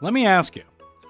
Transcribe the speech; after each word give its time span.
Let 0.00 0.12
me 0.12 0.26
ask 0.26 0.54
you 0.54 0.62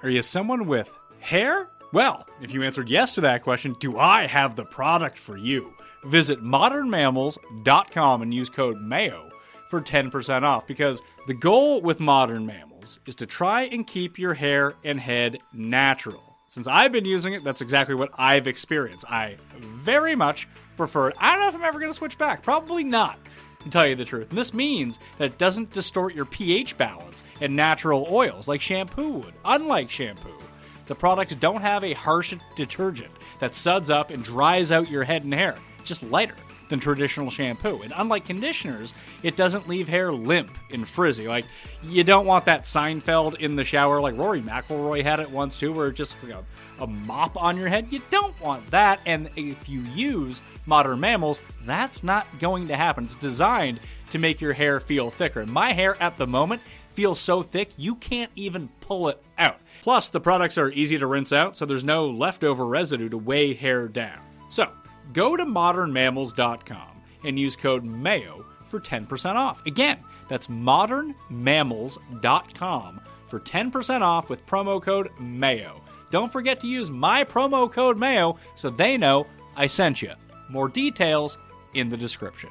are 0.03 0.09
you 0.09 0.23
someone 0.23 0.67
with 0.67 0.95
hair? 1.21 1.69
Well, 1.93 2.27
if 2.41 2.55
you 2.55 2.63
answered 2.63 2.89
yes 2.89 3.15
to 3.15 3.21
that 3.23 3.43
question, 3.43 3.77
do 3.81 3.99
I 3.99 4.27
have 4.27 4.57
the 4.57 4.65
product 4.65 5.19
for 5.19 5.37
you? 5.37 5.75
Visit 6.05 6.43
modernmammals.com 6.43 8.23
and 8.23 8.33
use 8.33 8.49
code 8.49 8.81
MAYO 8.81 9.31
for 9.69 9.81
10% 9.81 10.43
off 10.43 10.67
because 10.67 11.03
the 11.27 11.35
goal 11.35 11.83
with 11.83 12.01
modern 12.01 12.47
mammals 12.47 12.99
is 13.07 13.15
to 13.17 13.27
try 13.27 13.63
and 13.65 13.87
keep 13.87 14.19
your 14.19 14.35
hair 14.35 14.75
and 14.85 14.99
head 15.01 15.39
natural. 15.53 16.37
Since 16.49 16.67
I've 16.67 16.93
been 16.93 17.05
using 17.05 17.35
it, 17.35 17.45
that's 17.45 17.61
exactly 17.61 17.95
what 17.95 18.11
I've 18.17 18.47
experienced. 18.47 19.05
I 19.11 19.37
very 19.59 20.15
much 20.15 20.49
prefer 20.79 21.09
it. 21.09 21.17
I 21.19 21.33
don't 21.33 21.41
know 21.41 21.49
if 21.49 21.55
I'm 21.55 21.65
ever 21.65 21.79
going 21.79 21.91
to 21.91 21.97
switch 21.97 22.17
back. 22.17 22.43
Probably 22.43 22.85
not, 22.85 23.19
to 23.61 23.71
tell 23.71 23.87
you 23.87 23.95
the 23.95 24.05
truth. 24.05 24.31
And 24.31 24.39
this 24.39 24.55
means 24.55 24.99
that 25.19 25.27
it 25.27 25.39
doesn't 25.39 25.73
distort 25.73 26.15
your 26.15 26.25
pH 26.25 26.79
balance 26.79 27.25
and 27.41 27.55
natural 27.55 28.07
oils 28.11 28.49
like 28.49 28.61
shampoo 28.61 29.11
would. 29.11 29.35
Unlike 29.45 29.91
shampoo, 29.91 30.39
the 30.87 30.95
products 30.95 31.35
don't 31.35 31.61
have 31.61 31.85
a 31.85 31.93
harsh 31.93 32.35
detergent 32.57 33.11
that 33.41 33.55
suds 33.55 33.91
up 33.91 34.11
and 34.11 34.25
dries 34.25 34.73
out 34.73 34.91
your 34.91 35.05
head 35.05 35.25
and 35.25 35.35
hair. 35.35 35.57
It's 35.79 35.89
just 35.89 36.03
lighter 36.03 36.35
than 36.69 36.81
traditional 36.81 37.31
shampoo. 37.31 37.83
And 37.83 37.93
unlike 37.97 38.27
conditioners, 38.27 38.95
it 39.23 39.37
doesn't 39.37 39.69
leave 39.69 39.89
hair 39.89 40.13
limp 40.13 40.57
and 40.71 40.87
frizzy. 40.87 41.29
Like, 41.29 41.45
you 41.83 42.05
don't 42.05 42.27
want 42.27 42.45
that 42.47 42.63
Seinfeld 42.63 43.37
in 43.41 43.57
the 43.57 43.65
shower, 43.65 44.01
like 44.01 44.17
Rory 44.17 44.41
McIlroy 44.41 45.03
had 45.03 45.21
it 45.21 45.31
once 45.31 45.59
too, 45.59 45.73
where 45.73 45.89
it's 45.89 45.99
just 45.99 46.17
a, 46.25 46.45
a 46.83 46.87
mop 46.87 47.41
on 47.41 47.57
your 47.57 47.69
head. 47.69 47.89
You 47.91 48.03
don't 48.11 48.39
want 48.41 48.71
that. 48.71 49.01
And 49.07 49.31
if 49.37 49.69
you 49.69 49.81
use 49.81 50.41
modern 50.67 51.01
mammals, 51.01 51.41
that's 51.65 52.03
not 52.03 52.27
going 52.39 52.69
to 52.69 52.77
happen. 52.77 53.05
It's 53.05 53.15
designed 53.15 53.81
to 54.11 54.19
make 54.19 54.41
your 54.41 54.53
hair 54.53 54.81
feel 54.81 55.11
thicker. 55.11 55.45
My 55.47 55.73
hair 55.73 56.01
at 56.03 56.17
the 56.19 56.27
moment 56.27 56.63
feels 56.95 57.21
so 57.21 57.43
thick, 57.43 57.71
you 57.77 57.95
can't 57.95 58.33
even 58.35 58.69
pull 58.81 59.09
it 59.09 59.23
out. 59.39 59.59
Plus, 59.83 60.09
the 60.09 60.21
products 60.21 60.59
are 60.59 60.71
easy 60.73 60.99
to 60.99 61.07
rinse 61.07 61.33
out, 61.33 61.57
so 61.57 61.65
there's 61.65 61.85
no 61.85 62.09
leftover 62.09 62.67
residue 62.67 63.09
to 63.09 63.17
weigh 63.17 63.55
hair 63.55 63.87
down. 63.87 64.19
So, 64.49 64.69
go 65.13 65.37
to 65.37 65.45
modernmammals.com 65.45 67.03
and 67.25 67.39
use 67.39 67.57
code 67.57 67.85
MAYO 67.85 68.47
for 68.67 68.81
10% 68.81 69.35
off. 69.35 69.65
Again, 69.67 69.99
that's 70.29 70.47
modernmammals.com 70.49 73.01
for 73.29 73.41
10% 73.41 74.03
off 74.03 74.31
with 74.31 74.47
promo 74.47 74.83
code 74.83 75.11
MAYO. 75.19 75.83
Don't 76.11 76.33
forget 76.33 76.61
to 76.61 76.67
use 76.67 76.91
my 76.91 77.25
promo 77.25 77.71
code 77.71 77.99
MAYO 77.99 78.39
so 78.55 78.71
they 78.71 78.97
know 78.97 79.27
I 79.57 79.67
sent 79.67 80.01
you. 80.03 80.13
More 80.49 80.69
details 80.69 81.39
in 81.75 81.89
the 81.89 81.97
description. 81.97 82.51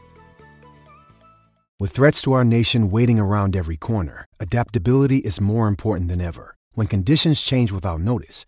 With 1.80 1.92
threats 1.92 2.24
to 2.24 2.34
our 2.34 2.44
nation 2.44 2.90
waiting 2.90 3.20
around 3.20 3.56
every 3.56 3.78
corner, 3.78 4.26
adaptability 4.40 5.18
is 5.18 5.40
more 5.40 5.68
important 5.68 6.10
than 6.10 6.22
ever. 6.22 6.56
When 6.74 6.88
conditions 6.88 7.42
change 7.42 7.72
without 7.72 8.02
notice, 8.02 8.48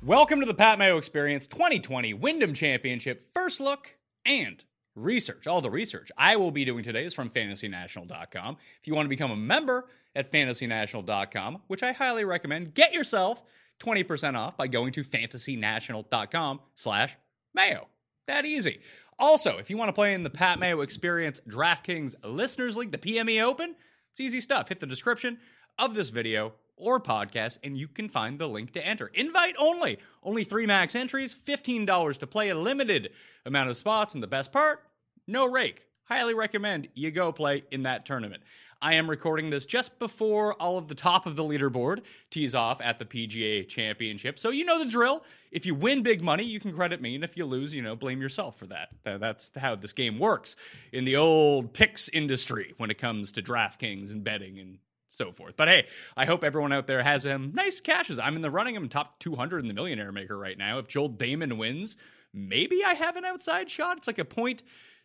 Welcome 0.00 0.38
to 0.38 0.46
the 0.46 0.54
Pat 0.54 0.78
Mayo 0.78 0.96
Experience 0.96 1.48
2020 1.48 2.14
Wyndham 2.14 2.54
Championship 2.54 3.32
First 3.32 3.58
Look 3.58 3.96
and 4.24 4.62
Research. 4.94 5.48
All 5.48 5.60
the 5.60 5.72
research 5.72 6.12
I 6.16 6.36
will 6.36 6.52
be 6.52 6.64
doing 6.64 6.84
today 6.84 7.04
is 7.04 7.14
from 7.14 7.30
fantasynational.com. 7.30 8.56
If 8.80 8.86
you 8.86 8.94
want 8.94 9.06
to 9.06 9.08
become 9.10 9.32
a 9.32 9.36
member 9.36 9.88
at 10.14 10.30
fantasynational.com, 10.30 11.62
which 11.66 11.82
I 11.82 11.90
highly 11.90 12.24
recommend, 12.24 12.74
get 12.74 12.94
yourself 12.94 13.42
20% 13.80 14.36
off 14.36 14.56
by 14.56 14.68
going 14.68 14.92
to 14.92 15.02
fantasynational.com 15.02 16.60
slash 16.76 17.16
mayo. 17.52 17.88
That 18.28 18.46
easy. 18.46 18.82
Also, 19.18 19.58
if 19.58 19.68
you 19.68 19.76
want 19.76 19.88
to 19.88 19.94
play 19.94 20.14
in 20.14 20.22
the 20.22 20.30
Pat 20.30 20.60
Mayo 20.60 20.80
Experience 20.80 21.40
DraftKings 21.48 22.14
Listeners 22.22 22.76
League, 22.76 22.92
the 22.92 22.98
PME 22.98 23.42
Open, 23.42 23.74
it's 24.12 24.20
easy 24.20 24.40
stuff. 24.40 24.68
Hit 24.68 24.78
the 24.78 24.86
description 24.86 25.38
of 25.76 25.94
this 25.94 26.10
video 26.10 26.52
or 26.76 27.00
podcast, 27.00 27.58
and 27.62 27.76
you 27.76 27.88
can 27.88 28.08
find 28.08 28.38
the 28.38 28.48
link 28.48 28.72
to 28.72 28.86
enter. 28.86 29.10
Invite 29.14 29.54
only. 29.58 29.98
Only 30.22 30.44
three 30.44 30.66
max 30.66 30.94
entries, 30.94 31.34
$15 31.34 32.18
to 32.18 32.26
play, 32.26 32.48
a 32.48 32.58
limited 32.58 33.10
amount 33.46 33.70
of 33.70 33.76
spots, 33.76 34.14
and 34.14 34.22
the 34.22 34.28
best 34.28 34.52
part, 34.52 34.80
no 35.26 35.46
rake. 35.46 35.84
Highly 36.04 36.34
recommend 36.34 36.88
you 36.94 37.10
go 37.10 37.32
play 37.32 37.64
in 37.70 37.82
that 37.82 38.04
tournament. 38.04 38.42
I 38.82 38.94
am 38.94 39.08
recording 39.08 39.48
this 39.48 39.64
just 39.64 39.98
before 39.98 40.52
all 40.60 40.76
of 40.76 40.88
the 40.88 40.94
top 40.94 41.24
of 41.24 41.36
the 41.36 41.42
leaderboard 41.42 42.04
tees 42.28 42.54
off 42.54 42.82
at 42.82 42.98
the 42.98 43.06
PGA 43.06 43.66
Championship. 43.66 44.38
So 44.38 44.50
you 44.50 44.66
know 44.66 44.78
the 44.78 44.90
drill. 44.90 45.24
If 45.50 45.64
you 45.64 45.74
win 45.74 46.02
big 46.02 46.20
money, 46.22 46.44
you 46.44 46.60
can 46.60 46.74
credit 46.74 47.00
me, 47.00 47.14
and 47.14 47.24
if 47.24 47.34
you 47.34 47.46
lose, 47.46 47.74
you 47.74 47.80
know, 47.80 47.96
blame 47.96 48.20
yourself 48.20 48.58
for 48.58 48.66
that. 48.66 48.88
Uh, 49.06 49.16
that's 49.16 49.50
how 49.56 49.74
this 49.74 49.94
game 49.94 50.18
works 50.18 50.54
in 50.92 51.06
the 51.06 51.16
old 51.16 51.72
picks 51.72 52.10
industry 52.10 52.74
when 52.76 52.90
it 52.90 52.98
comes 52.98 53.32
to 53.32 53.42
DraftKings 53.42 54.10
and 54.10 54.22
betting 54.22 54.58
and 54.58 54.78
so 55.14 55.32
forth. 55.32 55.56
But 55.56 55.68
hey, 55.68 55.86
I 56.16 56.24
hope 56.26 56.44
everyone 56.44 56.72
out 56.72 56.86
there 56.86 57.02
has 57.02 57.26
um, 57.26 57.52
nice 57.54 57.80
cashes. 57.80 58.18
I'm 58.18 58.36
in 58.36 58.42
the 58.42 58.50
running. 58.50 58.76
I'm 58.76 58.88
top 58.88 59.18
200 59.20 59.60
in 59.60 59.68
the 59.68 59.74
Millionaire 59.74 60.12
Maker 60.12 60.36
right 60.36 60.58
now. 60.58 60.78
If 60.78 60.88
Joel 60.88 61.10
Dahmen 61.10 61.56
wins, 61.56 61.96
maybe 62.32 62.82
I 62.84 62.94
have 62.94 63.16
an 63.16 63.24
outside 63.24 63.70
shot. 63.70 63.98
It's 63.98 64.06
like 64.06 64.18
a 64.18 64.24
point 64.24 64.62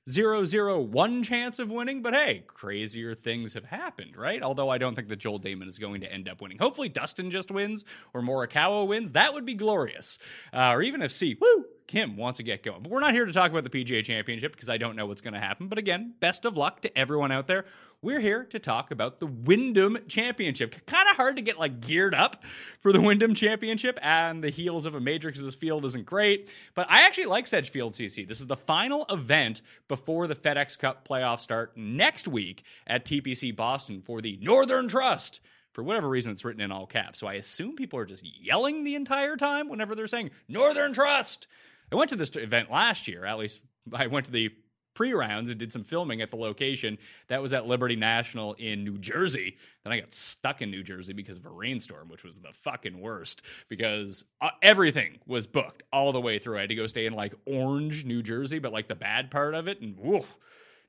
zero 0.09 0.44
zero 0.44 0.80
one 0.80 1.24
chance 1.24 1.59
of 1.59 1.69
winning. 1.69 2.02
But 2.02 2.14
hey, 2.14 2.44
crazier 2.48 3.14
things 3.14 3.53
have 3.53 3.66
happened, 3.66 4.16
right? 4.18 4.42
Although 4.42 4.69
I 4.69 4.78
don't 4.78 4.96
think 4.96 5.08
that 5.09 5.19
Joel 5.19 5.40
Dahmen 5.40 5.68
is 5.69 5.78
going 5.78 6.02
to 6.02 6.12
end 6.12 6.28
up 6.28 6.42
winning. 6.42 6.58
Hopefully, 6.58 6.90
Dustin 6.90 7.31
just 7.31 7.52
wins 7.52 7.86
or 8.14 8.22
Morikawa 8.22 8.88
wins. 8.88 9.12
That 9.12 9.34
would 9.34 9.46
be 9.46 9.53
glorious. 9.53 10.18
Uh, 10.52 10.72
or 10.74 10.81
even 10.81 11.02
if 11.02 11.12
Si, 11.12 11.38
woo, 11.40 11.66
Kim 11.89 12.17
wants 12.17 12.38
to 12.38 12.44
get 12.44 12.61
going. 12.61 12.83
But 12.83 12.91
we're 12.91 13.00
not 13.00 13.16
here 13.16 13.25
to 13.25 13.33
talk 13.33 13.50
about 13.50 13.63
the 13.63 13.69
PGA 13.72 14.03
Championship 14.03 14.51
because 14.51 14.69
I 14.69 14.77
don't 14.77 14.95
know 14.95 15.07
what's 15.07 15.22
going 15.22 15.33
to 15.33 15.39
happen. 15.39 15.67
But 15.67 15.79
again, 15.79 16.13
best 16.19 16.45
of 16.45 16.55
luck 16.55 16.81
to 16.81 16.95
everyone 16.95 17.31
out 17.31 17.47
there. 17.47 17.66
We're 18.03 18.19
here 18.19 18.44
to 18.51 18.59
talk 18.59 18.91
about 18.91 19.19
the 19.19 19.25
Wyndham 19.25 19.97
Championship. 20.07 20.85
Kind 20.85 21.09
of 21.09 21.16
hard 21.16 21.38
to 21.38 21.41
get 21.41 21.57
like 21.57 21.81
geared 21.81 22.13
up 22.13 22.44
for 22.79 22.94
the 22.94 23.01
Wyndham 23.01 23.33
Championship 23.33 23.97
and 24.03 24.44
the 24.44 24.51
heels 24.51 24.85
of 24.85 24.94
a 24.94 25.00
major 25.00 25.29
because 25.29 25.44
this 25.44 25.55
field 25.55 25.83
isn't 25.83 26.05
great. 26.05 26.53
But 26.75 26.91
I 26.91 27.07
actually 27.07 27.25
like 27.25 27.47
Sedgefield 27.47 27.94
CC. 27.94 28.27
This 28.27 28.39
is 28.39 28.45
the 28.45 28.56
final 28.56 29.07
event 29.09 29.63
before 29.88 30.27
the 30.27 30.35
FedEx 30.35 30.77
Cup 30.77 31.07
playoffs 31.07 31.39
start 31.39 31.75
next 31.75 32.27
week 32.27 32.63
at 32.85 33.03
TPC 33.03 33.56
Boston 33.56 34.03
for 34.03 34.21
the 34.21 34.38
Northern 34.39 34.88
Trust 34.88 35.39
for 35.71 35.83
whatever 35.83 36.09
reason, 36.09 36.31
it's 36.33 36.44
written 36.44 36.61
in 36.61 36.71
all 36.71 36.85
caps. 36.85 37.19
So 37.19 37.27
I 37.27 37.33
assume 37.35 37.75
people 37.75 38.00
are 38.00 38.06
just 38.06 38.25
yelling 38.25 38.83
the 38.83 38.95
entire 38.95 39.38
time 39.38 39.69
whenever 39.69 39.95
they're 39.95 40.07
saying 40.07 40.31
Northern 40.47 40.94
Trust. 40.94 41.47
I 41.91 41.95
went 41.95 42.09
to 42.11 42.16
this 42.16 42.35
event 42.35 42.72
last 42.72 43.07
year, 43.07 43.25
at 43.25 43.39
least 43.39 43.61
I 43.94 44.07
went 44.07 44.25
to 44.27 44.31
the 44.31 44.51
pre 44.94 45.13
rounds 45.13 45.50
and 45.50 45.57
did 45.57 45.72
some 45.72 45.83
filming 45.83 46.22
at 46.22 46.29
the 46.29 46.35
location. 46.35 46.97
That 47.29 47.41
was 47.41 47.53
at 47.53 47.66
Liberty 47.66 47.95
National 47.95 48.53
in 48.55 48.83
New 48.83 48.97
Jersey. 48.97 49.57
Then 49.83 49.94
I 49.94 50.00
got 50.01 50.13
stuck 50.13 50.61
in 50.61 50.72
New 50.72 50.83
Jersey 50.83 51.13
because 51.13 51.38
of 51.38 51.45
a 51.45 51.50
rainstorm, 51.50 52.09
which 52.09 52.23
was 52.23 52.39
the 52.39 52.51
fucking 52.51 53.00
worst 53.00 53.41
because 53.69 54.25
uh, 54.41 54.50
everything 54.61 55.19
was 55.25 55.47
booked 55.47 55.83
all 55.94 56.11
the 56.11 56.22
way 56.22 56.38
through. 56.38 56.57
I 56.57 56.61
had 56.61 56.69
to 56.69 56.75
go 56.75 56.88
stay 56.88 57.05
in 57.05 57.13
like 57.13 57.33
Orange, 57.45 58.06
New 58.06 58.21
Jersey, 58.21 58.59
but 58.59 58.73
like 58.73 58.88
the 58.88 58.95
bad 58.95 59.31
part 59.31 59.56
of 59.56 59.67
it. 59.67 59.79
And 59.79 59.97
woof, 59.97 60.38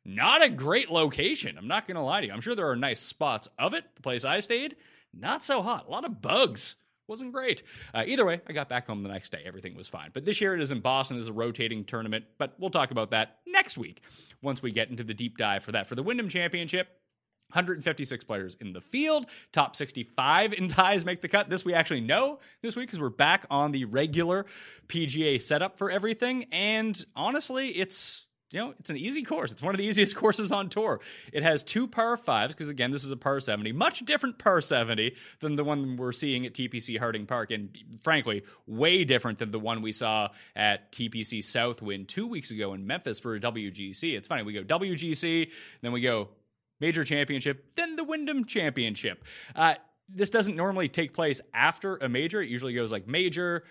not 0.05 0.43
a 0.43 0.49
great 0.49 0.91
location. 0.91 1.57
I'm 1.57 1.69
not 1.69 1.87
going 1.87 1.97
to 1.97 2.03
lie 2.03 2.21
to 2.21 2.27
you. 2.27 2.33
I'm 2.33 2.41
sure 2.41 2.55
there 2.55 2.71
are 2.71 2.77
nice 2.77 3.01
spots 3.01 3.49
of 3.59 3.75
it. 3.75 3.85
The 3.95 4.03
place 4.03 4.25
I 4.25 4.41
stayed, 4.41 4.77
not 5.15 5.45
so 5.45 5.63
hot. 5.63 5.87
A 5.87 5.91
lot 5.91 6.05
of 6.05 6.21
bugs. 6.21 6.77
Wasn't 7.11 7.33
great. 7.33 7.65
Uh, 7.93 8.05
either 8.07 8.25
way, 8.25 8.41
I 8.49 8.53
got 8.53 8.69
back 8.69 8.87
home 8.87 9.01
the 9.01 9.09
next 9.09 9.33
day. 9.33 9.43
Everything 9.45 9.75
was 9.75 9.89
fine. 9.89 10.11
But 10.13 10.25
this 10.25 10.41
year 10.41 10.55
it 10.55 10.61
is 10.61 10.71
in 10.71 10.79
Boston. 10.79 11.17
Is 11.17 11.27
a 11.27 11.33
rotating 11.33 11.83
tournament. 11.85 12.25
But 12.39 12.55
we'll 12.57 12.71
talk 12.71 12.93
about 12.93 13.11
that 13.11 13.41
next 13.49 13.77
week 13.77 14.01
once 14.43 14.63
we 14.63 14.71
get 14.71 14.91
into 14.91 15.03
the 15.03 15.13
deep 15.13 15.37
dive 15.37 15.65
for 15.65 15.73
that. 15.73 15.89
For 15.89 15.97
the 15.97 16.05
Wyndham 16.05 16.29
Championship, 16.29 16.87
156 17.49 18.23
players 18.23 18.55
in 18.61 18.73
the 18.73 18.81
field. 18.81 19.27
Top 19.51 19.75
65 19.75 20.53
in 20.53 20.69
ties 20.69 21.05
make 21.05 21.21
the 21.21 21.27
cut. 21.27 21.51
This 21.51 21.65
we 21.65 21.75
actually 21.75 22.01
know 22.01 22.39
this 22.63 22.77
week 22.77 22.87
because 22.87 23.01
we're 23.01 23.09
back 23.09 23.45
on 23.51 23.73
the 23.73 23.87
regular 23.87 24.47
PGA 24.87 25.43
setup 25.43 25.79
for 25.79 25.91
everything. 25.91 26.47
And 26.53 27.05
honestly, 27.17 27.71
it's 27.71 28.27
you 28.53 28.59
know, 28.59 28.75
it's 28.81 28.91
an 28.91 28.97
easy 28.97 29.23
course. 29.23 29.53
It's 29.53 29.63
one 29.63 29.75
of 29.75 29.79
the 29.79 29.85
easiest 29.85 30.17
courses 30.17 30.51
on 30.51 30.69
tour. 30.69 31.01
It 31.33 31.43
has 31.43 31.63
two 31.63 31.87
par 31.87 32.17
fives, 32.17 32.55
because 32.55 32.69
again, 32.69 32.91
this 32.91 33.05
is 33.05 33.11
a 33.11 33.17
par 33.17 33.41
70, 33.41 33.73
much 33.73 34.01
different 34.01 34.39
par 34.39 34.61
70 34.61 35.15
than 35.39 35.57
the 35.57 35.65
one 35.65 35.97
we're 35.97 36.13
seeing 36.13 36.47
at 36.47 36.55
TPC 36.55 36.99
Harding 36.99 37.27
Park, 37.27 37.51
and 37.51 37.77
frankly, 38.03 38.43
way 38.67 39.05
different 39.05 39.39
than 39.39 39.51
the 39.51 39.61
one 39.61 39.83
we 39.83 39.93
saw 39.93 40.29
at 40.57 40.91
TPC 40.93 41.45
Southwind 41.45 42.09
two 42.09 42.27
weeks 42.27 42.51
ago 42.51 42.75
in 42.75 42.87
Memphis 42.87 43.19
for 43.19 43.35
a 43.35 43.41
WGC. 43.41 44.17
It's 44.17 44.29
funny, 44.29 44.43
we 44.43 44.53
go 44.53 44.65
WGC, 44.65 45.51
then 45.83 45.93
we 45.93 46.01
go 46.01 46.31
Major 46.81 47.05
Championship, 47.05 47.77
then 47.77 47.97
the 47.97 48.05
Wyndham 48.05 48.45
Championship. 48.45 49.25
Uh, 49.55 49.75
this 50.13 50.31
doesn't 50.31 50.57
normally 50.57 50.89
take 50.89 51.13
place 51.13 51.41
after 51.55 51.97
a 51.99 52.09
major. 52.09 52.43
It 52.43 52.49
usually 52.49 52.75
goes 52.75 52.91
like 52.91 53.07
major, 53.07 53.65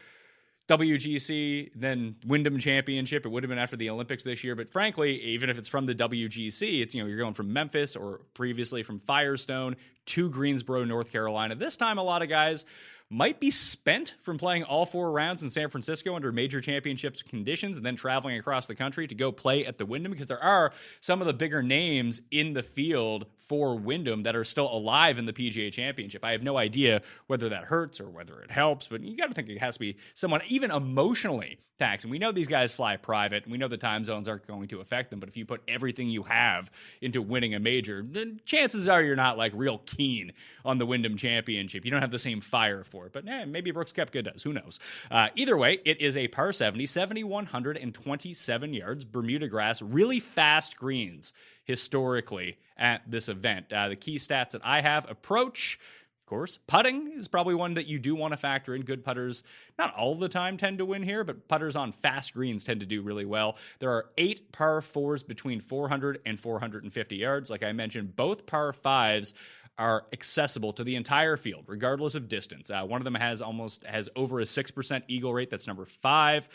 WGC, 0.70 1.72
then 1.76 2.16
Wyndham 2.28 2.60
Championship. 2.60 3.26
It 3.26 3.30
would 3.30 3.42
have 3.42 3.50
been 3.50 3.58
after 3.58 3.76
the 3.76 3.90
Olympics 3.90 4.24
this 4.24 4.44
year, 4.44 4.56
but 4.56 4.70
frankly, 4.70 5.20
even 5.22 5.50
if 5.50 5.58
it's 5.58 5.68
from 5.68 5.88
the 5.88 5.96
WGC, 5.96 6.82
it's 6.82 6.94
you 6.94 7.02
know 7.02 7.10
you're 7.10 7.18
going 7.18 7.34
from 7.34 7.52
Memphis 7.52 7.96
or 7.96 8.22
previously 8.36 8.84
from 8.84 9.00
Firestone 9.00 9.76
to 10.06 10.30
Greensboro, 10.30 10.84
North 10.84 11.12
Carolina. 11.12 11.56
This 11.56 11.76
time, 11.76 11.98
a 11.98 12.04
lot 12.04 12.22
of 12.22 12.30
guys 12.30 12.66
might 13.10 13.40
be 13.40 13.50
spent 13.50 14.16
from 14.22 14.38
playing 14.38 14.64
all 14.64 14.86
four 14.86 15.12
rounds 15.12 15.42
in 15.42 15.50
San 15.50 15.70
Francisco 15.70 16.16
under 16.16 16.32
major 16.32 16.62
championships 16.62 17.24
conditions 17.24 17.76
and 17.76 17.86
then 17.86 17.96
traveling 17.96 18.38
across 18.38 18.68
the 18.68 18.76
country 18.76 19.08
to 19.08 19.16
go 19.16 19.32
play 19.32 19.66
at 19.66 19.80
the 19.80 19.86
Wyndham 19.86 20.12
because 20.12 20.28
there 20.28 20.44
are 20.44 20.72
some 21.02 21.20
of 21.20 21.26
the 21.28 21.34
bigger 21.34 21.64
names 21.64 22.22
in 22.30 22.54
the 22.54 22.62
field 22.62 23.26
for 23.36 23.76
Wyndham 23.76 24.24
that 24.24 24.36
are 24.36 24.44
still 24.44 24.72
alive 24.72 25.18
in 25.18 25.26
the 25.26 25.34
PGA 25.34 25.72
Championship. 25.72 26.24
I 26.24 26.34
have 26.34 26.44
no 26.44 26.58
idea 26.58 27.02
whether 27.26 27.50
that 27.50 27.64
hurts 27.64 28.00
or 28.00 28.10
whether 28.10 28.42
it 28.42 28.52
helps, 28.52 28.88
but 28.88 29.02
you 29.02 29.18
got 29.18 29.30
to 29.30 29.34
think 29.34 29.50
it 29.50 29.58
has 29.58 29.76
to 29.76 29.80
be 29.80 29.98
someone 30.14 30.42
even 30.48 30.70
emotionally 30.70 31.60
taxing. 31.80 32.12
We 32.12 32.20
know 32.20 32.32
these 32.32 32.48
guys 32.48 32.72
fly 32.72 32.98
private, 32.98 33.44
and 33.44 33.52
we 33.52 33.58
know 33.58 33.68
the 33.68 33.78
time 33.78 34.04
zones 34.04 34.28
aren't 34.28 34.46
going 34.46 34.68
to 34.68 34.82
affect 34.82 35.10
them, 35.10 35.20
but 35.20 35.30
if 35.30 35.38
you 35.38 35.46
put 35.46 35.64
everything 35.68 36.10
you 36.10 36.24
have 36.24 36.70
into 37.02 37.22
winning 37.22 37.56
a 37.56 37.60
major, 37.60 38.04
then 38.06 38.42
chances 38.46 38.88
are 38.88 39.02
you're 39.02 39.16
not 39.16 39.38
like 39.38 39.54
real 39.56 39.80
keen 39.86 40.34
on 40.64 40.78
the 40.78 40.86
Wyndham 40.86 41.18
Championship. 41.18 41.86
You 41.86 41.92
don't 41.92 42.02
have 42.02 42.12
the 42.12 42.20
same 42.20 42.42
fire 42.42 42.84
for 42.84 42.99
it, 43.06 43.14
but 43.14 43.28
eh, 43.28 43.46
maybe 43.46 43.72
Brooks 43.72 43.92
Koepka 43.92 44.24
does. 44.24 44.44
Who 44.44 44.54
knows? 44.54 44.80
Uh, 45.10 45.30
either 45.36 45.58
way, 45.58 45.80
it 45.86 46.02
is 46.02 46.16
a 46.18 46.28
par 46.28 46.54
70, 46.54 46.86
7,127 46.86 48.74
yards, 48.74 49.06
Bermuda 49.06 49.48
grass, 49.48 49.82
really 49.82 50.20
fast 50.20 50.78
greens 50.78 51.34
historically 51.64 52.58
at 52.78 53.02
this 53.06 53.30
event. 53.30 53.72
Uh, 53.72 53.90
the 53.90 53.96
key 53.96 54.16
stats 54.16 54.52
that 54.52 54.62
I 54.66 54.82
have 54.82 55.10
approach, 55.10 55.80
of 56.20 56.26
course, 56.26 56.58
putting 56.66 57.12
is 57.12 57.28
probably 57.28 57.54
one 57.54 57.76
that 57.76 57.86
you 57.86 58.00
do 58.00 58.16
want 58.16 58.34
to 58.34 58.38
factor 58.38 58.74
in. 58.74 58.82
Good 58.82 59.04
putters, 59.04 59.44
not 59.78 59.94
all 59.96 60.16
the 60.16 60.30
time, 60.30 60.58
tend 60.58 60.80
to 60.80 60.86
win 60.86 61.04
here, 61.04 61.24
but 61.24 61.48
putters 61.48 61.76
on 61.76 61.92
fast 61.92 62.34
greens 62.34 62.64
tend 62.64 62.80
to 62.80 62.86
do 62.88 63.02
really 63.02 63.26
well. 63.26 63.58
There 63.80 63.92
are 63.92 64.10
eight 64.18 64.52
par 64.52 64.82
fours 64.82 65.22
between 65.22 65.60
400 65.60 66.22
and 66.26 66.40
450 66.40 67.16
yards. 67.18 67.52
Like 67.52 67.64
I 67.64 67.72
mentioned, 67.72 68.16
both 68.16 68.46
par 68.46 68.74
fives 68.74 69.34
are 69.80 70.06
accessible 70.12 70.74
to 70.74 70.84
the 70.84 70.96
entire 70.96 71.38
field, 71.38 71.64
regardless 71.68 72.14
of 72.14 72.28
distance. 72.28 72.70
Uh, 72.70 72.84
one 72.84 73.00
of 73.00 73.06
them 73.06 73.16
has 73.16 73.42
almost 73.42 73.86
has 73.86 74.10
over 74.16 74.42
a 74.42 74.46
six 74.46 74.70
percent 74.70 75.06
eagle 75.08 75.34
rate. 75.34 75.50
That's 75.50 75.66
number 75.66 75.86
five. 75.86 76.48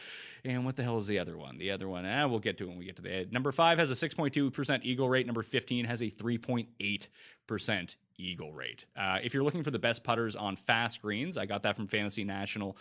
And 0.45 0.67
what 0.67 0.77
the 0.77 0.83
hell 0.83 0.99
is 0.99 1.07
the 1.07 1.19
other 1.19 1.39
one? 1.39 1.57
The 1.57 1.71
other 1.71 1.89
one, 1.89 2.05
eh, 2.05 2.25
we'll 2.27 2.39
get 2.39 2.59
to 2.59 2.69
when 2.69 2.79
we 2.79 2.85
get 2.85 2.97
to 2.97 3.03
the 3.03 3.27
number 3.33 3.51
five 3.51 3.79
has 3.79 3.91
a 3.91 3.97
six 3.97 4.15
point 4.15 4.35
two 4.35 4.51
percent 4.51 4.85
eagle 4.85 5.09
rate. 5.09 5.27
Number 5.27 5.43
fifteen 5.43 5.87
has 5.87 6.03
a 6.03 6.11
three 6.11 6.39
point 6.39 6.69
eight 6.79 7.09
percent 7.47 7.97
eagle 8.19 8.53
rate. 8.53 8.85
Uh, 8.95 9.19
if 9.23 9.35
you're 9.35 9.43
looking 9.43 9.63
for 9.63 9.71
the 9.71 9.79
best 9.79 10.05
putters 10.05 10.37
on 10.37 10.55
fast 10.57 11.03
greens, 11.03 11.39
I 11.39 11.47
got 11.47 11.63
that 11.63 11.77
from 11.77 11.89
Fantasy 11.89 12.25
National. 12.25 12.77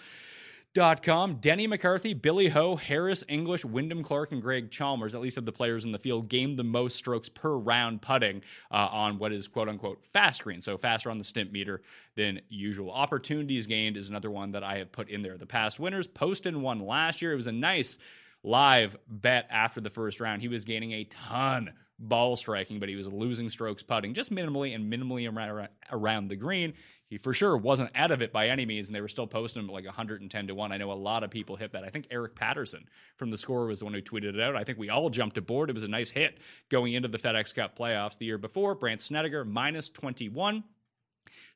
Com. 0.75 1.36
Denny 1.36 1.68
McCarthy, 1.68 2.16
Billy 2.16 2.48
Ho, 2.50 2.75
Harris 2.75 3.24
English, 3.30 3.64
Wyndham 3.64 4.02
Clark, 4.02 4.31
and 4.31 4.42
Greg 4.42 4.72
Chalmers, 4.72 5.14
at 5.14 5.22
least 5.22 5.38
of 5.38 5.46
the 5.46 5.52
players 5.52 5.86
in 5.86 5.92
the 5.92 6.00
field, 6.00 6.30
gained 6.30 6.58
the 6.58 6.64
most 6.64 6.96
strokes 6.96 7.30
per 7.30 7.58
round 7.58 8.02
putting 8.02 8.42
uh, 8.72 8.88
on 8.92 9.20
what 9.20 9.31
is 9.31 9.48
quote 9.48 9.70
unquote 9.70 10.04
fast 10.04 10.44
green. 10.44 10.62
So 10.62 10.75
faster 10.80 11.12
on 11.12 11.20
the 11.20 11.24
stimp 11.24 11.52
meter 11.52 11.84
than 12.16 12.42
usual. 12.50 12.92
Opportunities 12.92 13.68
gained 13.68 13.98
is 13.98 14.10
another 14.10 14.31
one 14.31 14.54
that 14.54 14.64
I 14.64 14.80
have 14.80 14.92
put 14.92 15.10
in 15.10 15.22
there. 15.22 15.38
The 15.38 15.46
past 15.46 15.80
winners, 15.80 16.08
Poston 16.08 16.64
won 16.64 16.80
last 16.80 17.22
year. 17.22 17.34
It 17.34 17.38
was 17.38 17.46
a 17.46 17.52
nice 17.52 18.00
live 18.42 18.98
bet 19.08 19.46
after 19.52 19.80
the 19.80 19.92
first 19.92 20.20
round. 20.20 20.42
He 20.42 20.48
was 20.48 20.66
gaining 20.66 20.92
a 20.94 21.04
ton 21.04 21.72
ball 22.08 22.36
striking, 22.36 22.80
but 22.80 22.90
he 22.90 22.96
was 22.96 23.08
losing 23.08 23.50
strokes 23.50 23.82
putting 23.82 24.14
just 24.14 24.32
minimally 24.32 24.76
and 24.76 24.92
minimally 24.92 25.28
around 25.92 26.28
the 26.28 26.36
green. 26.36 26.74
He 27.08 27.18
for 27.18 27.34
sure 27.34 27.56
wasn't 27.56 27.92
out 27.96 28.12
of 28.12 28.22
it 28.22 28.32
by 28.32 28.48
any 28.48 28.66
means, 28.66 28.88
and 28.88 28.96
they 28.96 29.02
were 29.02 29.08
still 29.08 29.28
posting 29.28 29.64
him 29.64 29.70
like 29.70 29.86
110 29.86 30.48
to 30.48 30.56
1. 30.56 30.72
I 30.72 30.78
know 30.78 30.92
a 30.92 30.94
lot 30.94 31.24
of 31.24 31.30
people 31.30 31.56
hit 31.56 31.72
that. 31.74 31.84
I 31.84 31.90
think 31.90 32.08
Eric 32.10 32.36
Patterson 32.36 32.86
from 33.18 33.30
the 33.30 33.38
score 33.38 33.68
was 33.68 33.80
the 33.80 33.86
one 33.86 33.94
who 33.94 34.02
tweeted 34.02 34.36
it 34.36 34.40
out. 34.40 34.56
I 34.56 34.64
think 34.64 34.80
we 34.80 34.90
all 34.90 35.10
jumped 35.10 35.38
aboard. 35.38 35.70
It 35.70 35.74
was 35.74 35.84
a 35.84 35.88
nice 35.90 36.10
hit 36.10 36.40
going 36.70 36.94
into 36.94 37.08
the 37.08 37.20
FedEx 37.20 37.54
Cup 37.54 37.78
playoffs 37.78 38.18
the 38.18 38.26
year 38.26 38.38
before. 38.38 38.74
Brandt 38.76 39.02
Snedeker 39.02 39.46
minus 39.46 39.90
21. 39.90 40.64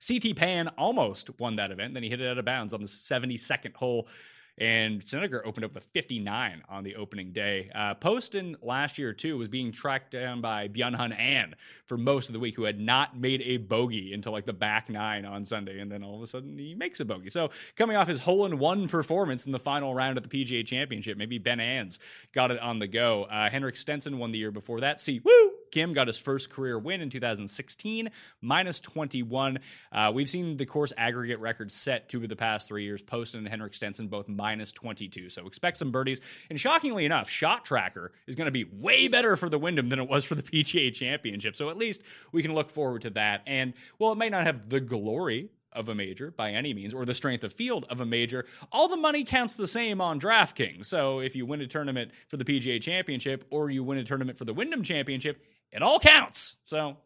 CT 0.07 0.35
Pan 0.35 0.69
almost 0.77 1.39
won 1.39 1.55
that 1.57 1.71
event. 1.71 1.93
Then 1.93 2.03
he 2.03 2.09
hit 2.09 2.21
it 2.21 2.27
out 2.29 2.37
of 2.37 2.45
bounds 2.45 2.73
on 2.73 2.81
the 2.81 2.87
72nd 2.87 3.75
hole 3.75 4.07
and 4.57 5.07
Snedeker 5.07 5.45
opened 5.45 5.65
up 5.65 5.75
with 5.75 5.83
59 5.93 6.63
on 6.67 6.83
the 6.83 6.95
opening 6.95 7.31
day. 7.31 7.69
Uh, 7.75 7.93
Poston 7.93 8.57
last 8.61 8.97
year, 8.97 9.13
too, 9.13 9.37
was 9.37 9.49
being 9.49 9.71
tracked 9.71 10.11
down 10.11 10.41
by 10.41 10.67
Byung-Hun 10.67 11.13
An 11.13 11.55
for 11.85 11.97
most 11.97 12.27
of 12.29 12.33
the 12.33 12.39
week, 12.39 12.55
who 12.55 12.63
had 12.63 12.79
not 12.79 13.15
made 13.17 13.41
a 13.43 13.57
bogey 13.57 14.13
until 14.13 14.31
like 14.31 14.45
the 14.45 14.53
back 14.53 14.89
nine 14.89 15.25
on 15.25 15.45
Sunday. 15.45 15.79
And 15.79 15.91
then 15.91 16.03
all 16.03 16.15
of 16.15 16.21
a 16.21 16.27
sudden 16.27 16.57
he 16.57 16.73
makes 16.73 16.99
a 16.99 17.05
bogey. 17.05 17.29
So 17.29 17.51
coming 17.75 17.97
off 17.97 18.07
his 18.07 18.19
hole 18.19 18.45
in 18.45 18.57
one 18.57 18.87
performance 18.87 19.45
in 19.45 19.51
the 19.51 19.59
final 19.59 19.93
round 19.93 20.17
of 20.17 20.27
the 20.27 20.45
PGA 20.45 20.65
Championship, 20.65 21.17
maybe 21.17 21.37
Ben 21.37 21.59
An's 21.59 21.99
got 22.33 22.49
it 22.49 22.59
on 22.59 22.79
the 22.79 22.87
go. 22.87 23.25
Uh, 23.25 23.49
Henrik 23.49 23.77
Stenson 23.77 24.17
won 24.17 24.31
the 24.31 24.39
year 24.39 24.51
before 24.51 24.79
that. 24.79 24.99
Si, 24.99 25.21
woo! 25.23 25.56
Kim 25.71 25.93
got 25.93 26.07
his 26.07 26.17
first 26.17 26.49
career 26.49 26.77
win 26.77 27.01
in 27.01 27.09
2016, 27.09 28.09
minus 28.41 28.79
21. 28.79 29.59
Uh, 29.91 30.11
we've 30.13 30.29
seen 30.29 30.57
the 30.57 30.65
course 30.65 30.93
aggregate 30.97 31.39
record 31.39 31.71
set 31.71 32.09
two 32.09 32.21
of 32.21 32.29
the 32.29 32.35
past 32.35 32.67
three 32.67 32.83
years. 32.83 33.01
Poston 33.01 33.39
and 33.39 33.47
Henrik 33.47 33.73
Stenson 33.73 34.07
both 34.07 34.27
minus 34.27 34.71
22. 34.71 35.29
So 35.29 35.45
expect 35.47 35.77
some 35.77 35.91
birdies. 35.91 36.21
And 36.49 36.59
shockingly 36.59 37.05
enough, 37.05 37.29
Shot 37.29 37.65
Tracker 37.65 38.11
is 38.27 38.35
going 38.35 38.45
to 38.45 38.51
be 38.51 38.65
way 38.65 39.07
better 39.07 39.35
for 39.35 39.49
the 39.49 39.59
Wyndham 39.59 39.89
than 39.89 39.99
it 39.99 40.07
was 40.07 40.25
for 40.25 40.35
the 40.35 40.43
PGA 40.43 40.93
Championship. 40.93 41.55
So 41.55 41.69
at 41.69 41.77
least 41.77 42.01
we 42.31 42.41
can 42.41 42.53
look 42.53 42.69
forward 42.69 43.03
to 43.03 43.09
that. 43.11 43.43
And 43.45 43.73
well, 43.99 44.11
it 44.11 44.17
may 44.17 44.29
not 44.29 44.45
have 44.45 44.69
the 44.69 44.79
glory 44.79 45.49
of 45.77 45.89
a 45.89 45.95
major 45.95 46.31
by 46.31 46.51
any 46.51 46.73
means, 46.73 46.93
or 46.93 47.05
the 47.05 47.13
strength 47.13 47.43
of 47.43 47.53
field 47.53 47.85
of 47.89 48.01
a 48.01 48.05
major, 48.05 48.45
all 48.71 48.87
the 48.87 48.97
money 48.97 49.23
counts 49.23 49.53
the 49.53 49.67
same 49.67 50.01
on 50.01 50.19
DraftKings. 50.19 50.85
So 50.85 51.19
if 51.19 51.35
you 51.35 51.45
win 51.45 51.61
a 51.61 51.67
tournament 51.67 52.11
for 52.27 52.37
the 52.37 52.43
PGA 52.43 52.81
Championship 52.81 53.45
or 53.51 53.69
you 53.69 53.83
win 53.83 53.99
a 53.99 54.03
tournament 54.03 54.37
for 54.37 54.45
the 54.45 54.53
Wyndham 54.53 54.83
Championship, 54.83 55.43
it 55.71 55.81
all 55.81 55.99
counts. 55.99 56.57
So 56.63 56.97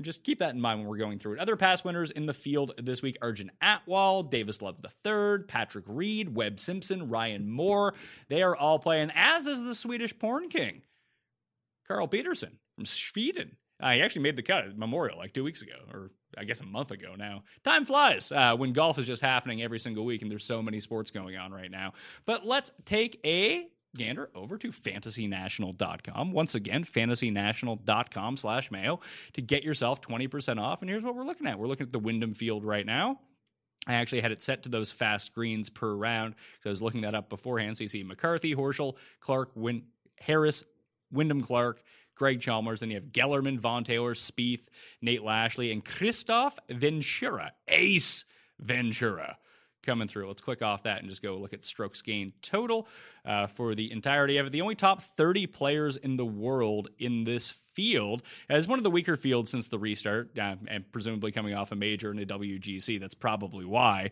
just 0.00 0.24
keep 0.24 0.38
that 0.38 0.54
in 0.54 0.60
mind 0.60 0.80
when 0.80 0.88
we're 0.88 0.96
going 0.96 1.18
through 1.18 1.34
it. 1.34 1.38
Other 1.40 1.56
past 1.56 1.84
winners 1.84 2.10
in 2.10 2.26
the 2.26 2.34
field 2.34 2.72
this 2.78 3.02
week 3.02 3.16
Arjun 3.22 3.50
Atwal, 3.62 4.28
Davis 4.28 4.62
Love 4.62 4.76
III, 4.84 5.44
Patrick 5.46 5.84
Reed, 5.88 6.34
Webb 6.34 6.60
Simpson, 6.60 7.08
Ryan 7.08 7.48
Moore. 7.48 7.94
They 8.28 8.42
are 8.42 8.56
all 8.56 8.78
playing, 8.78 9.10
as 9.14 9.46
is 9.46 9.62
the 9.62 9.74
Swedish 9.74 10.18
porn 10.18 10.48
king, 10.48 10.82
Carl 11.86 12.08
Pettersson 12.08 12.52
from 12.74 12.84
Sweden. 12.84 13.56
Uh, 13.80 13.92
he 13.92 14.02
actually 14.02 14.22
made 14.22 14.36
the 14.36 14.42
cut 14.42 14.64
at 14.64 14.76
Memorial 14.76 15.18
like 15.18 15.32
two 15.32 15.44
weeks 15.44 15.62
ago, 15.62 15.76
or 15.92 16.10
I 16.36 16.44
guess 16.44 16.60
a 16.60 16.66
month 16.66 16.90
ago 16.90 17.14
now. 17.16 17.44
Time 17.62 17.84
flies 17.84 18.32
uh, 18.32 18.56
when 18.56 18.72
golf 18.72 18.98
is 18.98 19.06
just 19.06 19.22
happening 19.22 19.62
every 19.62 19.78
single 19.78 20.04
week, 20.04 20.22
and 20.22 20.30
there's 20.30 20.44
so 20.44 20.60
many 20.60 20.80
sports 20.80 21.10
going 21.12 21.36
on 21.36 21.52
right 21.52 21.70
now. 21.70 21.92
But 22.26 22.44
let's 22.44 22.72
take 22.84 23.20
a 23.24 23.68
gander 23.96 24.30
over 24.34 24.58
to 24.58 24.68
fantasynational.com. 24.68 26.32
Once 26.32 26.54
again, 26.54 26.84
fantasynational.com 26.84 28.36
slash 28.36 28.70
mayo 28.70 29.00
to 29.34 29.42
get 29.42 29.64
yourself 29.64 30.00
20% 30.00 30.60
off. 30.60 30.82
And 30.82 30.90
here's 30.90 31.04
what 31.04 31.14
we're 31.14 31.24
looking 31.24 31.46
at. 31.46 31.58
We're 31.58 31.66
looking 31.66 31.86
at 31.86 31.92
the 31.92 31.98
Wyndham 31.98 32.34
Field 32.34 32.64
right 32.64 32.86
now. 32.86 33.20
I 33.86 33.94
actually 33.94 34.20
had 34.20 34.32
it 34.32 34.42
set 34.42 34.64
to 34.64 34.68
those 34.68 34.92
fast 34.92 35.34
greens 35.34 35.70
per 35.70 35.92
round. 35.94 36.34
So 36.60 36.68
I 36.68 36.72
was 36.72 36.82
looking 36.82 37.02
that 37.02 37.14
up 37.14 37.28
beforehand. 37.28 37.76
So 37.76 37.84
you 37.84 37.88
see 37.88 38.02
McCarthy, 38.02 38.54
Horschel, 38.54 38.96
Clark, 39.20 39.52
Win- 39.54 39.84
Harris, 40.20 40.62
Wyndham 41.10 41.40
Clark, 41.40 41.82
Greg 42.14 42.40
Chalmers. 42.40 42.80
Then 42.80 42.90
you 42.90 42.96
have 42.96 43.08
Gellerman, 43.08 43.58
Vaughn 43.58 43.84
Taylor, 43.84 44.14
Spieth, 44.14 44.66
Nate 45.00 45.22
Lashley, 45.22 45.72
and 45.72 45.82
Kristoffer 45.84 46.58
Ventura. 46.68 47.52
Ace 47.68 48.24
Ventura 48.58 49.38
coming 49.82 50.08
through. 50.08 50.28
Let's 50.28 50.40
click 50.40 50.62
off 50.62 50.82
that 50.84 51.00
and 51.00 51.08
just 51.08 51.22
go 51.22 51.36
look 51.36 51.52
at 51.52 51.64
strokes 51.64 52.02
gained 52.02 52.32
total 52.42 52.88
uh, 53.24 53.46
for 53.46 53.74
the 53.74 53.90
entirety 53.92 54.36
of 54.38 54.46
it. 54.46 54.52
The 54.52 54.60
only 54.60 54.74
top 54.74 55.02
30 55.02 55.46
players 55.46 55.96
in 55.96 56.16
the 56.16 56.26
world 56.26 56.88
in 56.98 57.24
this 57.24 57.50
field 57.50 58.22
as 58.48 58.66
one 58.66 58.78
of 58.78 58.84
the 58.84 58.90
weaker 58.90 59.16
fields 59.16 59.50
since 59.50 59.68
the 59.68 59.78
restart, 59.78 60.38
uh, 60.38 60.56
and 60.66 60.90
presumably 60.92 61.32
coming 61.32 61.54
off 61.54 61.72
a 61.72 61.76
major 61.76 62.10
in 62.10 62.18
a 62.18 62.26
WGC. 62.26 63.00
That's 63.00 63.14
probably 63.14 63.64
why. 63.64 64.10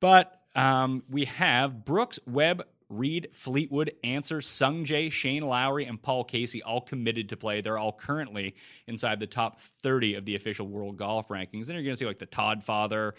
But 0.00 0.40
um, 0.54 1.02
we 1.08 1.24
have 1.26 1.84
Brooks, 1.84 2.18
Webb, 2.26 2.64
Reed, 2.88 3.28
Fleetwood, 3.32 3.92
Ancer, 4.02 4.40
Sung 4.40 4.84
Jae, 4.84 5.12
Shane 5.12 5.42
Lowry, 5.42 5.84
and 5.84 6.00
Paul 6.00 6.24
Casey 6.24 6.62
all 6.62 6.80
committed 6.80 7.28
to 7.28 7.36
play. 7.36 7.60
They're 7.60 7.78
all 7.78 7.92
currently 7.92 8.54
inside 8.86 9.20
the 9.20 9.26
top 9.26 9.60
30 9.60 10.14
of 10.14 10.24
the 10.24 10.34
official 10.34 10.66
world 10.66 10.96
golf 10.96 11.28
rankings. 11.28 11.66
Then 11.66 11.76
you're 11.76 11.84
going 11.84 11.94
to 11.94 11.96
see 11.96 12.06
like 12.06 12.18
the 12.18 12.26
Todd 12.26 12.64
Father, 12.64 13.14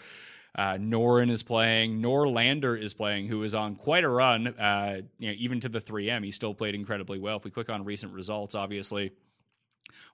Uh, 0.54 0.74
Noren 0.74 1.30
is 1.30 1.42
playing. 1.42 2.02
Norlander 2.02 2.80
is 2.80 2.94
playing, 2.94 3.28
who 3.28 3.42
is 3.42 3.54
on 3.54 3.76
quite 3.76 4.04
a 4.04 4.08
run. 4.08 4.48
Uh, 4.48 5.02
you 5.18 5.28
know, 5.28 5.34
even 5.38 5.60
to 5.60 5.68
the 5.68 5.80
3M, 5.80 6.24
he 6.24 6.30
still 6.30 6.54
played 6.54 6.74
incredibly 6.74 7.18
well. 7.18 7.36
If 7.36 7.44
we 7.44 7.50
click 7.50 7.70
on 7.70 7.84
recent 7.84 8.12
results, 8.12 8.54
obviously 8.54 9.12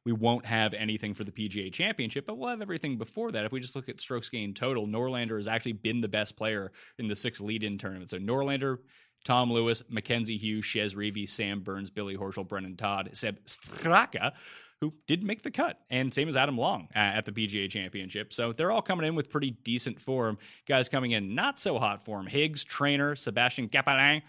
we 0.04 0.12
won't 0.12 0.46
have 0.46 0.74
anything 0.74 1.14
for 1.14 1.24
the 1.24 1.32
PGA 1.32 1.72
Championship, 1.72 2.26
but 2.26 2.38
we'll 2.38 2.48
have 2.48 2.62
everything 2.62 2.96
before 2.96 3.32
that. 3.32 3.44
If 3.44 3.52
we 3.52 3.60
just 3.60 3.76
look 3.76 3.88
at 3.88 4.00
strokes 4.00 4.28
gained 4.28 4.56
total, 4.56 4.86
Norlander 4.86 5.36
has 5.36 5.48
actually 5.48 5.72
been 5.72 6.00
the 6.00 6.08
best 6.08 6.36
player 6.36 6.72
in 6.98 7.08
the 7.08 7.16
six 7.16 7.40
lead-in 7.40 7.78
tournament. 7.78 8.10
So 8.10 8.18
Norlander, 8.18 8.78
Tom 9.24 9.52
Lewis, 9.52 9.82
Mackenzie 9.88 10.36
Hughes, 10.36 10.64
Chez 10.64 10.94
Reavie, 10.94 11.28
Sam 11.28 11.60
Burns, 11.60 11.90
Billy 11.90 12.16
Horschel, 12.16 12.46
Brendon 12.46 12.76
Todd, 12.76 13.10
Sepp 13.12 13.44
Straka, 13.46 14.32
who 14.80 14.92
did 15.06 15.24
make 15.24 15.42
the 15.42 15.50
cut, 15.50 15.80
and 15.90 16.12
same 16.12 16.28
as 16.28 16.36
Adam 16.36 16.58
Long 16.58 16.88
uh, 16.94 16.98
at 16.98 17.24
the 17.24 17.32
PGA 17.32 17.70
Championship. 17.70 18.32
So 18.32 18.52
they're 18.52 18.70
all 18.70 18.82
coming 18.82 19.06
in 19.06 19.14
with 19.14 19.30
pretty 19.30 19.50
decent 19.50 20.00
form. 20.00 20.38
Guys 20.66 20.88
coming 20.88 21.12
in 21.12 21.34
not 21.34 21.58
so 21.58 21.78
hot 21.78 22.04
form: 22.04 22.26
Higgs, 22.26 22.64
Trainer, 22.64 23.16
Sebastian 23.16 23.68
Cappelen, 23.68 24.22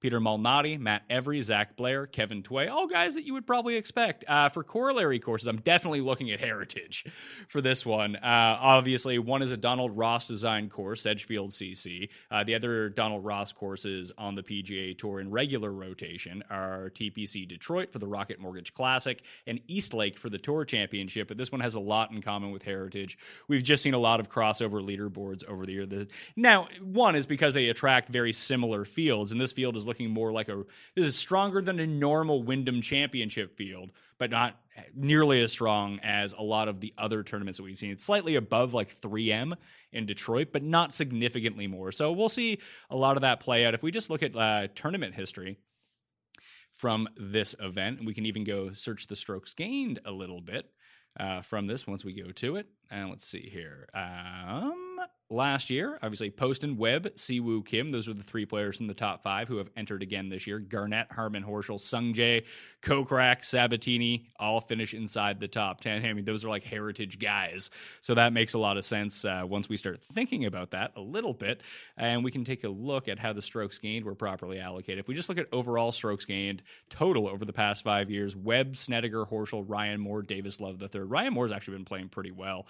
Peter 0.00 0.20
Malnati, 0.20 0.78
Matt 0.78 1.02
Every, 1.08 1.40
Zach 1.40 1.76
Blair, 1.76 2.06
Kevin 2.06 2.42
Tway, 2.42 2.68
all 2.68 2.86
guys 2.86 3.14
that 3.14 3.24
you 3.24 3.32
would 3.32 3.46
probably 3.46 3.76
expect. 3.76 4.24
Uh, 4.28 4.48
for 4.48 4.62
corollary 4.62 5.18
courses, 5.18 5.48
I'm 5.48 5.56
definitely 5.56 6.00
looking 6.00 6.30
at 6.30 6.40
Heritage 6.40 7.04
for 7.48 7.60
this 7.60 7.86
one. 7.86 8.16
Uh, 8.16 8.58
obviously, 8.60 9.18
one 9.18 9.42
is 9.42 9.52
a 9.52 9.56
Donald 9.56 9.96
Ross 9.96 10.28
designed 10.28 10.70
course, 10.70 11.02
Sedgefield 11.02 11.50
CC. 11.50 12.08
Uh, 12.30 12.44
the 12.44 12.54
other 12.54 12.88
Donald 12.88 13.24
Ross 13.24 13.52
courses 13.52 14.12
on 14.18 14.34
the 14.34 14.42
PGA 14.42 14.96
Tour 14.96 15.20
in 15.20 15.30
regular 15.30 15.72
rotation 15.72 16.44
are 16.50 16.90
TPC 16.90 17.48
Detroit 17.48 17.92
for 17.92 17.98
the 17.98 18.06
Rocket 18.06 18.38
Mortgage 18.38 18.74
Classic 18.74 19.22
and 19.46 19.60
Eastlake 19.66 20.18
for 20.18 20.28
the 20.28 20.38
Tour 20.38 20.64
Championship. 20.64 21.28
But 21.28 21.38
this 21.38 21.50
one 21.50 21.60
has 21.60 21.74
a 21.74 21.80
lot 21.80 22.10
in 22.10 22.20
common 22.20 22.50
with 22.50 22.62
Heritage. 22.62 23.18
We've 23.48 23.62
just 23.62 23.82
seen 23.82 23.94
a 23.94 23.98
lot 23.98 24.20
of 24.20 24.28
crossover 24.28 24.84
leaderboards 24.86 25.44
over 25.48 25.64
the 25.64 25.72
year. 25.72 25.86
Now, 26.36 26.68
one 26.82 27.16
is 27.16 27.26
because 27.26 27.54
they 27.54 27.68
attract 27.68 28.10
very 28.10 28.32
similar 28.32 28.84
fields, 28.84 29.32
and 29.32 29.40
this 29.40 29.52
field 29.52 29.76
is 29.76 29.85
looking 29.86 30.10
more 30.10 30.32
like 30.32 30.48
a 30.48 30.64
this 30.94 31.06
is 31.06 31.16
stronger 31.16 31.60
than 31.60 31.78
a 31.80 31.86
normal 31.86 32.42
Wyndham 32.42 32.80
Championship 32.80 33.56
field, 33.56 33.92
but 34.18 34.30
not 34.30 34.60
nearly 34.94 35.42
as 35.42 35.52
strong 35.52 35.98
as 36.00 36.32
a 36.32 36.42
lot 36.42 36.68
of 36.68 36.80
the 36.80 36.92
other 36.98 37.22
tournaments 37.22 37.58
that 37.58 37.64
we've 37.64 37.78
seen. 37.78 37.90
It's 37.90 38.04
slightly 38.04 38.36
above 38.36 38.74
like 38.74 38.94
3M 38.94 39.54
in 39.92 40.06
Detroit, 40.06 40.48
but 40.52 40.62
not 40.62 40.94
significantly 40.94 41.66
more. 41.66 41.92
So 41.92 42.12
we'll 42.12 42.28
see 42.28 42.58
a 42.90 42.96
lot 42.96 43.16
of 43.16 43.22
that 43.22 43.40
play 43.40 43.64
out. 43.66 43.74
If 43.74 43.82
we 43.82 43.90
just 43.90 44.10
look 44.10 44.22
at 44.22 44.36
uh, 44.36 44.68
tournament 44.74 45.14
history 45.14 45.58
from 46.72 47.08
this 47.16 47.54
event, 47.60 48.04
we 48.04 48.14
can 48.14 48.26
even 48.26 48.44
go 48.44 48.72
search 48.72 49.06
the 49.06 49.16
strokes 49.16 49.54
gained 49.54 50.00
a 50.04 50.12
little 50.12 50.40
bit 50.40 50.70
uh, 51.18 51.40
from 51.40 51.66
this 51.66 51.86
once 51.86 52.04
we 52.04 52.12
go 52.12 52.30
to 52.32 52.56
it. 52.56 52.66
And 52.90 53.10
let's 53.10 53.24
see 53.24 53.48
here. 53.50 53.88
Um, 53.94 54.85
last 55.30 55.70
year, 55.70 55.98
obviously, 56.02 56.30
Poston, 56.30 56.76
Webb, 56.76 57.06
Siwoo 57.16 57.64
Kim. 57.64 57.88
Those 57.88 58.08
are 58.08 58.14
the 58.14 58.22
three 58.22 58.46
players 58.46 58.80
in 58.80 58.86
the 58.86 58.94
top 58.94 59.22
five 59.22 59.48
who 59.48 59.56
have 59.56 59.68
entered 59.76 60.02
again 60.02 60.28
this 60.28 60.46
year. 60.46 60.58
Garnett, 60.58 61.10
Harman, 61.10 61.42
Horschel, 61.42 61.80
Sungjae, 61.80 62.46
Kokrak, 62.82 63.44
Sabatini 63.44 64.28
all 64.38 64.60
finish 64.60 64.94
inside 64.94 65.40
the 65.40 65.48
top 65.48 65.80
10. 65.80 66.04
I 66.04 66.12
mean, 66.12 66.24
those 66.24 66.44
are 66.44 66.48
like 66.48 66.64
heritage 66.64 67.18
guys. 67.18 67.70
So 68.00 68.14
that 68.14 68.32
makes 68.32 68.54
a 68.54 68.58
lot 68.58 68.76
of 68.76 68.84
sense 68.84 69.24
uh, 69.24 69.42
once 69.44 69.68
we 69.68 69.76
start 69.76 70.02
thinking 70.02 70.44
about 70.44 70.70
that 70.70 70.92
a 70.96 71.00
little 71.00 71.34
bit. 71.34 71.62
And 71.96 72.22
we 72.22 72.30
can 72.30 72.44
take 72.44 72.64
a 72.64 72.68
look 72.68 73.08
at 73.08 73.18
how 73.18 73.32
the 73.32 73.42
strokes 73.42 73.78
gained 73.78 74.04
were 74.04 74.14
properly 74.14 74.60
allocated. 74.60 74.98
If 74.98 75.08
we 75.08 75.14
just 75.14 75.28
look 75.28 75.38
at 75.38 75.46
overall 75.52 75.92
strokes 75.92 76.24
gained 76.24 76.62
total 76.88 77.28
over 77.28 77.44
the 77.44 77.52
past 77.52 77.82
five 77.82 78.10
years, 78.10 78.36
Webb, 78.36 78.76
Snedeker, 78.76 79.24
Horschel, 79.24 79.64
Ryan 79.66 80.00
Moore, 80.00 80.22
Davis 80.22 80.60
Love 80.60 80.78
the 80.78 80.88
third. 80.88 81.10
Ryan 81.10 81.34
Moore's 81.34 81.52
actually 81.52 81.76
been 81.76 81.84
playing 81.84 82.08
pretty 82.08 82.30
well. 82.30 82.66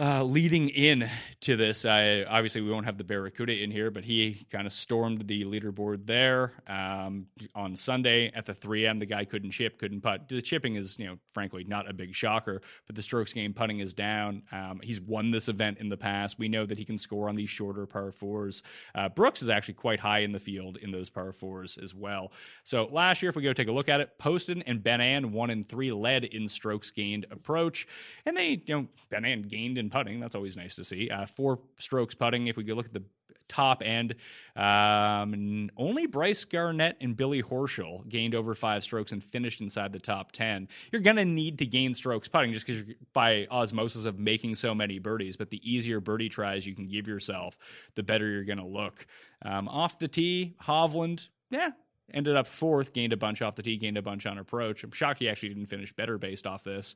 Uh, 0.00 0.24
leading 0.24 0.70
in 0.70 1.06
to 1.40 1.54
this, 1.54 1.84
uh, 1.84 2.24
obviously 2.26 2.62
we 2.62 2.70
won't 2.70 2.86
have 2.86 2.96
the 2.96 3.04
Barracuda 3.04 3.62
in 3.62 3.70
here, 3.70 3.90
but 3.90 4.02
he 4.02 4.46
kind 4.50 4.66
of 4.66 4.72
stormed 4.72 5.28
the 5.28 5.44
leaderboard 5.44 6.06
there 6.06 6.52
um, 6.66 7.26
on 7.54 7.76
Sunday 7.76 8.32
at 8.34 8.46
the 8.46 8.54
3M. 8.54 9.00
The 9.00 9.04
guy 9.04 9.26
couldn't 9.26 9.50
chip, 9.50 9.76
couldn't 9.76 10.00
putt. 10.00 10.30
The 10.30 10.40
chipping 10.40 10.76
is, 10.76 10.98
you 10.98 11.04
know, 11.04 11.18
frankly 11.34 11.64
not 11.64 11.90
a 11.90 11.92
big 11.92 12.14
shocker, 12.14 12.62
but 12.86 12.96
the 12.96 13.02
strokes 13.02 13.34
game 13.34 13.52
putting 13.52 13.80
is 13.80 13.92
down. 13.92 14.44
Um, 14.50 14.80
he's 14.82 14.98
won 14.98 15.30
this 15.30 15.50
event 15.50 15.76
in 15.76 15.90
the 15.90 15.98
past. 15.98 16.38
We 16.38 16.48
know 16.48 16.64
that 16.64 16.78
he 16.78 16.86
can 16.86 16.96
score 16.96 17.28
on 17.28 17.36
these 17.36 17.50
shorter 17.50 17.84
par 17.84 18.12
fours. 18.12 18.62
Uh, 18.94 19.10
Brooks 19.10 19.42
is 19.42 19.50
actually 19.50 19.74
quite 19.74 20.00
high 20.00 20.20
in 20.20 20.32
the 20.32 20.40
field 20.40 20.78
in 20.78 20.90
those 20.90 21.10
par 21.10 21.32
fours 21.32 21.76
as 21.76 21.94
well. 21.94 22.32
So 22.64 22.88
last 22.90 23.20
year, 23.20 23.28
if 23.28 23.36
we 23.36 23.42
go 23.42 23.52
take 23.52 23.68
a 23.68 23.72
look 23.72 23.90
at 23.90 24.00
it, 24.00 24.16
Poston 24.16 24.62
and 24.62 24.82
Ben 24.82 25.02
An 25.02 25.32
one 25.32 25.50
and 25.50 25.68
three 25.68 25.92
led 25.92 26.24
in 26.24 26.48
strokes 26.48 26.90
gained 26.90 27.26
approach, 27.30 27.86
and 28.24 28.34
they, 28.34 28.62
you 28.64 28.74
know, 28.74 28.88
Ben 29.10 29.26
An 29.26 29.42
gained 29.42 29.81
in 29.82 29.90
putting. 29.90 30.20
That's 30.20 30.34
always 30.34 30.56
nice 30.56 30.76
to 30.76 30.84
see. 30.84 31.10
Uh, 31.10 31.26
four 31.26 31.58
strokes 31.76 32.14
putting. 32.14 32.46
If 32.46 32.56
we 32.56 32.64
could 32.64 32.76
look 32.76 32.86
at 32.86 32.92
the 32.94 33.04
top 33.48 33.82
end, 33.84 34.14
um, 34.56 35.68
only 35.76 36.06
Brice 36.06 36.44
Garnett 36.44 36.96
and 37.00 37.16
Billy 37.16 37.42
Horschel 37.42 38.08
gained 38.08 38.34
over 38.34 38.54
five 38.54 38.82
strokes 38.82 39.12
and 39.12 39.22
finished 39.22 39.60
inside 39.60 39.92
the 39.92 39.98
top 39.98 40.32
10. 40.32 40.68
You're 40.90 41.02
going 41.02 41.16
to 41.16 41.24
need 41.24 41.58
to 41.58 41.66
gain 41.66 41.94
strokes 41.94 42.28
putting 42.28 42.52
just 42.52 42.66
because 42.66 42.86
you're 42.86 42.96
by 43.12 43.46
osmosis 43.50 44.06
of 44.06 44.18
making 44.18 44.54
so 44.54 44.74
many 44.74 44.98
birdies. 44.98 45.36
But 45.36 45.50
the 45.50 45.60
easier 45.70 46.00
birdie 46.00 46.30
tries 46.30 46.66
you 46.66 46.74
can 46.74 46.88
give 46.88 47.06
yourself, 47.06 47.58
the 47.94 48.02
better 48.02 48.26
you're 48.26 48.44
going 48.44 48.58
to 48.58 48.66
look. 48.66 49.06
Um, 49.44 49.68
off 49.68 49.98
the 49.98 50.08
tee, 50.08 50.54
Hovland, 50.62 51.28
yeah, 51.50 51.72
ended 52.14 52.36
up 52.36 52.46
fourth, 52.46 52.92
gained 52.92 53.12
a 53.12 53.16
bunch 53.16 53.42
off 53.42 53.56
the 53.56 53.62
tee, 53.62 53.76
gained 53.76 53.98
a 53.98 54.02
bunch 54.02 54.26
on 54.26 54.38
approach. 54.38 54.84
I'm 54.84 54.90
shocked 54.92 55.20
he 55.20 55.28
actually 55.28 55.50
didn't 55.50 55.66
finish 55.66 55.92
better 55.92 56.18
based 56.18 56.46
off 56.46 56.64
this. 56.64 56.94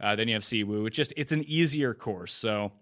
Uh, 0.00 0.16
then 0.16 0.28
you 0.28 0.34
have 0.34 0.42
Siwoo. 0.42 0.86
It's 0.86 0.96
just 0.96 1.12
it's 1.16 1.32
an 1.32 1.44
easier 1.44 1.94
course, 1.94 2.32
so 2.32 2.72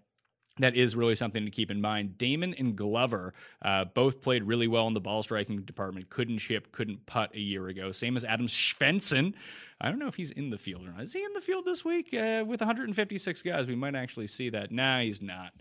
that 0.59 0.75
is 0.75 0.95
really 0.95 1.15
something 1.15 1.45
to 1.45 1.51
keep 1.51 1.71
in 1.71 1.81
mind. 1.81 2.15
Dahmen 2.17 2.57
and 2.59 2.75
Glover 2.75 3.33
uh, 3.63 3.85
both 3.85 4.21
played 4.21 4.43
really 4.43 4.67
well 4.67 4.87
in 4.87 4.93
the 4.93 5.01
ball 5.01 5.23
striking 5.23 5.61
department. 5.61 6.09
Couldn't 6.09 6.37
chip, 6.37 6.71
couldn't 6.71 7.05
putt 7.05 7.33
a 7.33 7.39
year 7.39 7.67
ago. 7.67 7.91
Same 7.91 8.15
as 8.15 8.23
Adam 8.23 8.47
Svensson. 8.47 9.33
I 9.81 9.89
don't 9.89 9.99
know 9.99 10.07
if 10.07 10.15
he's 10.15 10.31
in 10.31 10.51
the 10.51 10.57
field 10.57 10.85
or 10.85 10.91
not. 10.91 11.01
Is 11.01 11.13
he 11.13 11.23
in 11.23 11.33
the 11.33 11.41
field 11.41 11.65
this 11.65 11.83
week 11.83 12.13
uh, 12.13 12.43
with 12.47 12.61
156 12.61 13.41
guys? 13.41 13.67
We 13.67 13.75
might 13.75 13.95
actually 13.95 14.27
see 14.27 14.49
that. 14.51 14.71
Nah, 14.71 14.99
he's 14.99 15.21
not. 15.21 15.53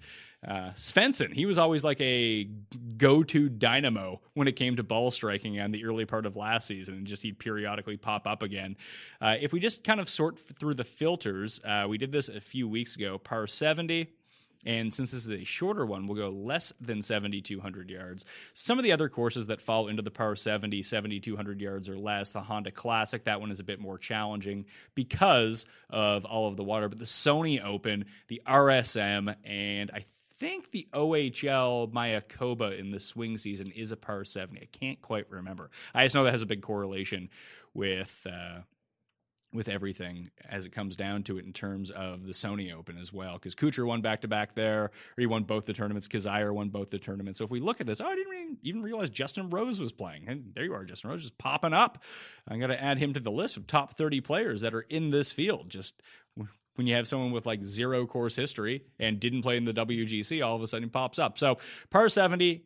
Uh, 0.47 0.71
Svensson, 0.75 1.33
he 1.33 1.47
was 1.47 1.59
always 1.59 1.85
like 1.85 2.01
a 2.01 2.49
go-to 2.97 3.49
dynamo 3.49 4.21
when 4.35 4.49
it 4.49 4.57
came 4.57 4.77
to 4.77 4.83
ball 4.83 5.11
striking 5.11 5.61
on 5.61 5.71
the 5.71 5.85
early 5.85 6.05
part 6.05 6.27
of 6.27 6.37
last 6.37 6.67
season, 6.67 6.97
and 6.97 7.07
just 7.07 7.23
he'd 7.23 7.39
periodically 7.39 7.97
pop 7.97 8.27
up 8.27 8.43
again. 8.43 8.77
Uh, 9.21 9.37
if 9.41 9.53
we 9.53 9.61
just 9.61 9.85
kind 9.85 10.01
of 10.01 10.09
sort 10.09 10.39
through 10.39 10.75
the 10.75 10.85
filters, 10.85 11.61
uh, 11.65 11.87
we 11.89 11.97
did 11.97 12.11
this 12.11 12.29
a 12.29 12.41
few 12.41 12.69
weeks 12.69 12.97
ago. 12.97 13.19
Par 13.19 13.47
70, 13.47 14.09
and 14.65 14.95
since 14.95 15.11
this 15.11 15.25
is 15.25 15.31
a 15.31 15.45
shorter 15.45 15.85
one, 15.85 16.07
we'll 16.07 16.17
go 16.17 16.31
less 16.31 16.73
than 16.81 17.03
7,200 17.03 17.91
yards. 17.91 18.25
Some 18.55 18.79
of 18.79 18.85
the 18.85 18.93
other 18.93 19.09
courses 19.09 19.49
that 19.49 19.61
fall 19.61 19.89
into 19.89 20.03
the 20.03 20.11
par 20.11 20.37
70, 20.37 20.83
7,200 20.83 21.61
yards 21.61 21.89
or 21.89 21.99
less, 21.99 22.31
the 22.31 22.41
Honda 22.41 22.71
Classic, 22.71 23.25
that 23.25 23.41
one 23.41 23.51
is 23.51 23.61
a 23.61 23.65
bit 23.65 23.81
more 23.81 23.99
challenging 23.99 24.67
because 24.95 25.67
of 25.91 26.25
all 26.25 26.49
of 26.49 26.57
the 26.57 26.65
water. 26.65 26.89
But 26.89 26.99
the 26.99 27.05
Sony 27.05 27.63
Open, 27.63 28.05
the 28.29 28.43
RSM, 28.47 29.35
and 29.45 29.91
I 29.93 30.05
think 30.37 30.71
the 30.71 30.87
OHL 30.93 31.93
Mayakoba 31.93 32.79
in 32.79 32.91
the 32.91 33.01
swing 33.01 33.39
season 33.39 33.71
is 33.73 33.93
a 33.93 33.97
par 33.97 34.25
70. 34.25 34.61
I 34.61 34.67
can't 34.77 35.01
quite 35.03 35.31
remember. 35.31 35.71
I 35.95 36.05
just 36.05 36.15
know 36.15 36.25
that 36.25 36.33
has 36.33 36.43
a 36.43 36.47
big 36.47 36.63
correlation 36.63 37.31
with. 37.75 38.27
Uh, 38.31 38.61
with 39.53 39.69
everything 39.69 40.31
as 40.49 40.65
it 40.65 40.73
comes 40.73 40.97
down 40.97 41.23
to 41.25 41.39
it 41.39 41.45
in 41.45 41.53
terms 41.53 41.91
of 41.91 42.25
the 42.25 42.33
Sony 42.33 42.75
Open 42.75 42.97
as 42.97 43.13
well. 43.13 43.35
Because 43.35 43.55
Kuchar 43.55 43.87
won 43.87 44.01
back 44.01 44.23
to 44.23 44.29
back 44.29 44.55
there, 44.55 44.85
or 44.85 44.91
he 45.19 45.27
won 45.27 45.45
both 45.45 45.67
the 45.67 45.73
tournaments. 45.73 46.09
Kizzire 46.09 46.53
won 46.53 46.71
both 46.71 46.91
the 46.91 46.99
tournaments. 46.99 47.39
So 47.39 47.45
if 47.45 47.51
we 47.51 47.61
look 47.61 47.81
at 47.81 47.87
this, 47.87 48.01
oh, 48.01 48.07
I 48.07 48.15
didn't 48.15 48.59
even 48.63 48.83
realize 48.83 49.11
Justin 49.11 49.51
Rose 49.51 49.79
was 49.79 49.93
playing. 49.93 50.25
And 50.27 50.53
there 50.55 50.65
you 50.65 50.75
are, 50.75 50.85
Justin 50.85 51.11
Rose 51.11 51.23
just 51.23 51.39
popping 51.39 51.75
up. 51.75 52.03
I'm 52.49 52.59
going 52.59 52.71
to 52.71 52.83
add 52.83 52.99
him 52.99 53.13
to 53.13 53.21
the 53.21 53.31
list 53.31 53.57
of 53.57 53.67
top 53.67 53.97
30 53.97 54.21
players 54.21 54.63
that 54.63 54.75
are 54.75 54.83
in 54.83 55.11
this 55.11 55.33
field. 55.33 55.69
Just 55.69 56.01
when 56.75 56.87
you 56.87 56.95
have 56.95 57.07
someone 57.07 57.33
with 57.33 57.47
like 57.47 57.63
zero 57.63 58.07
course 58.07 58.37
history 58.37 58.85
and 58.99 59.21
didn't 59.21 59.43
play 59.43 59.57
in 59.57 59.65
the 59.65 59.75
WGC, 59.75 60.45
all 60.45 60.57
of 60.57 60.63
a 60.63 60.67
sudden 60.67 60.89
pops 60.89 61.19
up. 61.19 61.37
So 61.37 61.59
par 61.91 62.09
70, 62.09 62.65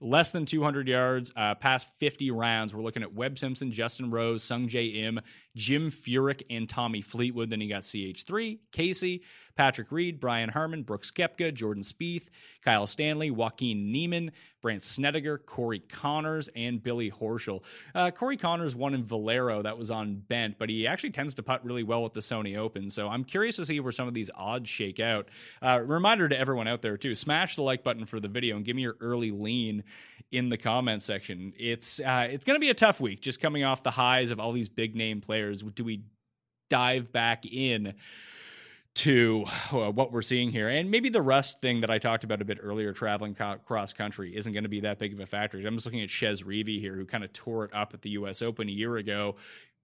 less 0.00 0.30
than 0.30 0.44
200 0.44 0.88
yards, 0.88 1.32
uh, 1.36 1.54
past 1.54 1.88
50 1.98 2.30
rounds. 2.30 2.74
We're 2.74 2.82
looking 2.82 3.02
at 3.02 3.14
Webb 3.14 3.38
Simpson, 3.38 3.72
Justin 3.72 4.10
Rose, 4.10 4.42
Sungjae 4.44 4.96
Im, 4.96 5.20
Jim 5.58 5.90
Furyk, 5.90 6.42
and 6.48 6.68
Tommy 6.68 7.02
Fleetwood. 7.02 7.50
Then 7.50 7.60
you 7.60 7.68
got 7.68 7.82
CH3, 7.82 8.60
Casey, 8.70 9.22
Patrick 9.56 9.90
Reed, 9.90 10.20
Brian 10.20 10.48
Harman, 10.48 10.84
Brooks 10.84 11.10
Koepka, 11.10 11.52
Jordan 11.52 11.82
Spieth, 11.82 12.28
Kyle 12.64 12.86
Stanley, 12.86 13.32
Joaquin 13.32 13.90
Niemann, 13.90 14.30
Brandt 14.62 14.84
Snedeker, 14.84 15.36
Corey 15.38 15.80
Conners, 15.80 16.48
and 16.54 16.80
Billy 16.80 17.10
Horschel. 17.10 17.64
Uh, 17.92 18.12
Corey 18.12 18.36
Conners 18.36 18.76
won 18.76 18.94
in 18.94 19.04
Valero. 19.04 19.62
That 19.62 19.76
was 19.76 19.90
on 19.90 20.14
bent, 20.14 20.58
but 20.58 20.68
he 20.68 20.86
actually 20.86 21.10
tends 21.10 21.34
to 21.34 21.42
putt 21.42 21.64
really 21.64 21.82
well 21.82 22.04
with 22.04 22.12
the 22.12 22.20
Sony 22.20 22.56
Open. 22.56 22.88
So 22.90 23.08
I'm 23.08 23.24
curious 23.24 23.56
to 23.56 23.64
see 23.64 23.80
where 23.80 23.90
some 23.90 24.06
of 24.06 24.14
these 24.14 24.30
odds 24.34 24.68
shake 24.68 25.00
out. 25.00 25.28
Uh, 25.60 25.80
reminder 25.84 26.28
to 26.28 26.38
everyone 26.38 26.68
out 26.68 26.82
there, 26.82 26.96
too 26.96 27.16
smash 27.16 27.56
the 27.56 27.62
like 27.62 27.82
button 27.82 28.04
for 28.04 28.20
the 28.20 28.28
video 28.28 28.56
and 28.56 28.64
give 28.64 28.76
me 28.76 28.82
your 28.82 28.96
early 29.00 29.32
lean 29.32 29.82
in 30.30 30.50
the 30.50 30.58
comment 30.58 31.02
section. 31.02 31.52
It's, 31.58 32.00
uh, 32.00 32.28
it's 32.30 32.44
going 32.44 32.56
to 32.56 32.60
be 32.60 32.70
a 32.70 32.74
tough 32.74 33.00
week 33.00 33.22
just 33.22 33.40
coming 33.40 33.64
off 33.64 33.82
the 33.82 33.90
highs 33.90 34.30
of 34.30 34.38
all 34.38 34.52
these 34.52 34.68
big 34.68 34.94
name 34.94 35.20
players. 35.20 35.47
Do 35.52 35.84
we 35.84 36.02
dive 36.70 37.12
back 37.12 37.44
in? 37.46 37.94
to 38.98 39.44
uh, 39.70 39.92
what 39.92 40.10
we're 40.10 40.22
seeing 40.22 40.50
here. 40.50 40.68
And 40.68 40.90
maybe 40.90 41.08
the 41.08 41.22
rust 41.22 41.60
thing 41.60 41.80
that 41.80 41.90
I 41.90 41.98
talked 41.98 42.24
about 42.24 42.42
a 42.42 42.44
bit 42.44 42.58
earlier, 42.60 42.92
traveling 42.92 43.32
co- 43.32 43.58
cross 43.64 43.92
country, 43.92 44.36
isn't 44.36 44.52
going 44.52 44.64
to 44.64 44.68
be 44.68 44.80
that 44.80 44.98
big 44.98 45.12
of 45.12 45.20
a 45.20 45.26
factor. 45.26 45.56
I'm 45.58 45.76
just 45.76 45.86
looking 45.86 46.02
at 46.02 46.10
Chez 46.10 46.42
Reavie 46.42 46.80
here, 46.80 46.96
who 46.96 47.06
kind 47.06 47.22
of 47.22 47.32
tore 47.32 47.64
it 47.64 47.72
up 47.72 47.94
at 47.94 48.02
the 48.02 48.10
U.S. 48.10 48.42
Open 48.42 48.68
a 48.68 48.72
year 48.72 48.96
ago 48.96 49.36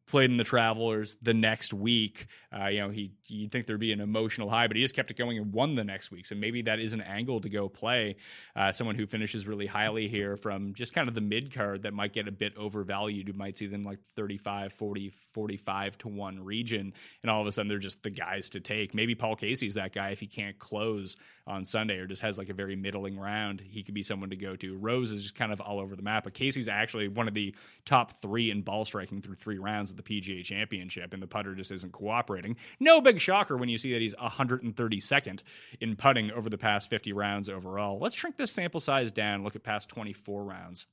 played 0.06 0.30
in 0.30 0.36
the 0.36 0.44
Travelers 0.44 1.16
the 1.22 1.34
next 1.34 1.72
week. 1.72 2.26
Uh, 2.52 2.66
you 2.66 2.80
know, 2.80 2.90
he 2.90 3.12
you'd 3.26 3.50
think 3.50 3.66
there'd 3.66 3.80
be 3.80 3.92
an 3.92 4.00
emotional 4.00 4.50
high, 4.50 4.66
but 4.66 4.76
he 4.76 4.82
just 4.82 4.94
kept 4.94 5.10
it 5.10 5.16
going 5.16 5.38
and 5.38 5.52
won 5.52 5.74
the 5.74 5.84
next 5.84 6.10
week. 6.10 6.26
So 6.26 6.34
maybe 6.34 6.62
that 6.62 6.78
is 6.78 6.92
an 6.92 7.00
angle 7.00 7.40
to 7.40 7.48
go 7.48 7.68
play 7.68 8.16
uh, 8.54 8.70
someone 8.72 8.96
who 8.96 9.06
finishes 9.06 9.46
really 9.46 9.66
highly 9.66 10.08
here 10.08 10.36
from 10.36 10.74
just 10.74 10.94
kind 10.94 11.08
of 11.08 11.14
the 11.14 11.20
mid 11.20 11.54
card 11.54 11.82
that 11.82 11.94
might 11.94 12.12
get 12.12 12.28
a 12.28 12.32
bit 12.32 12.56
overvalued. 12.56 13.28
You 13.28 13.34
might 13.34 13.56
see 13.56 13.66
them 13.66 13.84
like 13.84 13.98
35, 14.14 14.72
40, 14.72 15.10
45 15.32 15.98
to 15.98 16.08
1 16.08 16.44
region, 16.44 16.92
and 17.22 17.30
all 17.30 17.40
of 17.40 17.46
a 17.46 17.52
sudden 17.52 17.68
they're 17.68 17.78
just 17.78 18.02
the 18.02 18.10
guys 18.10 18.50
to 18.50 18.60
take. 18.60 18.94
Maybe 18.94 19.14
Paul 19.14 19.36
Casey's 19.36 19.74
that 19.74 19.94
guy 19.94 20.10
if 20.10 20.20
he 20.20 20.26
can't 20.26 20.58
close 20.58 21.16
on 21.46 21.64
Sunday 21.64 21.98
or 21.98 22.06
just 22.06 22.22
has 22.22 22.38
like 22.38 22.48
a 22.48 22.54
very 22.54 22.74
middling 22.74 23.18
round. 23.18 23.60
He 23.60 23.82
could 23.82 23.94
be 23.94 24.02
someone 24.02 24.30
to 24.30 24.36
go 24.36 24.56
to. 24.56 24.76
Rose 24.78 25.12
is 25.12 25.22
just 25.22 25.34
kind 25.34 25.52
of 25.52 25.60
all 25.60 25.78
over 25.78 25.94
the 25.94 26.02
map, 26.02 26.24
but 26.24 26.34
Casey's 26.34 26.68
actually 26.68 27.08
one 27.08 27.28
of 27.28 27.34
the 27.34 27.54
top 27.84 28.12
three 28.22 28.50
in 28.50 28.62
ball 28.62 28.84
striking 28.84 29.20
through 29.20 29.34
three 29.34 29.58
rounds 29.58 29.90
of 29.90 29.96
the 29.96 30.02
PGA 30.02 30.42
Championship, 30.42 31.12
and 31.12 31.22
the 31.22 31.26
putter 31.26 31.54
just 31.54 31.70
isn't 31.70 31.92
cooperating. 31.92 32.56
No 32.80 33.00
big 33.00 33.20
shocker 33.20 33.56
when 33.56 33.68
you 33.68 33.76
see 33.76 33.92
that 33.92 34.00
he's 34.00 34.14
132nd 34.14 35.42
in 35.80 35.96
putting 35.96 36.30
over 36.32 36.48
the 36.48 36.58
past 36.58 36.88
50 36.88 37.12
rounds 37.12 37.48
overall. 37.48 37.98
Let's 37.98 38.14
shrink 38.14 38.36
this 38.36 38.52
sample 38.52 38.80
size 38.80 39.12
down, 39.12 39.44
look 39.44 39.56
at 39.56 39.62
past 39.62 39.88
24 39.90 40.44
rounds 40.44 40.86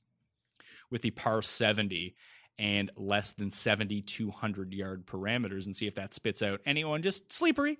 with 0.90 1.02
the 1.02 1.10
par 1.10 1.42
70 1.42 2.14
and 2.58 2.90
less 2.96 3.32
than 3.32 3.50
7,200 3.50 4.74
yard 4.74 5.06
parameters 5.06 5.66
and 5.66 5.74
see 5.74 5.86
if 5.86 5.94
that 5.96 6.14
spits 6.14 6.42
out 6.42 6.60
anyone 6.66 7.02
just 7.02 7.32
sleepery 7.32 7.78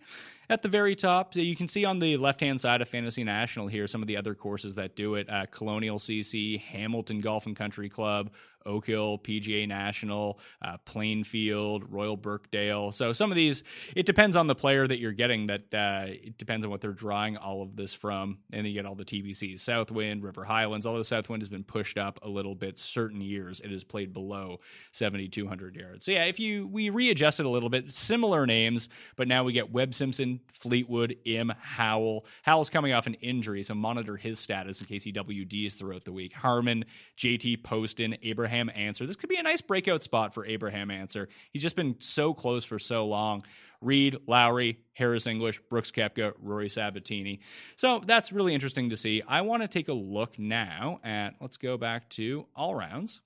at 0.48 0.62
the 0.62 0.68
very 0.68 0.96
top. 0.96 1.36
You 1.36 1.54
can 1.54 1.68
see 1.68 1.84
on 1.84 1.98
the 1.98 2.16
left 2.16 2.40
hand 2.40 2.60
side 2.60 2.80
of 2.80 2.88
Fantasy 2.88 3.24
National 3.24 3.68
here 3.68 3.86
some 3.86 4.02
of 4.02 4.08
the 4.08 4.16
other 4.16 4.34
courses 4.34 4.76
that 4.76 4.96
do 4.96 5.14
it 5.14 5.28
uh, 5.30 5.46
Colonial 5.50 5.98
CC, 5.98 6.60
Hamilton 6.60 7.20
Golf 7.20 7.46
and 7.46 7.56
Country 7.56 7.88
Club, 7.88 8.30
Oak 8.66 8.86
Hill, 8.86 9.18
PGA 9.18 9.66
National, 9.66 10.38
uh, 10.62 10.76
Plainfield, 10.84 11.90
Royal 11.90 12.16
Birkdale. 12.16 12.92
So 12.92 13.12
some 13.12 13.30
of 13.30 13.36
these, 13.36 13.62
it 13.94 14.06
depends 14.06 14.36
on 14.36 14.46
the 14.46 14.54
player 14.54 14.86
that 14.86 14.98
you're 14.98 15.12
getting. 15.12 15.46
That 15.46 15.74
uh, 15.74 16.04
it 16.06 16.38
depends 16.38 16.64
on 16.64 16.70
what 16.70 16.80
they're 16.80 16.92
drawing 16.92 17.36
all 17.36 17.62
of 17.62 17.76
this 17.76 17.94
from, 17.94 18.38
and 18.52 18.60
then 18.60 18.66
you 18.66 18.74
get 18.74 18.86
all 18.86 18.94
the 18.94 19.04
TPCs, 19.04 19.60
Southwind, 19.60 20.22
River 20.22 20.44
Highlands. 20.44 20.86
Although 20.86 21.02
Southwind 21.02 21.42
has 21.42 21.48
been 21.48 21.64
pushed 21.64 21.98
up 21.98 22.20
a 22.22 22.28
little 22.28 22.54
bit, 22.54 22.78
certain 22.78 23.20
years 23.20 23.60
it 23.60 23.70
has 23.70 23.84
played 23.84 24.12
below 24.12 24.60
7,200 24.92 25.76
yards. 25.76 26.04
So 26.04 26.12
yeah, 26.12 26.24
if 26.24 26.38
you 26.38 26.66
we 26.66 26.90
readjusted 26.90 27.46
a 27.46 27.50
little 27.50 27.68
bit, 27.68 27.92
similar 27.92 28.46
names, 28.46 28.88
but 29.16 29.28
now 29.28 29.44
we 29.44 29.52
get 29.52 29.72
Webb 29.72 29.94
Simpson, 29.94 30.40
Fleetwood, 30.52 31.16
Im, 31.24 31.52
Howell. 31.60 32.26
Howell's 32.42 32.70
coming 32.70 32.92
off 32.92 33.06
an 33.06 33.14
injury, 33.14 33.62
so 33.62 33.74
monitor 33.74 34.16
his 34.16 34.38
status 34.38 34.80
in 34.80 34.86
case 34.86 35.04
he 35.04 35.12
WDs 35.12 35.74
throughout 35.74 36.04
the 36.04 36.12
week. 36.12 36.32
Harman, 36.32 36.84
JT 37.16 37.62
Poston, 37.62 38.16
Abraham. 38.22 38.51
Abraham 38.52 38.70
Ancer. 38.74 39.06
This 39.06 39.16
could 39.16 39.30
be 39.30 39.38
a 39.38 39.42
nice 39.42 39.62
breakout 39.62 40.02
spot 40.02 40.34
for 40.34 40.44
Abraham 40.44 40.90
Ancer. 40.90 41.28
He's 41.52 41.62
just 41.62 41.74
been 41.74 41.96
so 42.00 42.34
close 42.34 42.64
for 42.64 42.78
so 42.78 43.06
long. 43.06 43.44
Reed, 43.80 44.18
Lowry, 44.26 44.78
Harris 44.92 45.26
English, 45.26 45.58
Brooks 45.70 45.90
Koepka, 45.90 46.34
Rory 46.38 46.68
Sabatini. 46.68 47.40
So 47.76 48.00
that's 48.04 48.30
really 48.30 48.52
interesting 48.52 48.90
to 48.90 48.96
see. 48.96 49.22
I 49.26 49.40
want 49.40 49.62
to 49.62 49.68
take 49.68 49.88
a 49.88 49.94
look 49.94 50.38
now 50.38 51.00
at, 51.02 51.36
let's 51.40 51.56
go 51.56 51.78
back 51.78 52.10
to 52.10 52.46
all 52.54 52.74
rounds. 52.74 53.22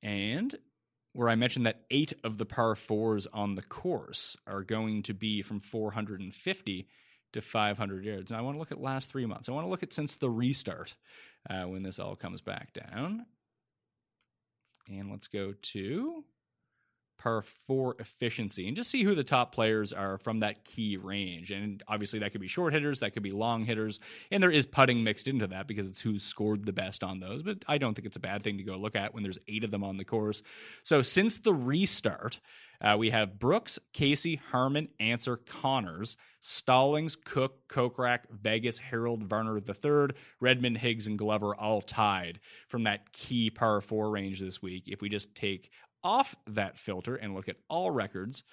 And 0.00 0.54
where 1.12 1.28
I 1.28 1.34
mentioned 1.34 1.66
that 1.66 1.82
eight 1.90 2.12
of 2.22 2.38
the 2.38 2.46
par 2.46 2.76
fours 2.76 3.26
on 3.26 3.56
the 3.56 3.62
course 3.62 4.36
are 4.46 4.62
going 4.62 5.02
to 5.04 5.14
be 5.14 5.42
from 5.42 5.58
450 5.58 6.88
to 7.32 7.40
500 7.40 8.04
yards. 8.04 8.30
And 8.30 8.38
I 8.38 8.42
want 8.42 8.54
to 8.54 8.60
look 8.60 8.70
at 8.70 8.80
last 8.80 9.10
three 9.10 9.26
months. 9.26 9.48
I 9.48 9.52
want 9.52 9.66
to 9.66 9.70
look 9.70 9.82
at 9.82 9.92
since 9.92 10.14
the 10.14 10.30
restart 10.30 10.94
uh, 11.50 11.64
when 11.64 11.82
this 11.82 11.98
all 11.98 12.14
comes 12.14 12.40
back 12.40 12.72
down. 12.72 13.26
And 14.88 15.10
let's 15.10 15.26
go 15.26 15.52
to 15.52 16.24
par 17.18 17.42
four 17.42 17.96
efficiency 17.98 18.66
and 18.66 18.76
just 18.76 18.90
see 18.90 19.02
who 19.02 19.14
the 19.14 19.24
top 19.24 19.54
players 19.54 19.92
are 19.92 20.18
from 20.18 20.40
that 20.40 20.64
key 20.64 20.96
range. 20.96 21.50
And 21.50 21.82
obviously, 21.88 22.20
that 22.20 22.32
could 22.32 22.40
be 22.40 22.48
short 22.48 22.72
hitters, 22.72 23.00
that 23.00 23.12
could 23.12 23.22
be 23.22 23.32
long 23.32 23.64
hitters, 23.64 24.00
and 24.30 24.42
there 24.42 24.50
is 24.50 24.66
putting 24.66 25.04
mixed 25.04 25.28
into 25.28 25.46
that 25.48 25.66
because 25.66 25.88
it's 25.88 26.00
who's 26.00 26.22
scored 26.22 26.64
the 26.64 26.72
best 26.72 27.02
on 27.02 27.20
those. 27.20 27.42
But 27.42 27.64
I 27.66 27.78
don't 27.78 27.94
think 27.94 28.06
it's 28.06 28.16
a 28.16 28.20
bad 28.20 28.42
thing 28.42 28.58
to 28.58 28.64
go 28.64 28.76
look 28.76 28.96
at 28.96 29.14
when 29.14 29.22
there's 29.22 29.38
eight 29.48 29.64
of 29.64 29.70
them 29.70 29.84
on 29.84 29.96
the 29.96 30.04
course. 30.04 30.42
So 30.82 31.02
since 31.02 31.38
the 31.38 31.54
restart, 31.54 32.40
uh, 32.80 32.96
we 32.98 33.10
have 33.10 33.38
Brooks, 33.38 33.78
Casey, 33.92 34.36
Harman, 34.50 34.88
Ancer, 35.00 35.36
Conners, 35.36 36.16
Stallings, 36.40 37.16
Cook, 37.16 37.68
Kokrak, 37.68 38.20
Vegas, 38.30 38.78
Harold, 38.78 39.24
Varner 39.24 39.58
III, 39.58 40.14
Redman, 40.40 40.76
Higgs, 40.76 41.06
and 41.06 41.18
Glover 41.18 41.54
all 41.54 41.80
tied 41.80 42.40
from 42.68 42.82
that 42.82 43.12
key 43.12 43.50
par 43.50 43.80
four 43.80 44.10
range 44.10 44.40
this 44.40 44.62
week. 44.62 44.84
If 44.86 45.00
we 45.00 45.08
just 45.08 45.34
take 45.34 45.70
off 46.06 46.36
that 46.46 46.78
filter 46.78 47.16
and 47.16 47.34
look 47.34 47.48
at 47.48 47.56
all 47.68 47.90
records, 47.90 48.44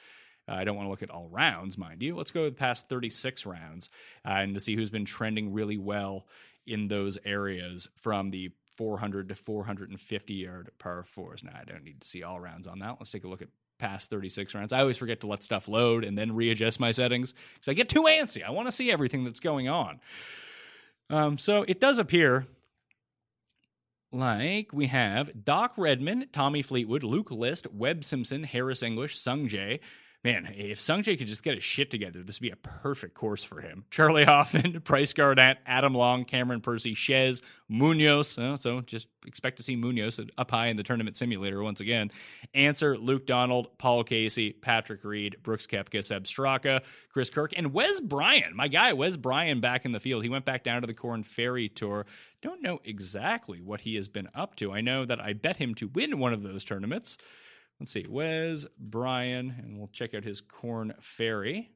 uh, 0.50 0.54
I 0.54 0.64
don't 0.64 0.76
want 0.76 0.88
to 0.88 0.90
look 0.90 1.04
at 1.04 1.12
all 1.12 1.30
rounds, 1.30 1.78
mind 1.78 2.02
you. 2.02 2.16
Let's 2.16 2.32
go 2.32 2.46
to 2.46 2.50
the 2.50 2.56
past 2.56 2.90
36 2.90 3.46
rounds 3.46 3.92
uh, 4.26 4.32
and 4.32 4.56
to 4.56 4.60
see 4.60 4.76
who's 4.76 4.90
been 4.90 5.06
trending 5.06 5.54
really 5.54 5.78
well 5.78 6.26
in 6.66 6.88
those 6.88 7.20
areas 7.24 7.88
from 7.96 8.32
the 8.32 8.50
400 8.76 9.30
to 9.30 9.36
450 9.36 10.34
yard 10.34 10.72
par 10.80 11.04
fours. 11.04 11.44
Now, 11.44 11.52
I 11.60 11.64
don't 11.64 11.84
need 11.84 12.02
to 12.02 12.08
see 12.08 12.24
all 12.24 12.40
rounds 12.40 12.66
on 12.66 12.80
that. 12.80 12.96
Let's 13.00 13.12
take 13.12 13.24
a 13.24 13.28
look 13.28 13.44
at 13.44 13.50
past 13.78 14.10
36 14.10 14.56
rounds. 14.56 14.74
I 14.74 14.80
always 14.80 14.98
forget 14.98 15.22
to 15.22 15.28
let 15.28 15.44
stuff 15.44 15.68
load 15.68 16.04
and 16.04 16.18
then 16.18 16.34
readjust 16.34 16.80
my 16.80 16.92
settings 16.92 17.34
because 17.54 17.68
I 17.68 17.74
get 17.74 17.88
too 17.88 18.04
antsy. 18.04 18.44
I 18.44 18.50
want 18.50 18.68
to 18.68 18.72
see 18.72 18.92
everything 18.92 19.24
that's 19.24 19.40
going 19.40 19.70
on. 19.70 20.00
Um, 21.10 21.38
so 21.38 21.64
it 21.68 21.80
does 21.80 22.00
appear 22.00 22.48
like 24.14 24.72
we 24.72 24.88
have 24.88 25.44
Doc 25.44 25.74
Redman, 25.78 26.28
Tommy 26.32 26.62
Fleetwood, 26.62 27.04
Luke 27.04 27.32
List, 27.32 27.72
Webb 27.74 28.04
Simpson, 28.04 28.44
Harris 28.44 28.84
English, 28.84 29.18
Sung 29.18 29.48
Jae, 29.48 29.80
man, 30.24 30.54
if 30.56 30.80
Sungjae 30.80 31.18
could 31.18 31.28
just 31.28 31.44
get 31.44 31.56
his 31.56 31.64
shit 31.64 31.92
together, 31.92 32.24
this 32.24 32.40
would 32.40 32.46
be 32.46 32.52
a 32.52 32.56
perfect 32.56 33.14
course 33.14 33.44
for 33.44 33.60
him. 33.60 33.84
Charley 33.92 34.24
Hoffman, 34.26 34.80
Brice 34.84 35.14
Garnett, 35.14 35.58
Adam 35.66 35.94
Long, 35.94 36.24
Cameron 36.24 36.62
Percy, 36.62 36.94
Chez, 36.94 37.42
Munoz. 37.68 38.38
Uh, 38.38 38.56
so 38.56 38.82
just 38.82 39.08
expect 39.26 39.58
to 39.58 39.64
see 39.64 39.76
Munoz 39.76 40.20
up 40.38 40.52
high 40.52 40.68
in 40.68 40.78
the 40.78 40.84
tournament 40.84 41.18
simulator 41.18 41.62
once 41.62 41.82
again. 41.82 42.10
Ancer 42.54 42.98
Luke 42.98 43.26
Donald, 43.26 43.78
Paul 43.78 44.04
Casey, 44.04 44.54
Patrick 44.54 45.04
Reed, 45.04 45.38
Brooks 45.44 45.68
Koepka, 45.68 46.04
Sepp 46.04 46.24
Straka, 46.24 46.82
Chris 47.10 47.30
Kirk, 47.30 47.54
and 47.58 47.74
Wes 47.74 48.00
Bryan. 48.00 48.56
My 48.56 48.70
guy, 48.70 48.94
Wes 48.94 49.18
Bryan, 49.18 49.60
back 49.60 49.86
in 49.86 49.92
the 49.92 50.00
field. 50.00 50.24
He 50.24 50.30
went 50.30 50.46
back 50.46 50.64
down 50.64 50.82
to 50.82 50.88
the 50.88 50.94
Corn 50.94 51.24
Ferry 51.24 51.68
Tour. 51.68 52.06
Don't 52.44 52.62
know 52.62 52.82
exactly 52.84 53.62
what 53.62 53.82
he 53.82 53.96
has 53.96 54.10
been 54.10 54.28
up 54.36 54.58
to. 54.58 54.74
I 54.74 54.82
know 54.82 55.06
that 55.06 55.22
I 55.22 55.32
bet 55.32 55.56
him 55.56 55.74
to 55.76 55.88
win 55.88 56.20
one 56.20 56.34
of 56.34 56.44
those 56.44 56.66
tournaments. 56.66 57.18
Let's 57.80 57.94
see, 57.94 58.06
Wes 58.08 58.66
Bryan, 58.78 59.56
and 59.58 59.78
we'll 59.78 59.88
check 59.88 60.14
out 60.14 60.26
his 60.26 60.42
Corn 60.42 60.94
Ferry 61.00 61.72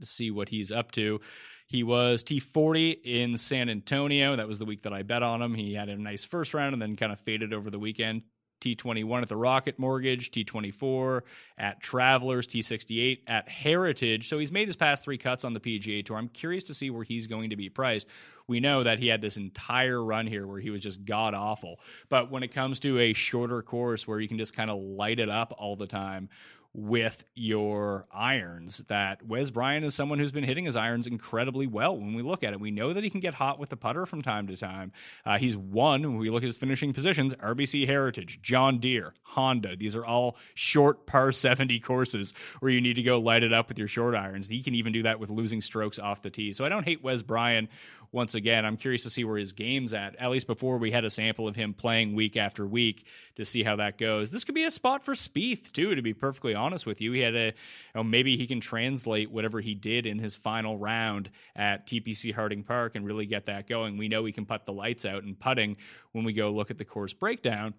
to 0.00 0.06
see 0.06 0.30
what 0.30 0.48
he's 0.48 0.72
up 0.72 0.90
to. 0.92 1.20
He 1.66 1.82
was 1.82 2.24
T40 2.24 2.96
in 3.04 3.36
San 3.36 3.68
Antonio. 3.68 4.36
That 4.36 4.48
was 4.48 4.58
the 4.58 4.64
week 4.64 4.82
that 4.82 4.94
I 4.94 5.02
bet 5.02 5.22
on 5.22 5.42
him. 5.42 5.54
He 5.54 5.74
had 5.74 5.90
a 5.90 5.96
nice 5.96 6.24
first 6.24 6.54
round 6.54 6.72
and 6.72 6.80
then 6.80 6.96
kind 6.96 7.12
of 7.12 7.20
faded 7.20 7.52
over 7.52 7.68
the 7.68 7.78
weekend. 7.78 8.22
T21 8.60 9.22
at 9.22 9.28
the 9.28 9.36
Rocket 9.36 9.78
Mortgage, 9.78 10.30
T24 10.30 11.22
at 11.58 11.80
Travelers, 11.80 12.46
T68 12.46 13.20
at 13.26 13.48
Heritage. 13.48 14.28
So 14.28 14.38
he's 14.38 14.52
made 14.52 14.68
his 14.68 14.76
past 14.76 15.04
three 15.04 15.18
cuts 15.18 15.44
on 15.44 15.52
the 15.52 15.60
PGA 15.60 16.04
Tour. 16.04 16.16
I'm 16.16 16.28
curious 16.28 16.64
to 16.64 16.74
see 16.74 16.90
where 16.90 17.04
he's 17.04 17.26
going 17.26 17.50
to 17.50 17.56
be 17.56 17.68
priced. 17.68 18.06
We 18.48 18.60
know 18.60 18.84
that 18.84 18.98
he 18.98 19.08
had 19.08 19.20
this 19.20 19.36
entire 19.36 20.02
run 20.02 20.26
here 20.26 20.46
where 20.46 20.60
he 20.60 20.70
was 20.70 20.80
just 20.80 21.04
god 21.04 21.34
awful. 21.34 21.80
But 22.08 22.30
when 22.30 22.42
it 22.42 22.52
comes 22.54 22.80
to 22.80 22.98
a 22.98 23.12
shorter 23.12 23.62
course 23.62 24.06
where 24.06 24.20
you 24.20 24.28
can 24.28 24.38
just 24.38 24.54
kind 24.54 24.70
of 24.70 24.78
light 24.78 25.18
it 25.18 25.28
up 25.28 25.54
all 25.58 25.76
the 25.76 25.86
time, 25.86 26.28
with 26.76 27.24
your 27.34 28.06
irons 28.12 28.84
that 28.88 29.24
Wes 29.26 29.48
Bryan 29.48 29.82
is 29.82 29.94
someone 29.94 30.18
who's 30.18 30.30
been 30.30 30.44
hitting 30.44 30.66
his 30.66 30.76
irons 30.76 31.06
incredibly 31.06 31.66
well 31.66 31.96
when 31.96 32.12
we 32.12 32.20
look 32.20 32.44
at 32.44 32.52
it. 32.52 32.60
We 32.60 32.70
know 32.70 32.92
that 32.92 33.02
he 33.02 33.08
can 33.08 33.20
get 33.20 33.32
hot 33.32 33.58
with 33.58 33.70
the 33.70 33.78
putter 33.78 34.04
from 34.04 34.20
time 34.20 34.46
to 34.48 34.58
time. 34.58 34.92
Uh, 35.24 35.38
he's 35.38 35.56
won, 35.56 36.02
when 36.02 36.18
we 36.18 36.28
look 36.28 36.42
at 36.42 36.48
his 36.48 36.58
finishing 36.58 36.92
positions, 36.92 37.32
RBC 37.32 37.86
Heritage, 37.86 38.40
John 38.42 38.78
Deere, 38.78 39.14
Honda. 39.22 39.74
These 39.74 39.96
are 39.96 40.04
all 40.04 40.36
short 40.52 41.06
par 41.06 41.32
70 41.32 41.80
courses 41.80 42.34
where 42.60 42.70
you 42.70 42.82
need 42.82 42.96
to 42.96 43.02
go 43.02 43.18
light 43.18 43.42
it 43.42 43.54
up 43.54 43.68
with 43.68 43.78
your 43.78 43.88
short 43.88 44.14
irons. 44.14 44.46
He 44.46 44.62
can 44.62 44.74
even 44.74 44.92
do 44.92 45.02
that 45.04 45.18
with 45.18 45.30
losing 45.30 45.62
strokes 45.62 45.98
off 45.98 46.20
the 46.20 46.28
tee. 46.28 46.52
So 46.52 46.66
I 46.66 46.68
don't 46.68 46.84
hate 46.84 47.02
Wes 47.02 47.22
Bryan 47.22 47.70
once 48.12 48.34
again. 48.34 48.64
I'm 48.64 48.76
curious 48.76 49.02
to 49.04 49.10
see 49.10 49.24
where 49.24 49.36
his 49.36 49.52
game's 49.52 49.94
at, 49.94 50.16
at 50.16 50.30
least 50.30 50.46
before 50.46 50.78
we 50.78 50.90
had 50.90 51.04
a 51.04 51.10
sample 51.10 51.48
of 51.48 51.56
him 51.56 51.74
playing 51.74 52.14
week 52.14 52.36
after 52.36 52.66
week 52.66 53.06
to 53.36 53.44
see 53.44 53.62
how 53.62 53.76
that 53.76 53.98
goes. 53.98 54.30
This 54.30 54.44
could 54.44 54.54
be 54.54 54.64
a 54.64 54.70
spot 54.70 55.04
for 55.04 55.14
Spieth, 55.14 55.72
too, 55.72 55.94
to 55.94 56.02
be 56.02 56.14
perfectly 56.14 56.54
honest 56.54 56.86
with 56.86 57.00
you. 57.00 57.12
He 57.12 57.20
had 57.20 57.34
a, 57.34 57.46
you 57.46 57.52
know, 57.94 58.04
maybe 58.04 58.36
he 58.36 58.46
can 58.46 58.60
translate 58.60 59.30
whatever 59.30 59.60
he 59.60 59.74
did 59.74 60.06
in 60.06 60.18
his 60.18 60.34
final 60.34 60.78
round 60.78 61.30
at 61.54 61.86
TPC 61.86 62.34
Harding 62.34 62.62
Park 62.62 62.94
and 62.94 63.06
really 63.06 63.26
get 63.26 63.46
that 63.46 63.68
going. 63.68 63.96
We 63.96 64.08
know 64.08 64.24
he 64.24 64.32
can 64.32 64.46
put 64.46 64.66
the 64.66 64.72
lights 64.72 65.04
out 65.04 65.22
and 65.22 65.38
putting 65.38 65.76
when 66.12 66.24
we 66.24 66.32
go 66.32 66.50
look 66.50 66.70
at 66.70 66.78
the 66.78 66.84
course 66.84 67.12
breakdown 67.12 67.74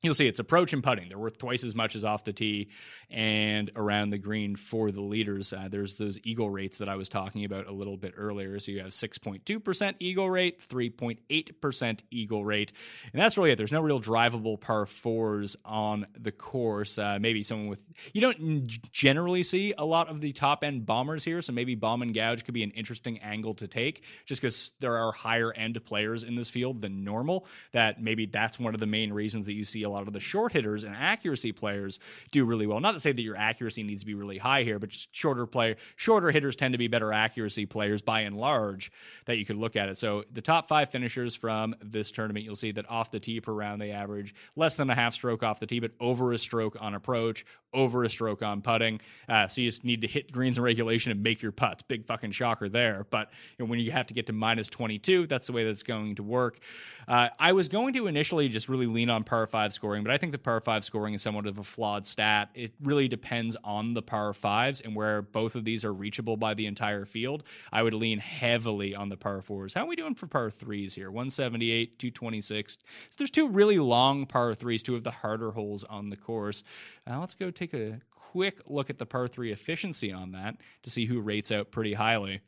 You'll 0.00 0.14
see 0.14 0.28
it's 0.28 0.38
approach 0.38 0.72
and 0.72 0.80
putting. 0.80 1.08
They're 1.08 1.18
worth 1.18 1.38
twice 1.38 1.64
as 1.64 1.74
much 1.74 1.96
as 1.96 2.04
off 2.04 2.22
the 2.22 2.32
tee 2.32 2.68
and 3.10 3.68
around 3.74 4.10
the 4.10 4.18
green 4.18 4.54
for 4.54 4.92
the 4.92 5.00
leaders. 5.00 5.52
Uh, 5.52 5.66
there's 5.68 5.98
those 5.98 6.20
eagle 6.22 6.50
rates 6.50 6.78
that 6.78 6.88
I 6.88 6.94
was 6.94 7.08
talking 7.08 7.44
about 7.44 7.66
a 7.66 7.72
little 7.72 7.96
bit 7.96 8.14
earlier. 8.16 8.60
So 8.60 8.70
you 8.70 8.78
have 8.78 8.90
6.2% 8.90 9.94
eagle 9.98 10.30
rate, 10.30 10.60
3.8% 10.68 12.00
eagle 12.12 12.44
rate. 12.44 12.72
And 13.12 13.20
that's 13.20 13.36
really 13.36 13.50
it. 13.50 13.56
There's 13.56 13.72
no 13.72 13.80
real 13.80 14.00
drivable 14.00 14.60
par 14.60 14.86
fours 14.86 15.56
on 15.64 16.06
the 16.16 16.30
course. 16.30 16.96
Uh, 16.96 17.18
maybe 17.20 17.42
someone 17.42 17.66
with, 17.66 17.82
you 18.12 18.20
don't 18.20 18.68
generally 18.92 19.42
see 19.42 19.74
a 19.76 19.84
lot 19.84 20.06
of 20.06 20.20
the 20.20 20.30
top 20.30 20.62
end 20.62 20.86
bombers 20.86 21.24
here. 21.24 21.42
So 21.42 21.52
maybe 21.52 21.74
bomb 21.74 22.02
and 22.02 22.14
gouge 22.14 22.44
could 22.44 22.54
be 22.54 22.62
an 22.62 22.70
interesting 22.70 23.18
angle 23.18 23.54
to 23.54 23.66
take 23.66 24.04
just 24.26 24.40
because 24.40 24.70
there 24.78 24.96
are 24.96 25.10
higher 25.10 25.52
end 25.52 25.84
players 25.84 26.22
in 26.22 26.36
this 26.36 26.48
field 26.48 26.82
than 26.82 27.02
normal. 27.02 27.46
That 27.72 28.00
maybe 28.00 28.26
that's 28.26 28.60
one 28.60 28.74
of 28.74 28.80
the 28.80 28.86
main 28.86 29.12
reasons 29.12 29.46
that 29.46 29.54
you 29.54 29.64
see 29.64 29.87
a 29.88 29.90
lot 29.90 30.06
of 30.06 30.12
the 30.12 30.20
short 30.20 30.52
hitters 30.52 30.84
and 30.84 30.94
accuracy 30.94 31.52
players 31.52 31.98
do 32.30 32.44
really 32.44 32.66
well. 32.66 32.80
Not 32.80 32.92
to 32.92 33.00
say 33.00 33.12
that 33.12 33.22
your 33.22 33.36
accuracy 33.36 33.82
needs 33.82 34.02
to 34.02 34.06
be 34.06 34.14
really 34.14 34.38
high 34.38 34.62
here, 34.62 34.78
but 34.78 34.92
shorter 35.12 35.46
play, 35.46 35.76
shorter 35.96 36.30
hitters 36.30 36.56
tend 36.56 36.72
to 36.72 36.78
be 36.78 36.88
better 36.88 37.12
accuracy 37.12 37.66
players 37.66 38.02
by 38.02 38.20
and 38.20 38.36
large 38.36 38.92
that 39.24 39.38
you 39.38 39.44
could 39.44 39.56
look 39.56 39.76
at 39.76 39.88
it. 39.88 39.98
So 39.98 40.24
the 40.32 40.42
top 40.42 40.68
five 40.68 40.90
finishers 40.90 41.34
from 41.34 41.74
this 41.82 42.10
tournament, 42.10 42.44
you'll 42.44 42.54
see 42.54 42.72
that 42.72 42.88
off 42.88 43.10
the 43.10 43.20
tee 43.20 43.40
per 43.40 43.52
round 43.52 43.80
they 43.80 43.90
average 43.90 44.34
less 44.56 44.76
than 44.76 44.90
a 44.90 44.94
half 44.94 45.14
stroke 45.14 45.42
off 45.42 45.60
the 45.60 45.66
tee, 45.66 45.80
but 45.80 45.92
over 46.00 46.32
a 46.32 46.38
stroke 46.38 46.76
on 46.80 46.94
approach, 46.94 47.44
over 47.72 48.04
a 48.04 48.08
stroke 48.08 48.42
on 48.42 48.62
putting. 48.62 49.00
Uh, 49.28 49.46
so 49.48 49.60
you 49.60 49.68
just 49.68 49.84
need 49.84 50.02
to 50.02 50.06
hit 50.06 50.32
greens 50.32 50.58
in 50.58 50.64
regulation 50.64 51.12
and 51.12 51.22
make 51.22 51.42
your 51.42 51.52
putts. 51.52 51.82
Big 51.82 52.06
fucking 52.06 52.30
shocker 52.30 52.68
there. 52.68 53.06
But 53.10 53.30
you 53.58 53.64
know, 53.64 53.70
when 53.70 53.78
you 53.80 53.90
have 53.92 54.06
to 54.08 54.14
get 54.14 54.26
to 54.26 54.32
minus 54.32 54.68
22, 54.68 55.26
that's 55.26 55.46
the 55.46 55.52
way 55.52 55.64
that's 55.64 55.82
going 55.82 56.16
to 56.16 56.22
work. 56.22 56.58
Uh, 57.06 57.28
I 57.38 57.52
was 57.52 57.68
going 57.68 57.94
to 57.94 58.06
initially 58.06 58.48
just 58.48 58.68
really 58.68 58.86
lean 58.86 59.10
on 59.10 59.24
par 59.24 59.46
five 59.46 59.72
scoring, 59.78 60.02
but 60.02 60.12
I 60.12 60.18
think 60.18 60.32
the 60.32 60.38
par 60.38 60.60
five 60.60 60.84
scoring 60.84 61.14
is 61.14 61.22
somewhat 61.22 61.46
of 61.46 61.56
a 61.56 61.62
flawed 61.62 62.04
stat. 62.04 62.50
It 62.52 62.72
really 62.82 63.06
depends 63.06 63.56
on 63.62 63.94
the 63.94 64.02
par 64.02 64.34
fives 64.34 64.80
and 64.80 64.96
where 64.96 65.22
both 65.22 65.54
of 65.54 65.64
these 65.64 65.84
are 65.84 65.94
reachable 65.94 66.36
by 66.36 66.54
the 66.54 66.66
entire 66.66 67.04
field. 67.04 67.44
I 67.72 67.84
would 67.84 67.94
lean 67.94 68.18
heavily 68.18 68.96
on 68.96 69.08
the 69.08 69.16
par 69.16 69.40
fours. 69.40 69.74
How 69.74 69.84
are 69.84 69.86
we 69.86 69.94
doing 69.94 70.16
for 70.16 70.26
par 70.26 70.50
threes 70.50 70.96
here? 70.96 71.12
178, 71.12 71.96
226. 72.00 72.72
So 72.74 73.14
there's 73.16 73.30
two 73.30 73.48
really 73.48 73.78
long 73.78 74.26
par 74.26 74.52
threes, 74.56 74.82
two 74.82 74.96
of 74.96 75.04
the 75.04 75.12
harder 75.12 75.52
holes 75.52 75.84
on 75.84 76.10
the 76.10 76.16
course. 76.16 76.64
Uh, 77.08 77.20
let's 77.20 77.36
go 77.36 77.52
take 77.52 77.72
a 77.72 78.00
quick 78.10 78.60
look 78.66 78.90
at 78.90 78.98
the 78.98 79.06
par 79.06 79.28
three 79.28 79.52
efficiency 79.52 80.12
on 80.12 80.32
that 80.32 80.56
to 80.82 80.90
see 80.90 81.06
who 81.06 81.20
rates 81.20 81.52
out 81.52 81.70
pretty 81.70 81.94
highly. 81.94 82.40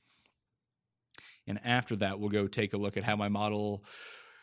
And 1.47 1.61
after 1.65 1.95
that, 1.97 2.19
we'll 2.19 2.29
go 2.29 2.49
take 2.49 2.75
a 2.75 2.77
look 2.77 2.97
at 2.97 3.05
how 3.05 3.15
my 3.15 3.29
model 3.29 3.85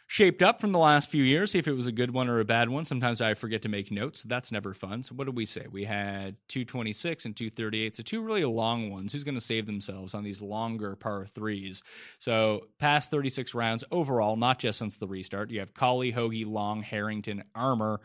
shaped 0.08 0.41
up 0.41 0.60
from 0.60 0.72
the 0.72 0.80
last 0.80 1.12
few 1.12 1.24
years, 1.24 1.52
see 1.52 1.60
if 1.60 1.67
it 1.67 1.74
was 1.74 1.86
a 1.86 1.91
good 1.91 2.12
one 2.12 2.30
or 2.30 2.39
a 2.39 2.46
bad 2.46 2.70
one. 2.70 2.86
Sometimes 2.86 3.22
I 3.22 3.34
forget 3.34 3.62
to 3.63 3.70
make 3.70 3.91
notes. 3.91 4.24
That's 4.24 4.52
never 4.52 4.74
fun. 4.74 5.04
So, 5.04 5.13
what 5.13 5.26
did 5.26 5.36
we 5.36 5.46
say? 5.46 5.65
We 5.70 5.84
had 5.84 6.38
226 6.48 7.26
and 7.26 7.36
238. 7.36 7.96
So, 7.98 8.04
two 8.04 8.22
really 8.22 8.46
long 8.46 8.89
ones. 8.89 9.12
Who's 9.12 9.26
going 9.26 9.36
to 9.36 9.41
save 9.41 9.65
themselves 9.65 10.13
on 10.13 10.24
these 10.24 10.41
longer 10.41 10.96
par 10.96 11.26
threes? 11.26 11.84
So, 12.20 12.67
past 12.80 13.12
36 13.12 13.54
rounds 13.54 13.84
overall, 13.91 14.38
not 14.38 14.60
just 14.60 14.80
since 14.80 14.98
the 14.98 15.08
restart, 15.08 15.52
you 15.52 15.60
have 15.60 15.74
Cauley, 15.74 16.12
Hoge, 16.12 16.46
Long, 16.46 16.82
Harrington, 16.82 17.43
Armour. 17.54 18.00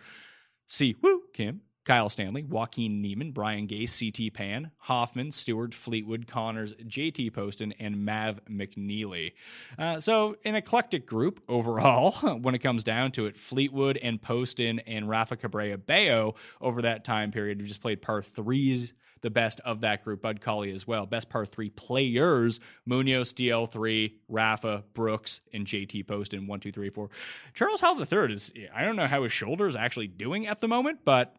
Si, 0.67 0.97
woo, 1.03 1.23
Kim, 1.33 1.61
Kyle 1.85 2.09
Stanley, 2.09 2.45
Joaquin 2.45 3.03
Niemann, 3.03 3.33
Brian 3.33 3.66
Gay, 3.66 3.87
CT 3.87 4.33
Pan, 4.33 4.71
Hoffman, 4.79 5.33
Stewart, 5.33 5.75
Fleetwood, 5.75 6.27
Conners, 6.27 6.75
JT 6.75 7.33
Poston, 7.33 7.73
and 7.81 8.05
Mav 8.05 8.40
McNealy. 8.47 9.33
Uh, 9.79 9.99
so, 9.99 10.37
an 10.45 10.55
eclectic 10.55 11.07
group 11.07 11.42
overall 11.49 12.12
when 12.40 12.55
it 12.55 12.61
comes 12.61 12.85
down 12.85 13.11
to 13.12 13.27
it. 13.27 13.37
Fleetwood 13.37 13.97
and 13.97 14.23
Poston 14.23 14.79
and 14.81 15.09
Rafa 15.09 15.37
Cabrera 15.37 15.77
Bello 15.77 16.37
over 16.61 16.83
that 16.83 17.05
time 17.05 17.33
period 17.33 17.61
who 17.61 17.66
just 17.66 17.81
played 17.81 18.01
par 18.01 18.23
threes 18.23 18.95
the 19.23 19.31
best 19.31 19.61
of 19.64 19.81
that 19.81 20.05
group. 20.05 20.21
Bud 20.21 20.40
Cauley 20.40 20.73
as 20.73 20.87
well. 20.87 21.07
Best 21.07 21.31
par 21.31 21.47
three 21.47 21.71
players 21.71 22.61
Munoz, 22.85 23.33
DL3, 23.33 24.14
Rafa, 24.29 24.85
Brooks, 24.95 25.40
and 25.53 25.66
JT 25.66 26.07
Poston. 26.07 26.47
One, 26.47 26.61
two, 26.61 26.73
three, 26.73 26.90
four. 26.90 27.09
Charles 27.55 27.81
Howell 27.81 28.01
III 28.01 28.33
is, 28.33 28.53
I 28.75 28.85
don't 28.85 28.97
know 28.97 29.07
how 29.07 29.23
his 29.23 29.33
shoulder 29.33 29.66
is 29.66 29.77
actually 29.77 30.09
doing 30.09 30.47
at 30.47 30.61
the 30.61 30.68
moment, 30.68 31.01
but 31.05 31.37